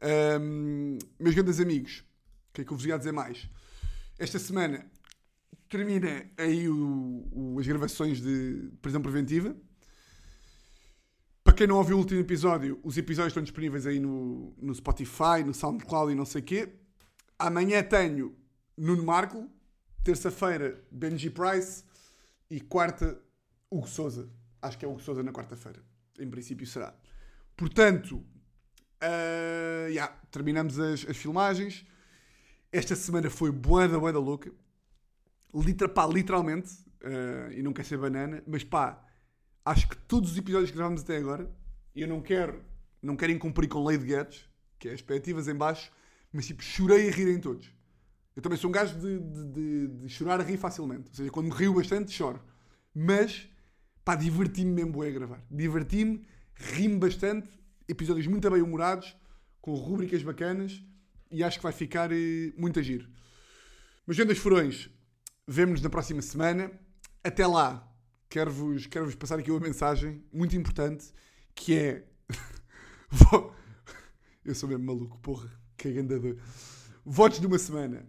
Ahm, 0.01 0.99
meus 1.19 1.35
grandes 1.35 1.59
amigos, 1.61 2.05
o 2.51 2.53
que 2.53 2.61
é 2.61 2.65
que 2.65 2.73
eu 2.73 2.77
vos 2.77 2.87
ia 2.87 2.97
dizer 2.99 3.13
mais? 3.13 3.49
Esta 4.19 4.39
semana 4.39 4.87
termina 5.69 6.25
aí 6.37 6.69
o- 6.69 7.29
o- 7.33 7.59
as 7.59 7.67
gravações 7.67 8.21
de 8.21 8.71
prisão 8.81 9.03
preventiva. 9.03 9.57
Quem 11.59 11.67
não 11.67 11.79
ouviu 11.79 11.97
o 11.97 11.99
último 11.99 12.21
episódio, 12.21 12.79
os 12.85 12.97
episódios 12.97 13.33
estão 13.33 13.43
disponíveis 13.43 13.85
aí 13.85 13.99
no, 13.99 14.55
no 14.59 14.73
Spotify, 14.73 15.43
no 15.45 15.53
SoundCloud 15.53 16.13
e 16.13 16.15
não 16.15 16.25
sei 16.25 16.41
o 16.41 16.45
quê. 16.45 16.69
Amanhã 17.37 17.83
tenho 17.83 18.33
Nuno 18.77 19.03
Marco, 19.03 19.51
terça-feira 20.05 20.81
Benji 20.89 21.31
Price 21.31 21.83
e 22.49 22.61
quarta 22.61 23.21
Hugo 23.69 23.89
Souza. 23.89 24.31
Acho 24.63 24.79
que 24.79 24.85
é 24.85 24.89
Hugo 24.89 25.01
Souza 25.01 25.21
na 25.21 25.33
quarta-feira. 25.33 25.83
Em 26.21 26.31
princípio 26.31 26.65
será. 26.65 26.95
Portanto, 27.57 28.25
ah, 29.01 29.89
yeah, 29.89 30.17
terminamos 30.31 30.79
as, 30.79 31.05
as 31.09 31.17
filmagens. 31.17 31.85
Esta 32.71 32.95
semana 32.95 33.31
foi 33.31 33.51
boa 33.51 33.89
da 33.89 33.99
boa 33.99 34.13
da 34.13 34.21
louca. 34.21 34.53
Litra, 35.53 35.89
pá, 35.89 36.07
literalmente. 36.07 36.71
ah, 37.03 37.53
e 37.53 37.65
não 37.65 37.73
quer 37.73 37.85
ser 37.85 37.99
banana, 37.99 38.45
mas 38.47 38.63
pá, 38.63 39.08
acho 39.71 39.89
que 39.89 39.97
todos 39.97 40.33
os 40.33 40.39
episódios 40.39 40.71
que 40.71 40.77
gravámos 40.77 41.03
até 41.03 41.17
agora, 41.17 41.51
e 41.95 42.03
eu 42.03 42.09
não 42.09 42.21
quero, 42.21 42.63
não 43.03 43.17
quero 43.17 43.33
incumprir 43.33 43.69
com 43.69 43.85
lei 43.85 43.99
de 43.99 44.07
Guedes, 44.07 44.49
que 44.79 44.89
é 44.89 44.93
as 44.93 44.99
expectativas 45.01 45.49
em 45.49 45.55
baixo, 45.55 45.91
mas 46.33 46.47
tipo, 46.47 46.63
chorei 46.63 47.09
a 47.09 47.13
rir 47.13 47.29
em 47.29 47.41
todos. 47.41 47.71
Eu 48.37 48.43
também 48.43 48.57
sou 48.59 48.71
um 48.71 48.73
gajo 48.73 48.97
de, 48.99 49.19
de, 49.19 49.45
de- 49.53 49.89
de 50.03 50.09
chorar 50.09 50.41
a 50.41 50.45
rir 50.45 50.57
facilmente. 50.57 51.09
Ou 51.09 51.15
seja, 51.15 51.31
quando 51.31 51.47
me 51.49 51.53
rio 51.55 51.75
bastante, 51.75 52.13
choro. 52.13 52.41
Mas, 52.95 53.49
pá, 54.05 54.15
diverti-me 54.15 54.71
mesmo 54.71 55.03
a 55.03 55.11
gravar. 55.11 55.43
Diverti-me, 55.51 56.25
ri-me 56.55 56.99
bastante, 56.99 57.49
episódios 57.89 58.27
muito 58.29 58.49
bem 58.49 58.63
humorados, 58.63 59.17
com 59.61 59.75
rúbricas 59.75 60.23
bacanas, 60.23 60.81
e 61.33 61.43
acho 61.43 61.59
que 61.59 61.63
vai 61.65 61.73
ficar 61.73 62.13
eh, 62.13 62.53
muito 62.57 62.79
a 62.79 62.83
giro. 62.83 63.09
Meus 64.07 64.17
grandes 64.17 64.39
furões, 64.39 64.89
vemo-nos 65.47 65.83
na 65.83 65.91
próxima 65.91 66.23
semana. 66.23 66.71
Até 67.25 67.45
lá, 67.47 67.88
quero-vos 68.29 68.87
quero 68.87 69.17
passar 69.17 69.39
aqui 69.39 69.51
uma 69.51 69.61
mensagem 69.61 70.23
muito 70.33 70.57
importante, 70.57 71.13
que 71.55 71.77
é... 71.77 72.05
Eu 74.45 74.55
sou 74.55 74.69
mesmo 74.69 74.85
maluco, 74.85 75.19
porra. 75.19 75.51
Que 75.77 75.93
ganda 75.93 76.19
de... 76.19 76.37
Votos 77.05 77.41
de 77.41 77.47
uma 77.47 77.59
semana 77.59 78.07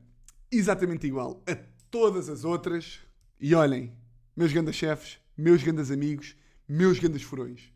exatamente 0.51 1.05
igual 1.05 1.43
a 1.47 1.55
todas 1.89 2.29
as 2.29 2.43
outras. 2.43 2.99
E 3.39 3.55
olhem, 3.55 3.93
meus 4.35 4.51
grandes 4.51 4.75
chefes, 4.75 5.19
meus 5.37 5.63
grandes 5.63 5.91
amigos, 5.91 6.35
meus 6.67 6.99
grandes 6.99 7.23
furões. 7.23 7.71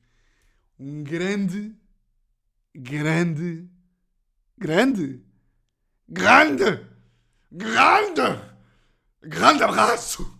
Um 0.80 1.04
grande, 1.04 1.76
grande, 2.76 3.70
grande, 4.58 5.22
grande, 6.08 6.86
grande, 7.52 8.42
grande 9.22 9.64
abraço. 9.64 10.40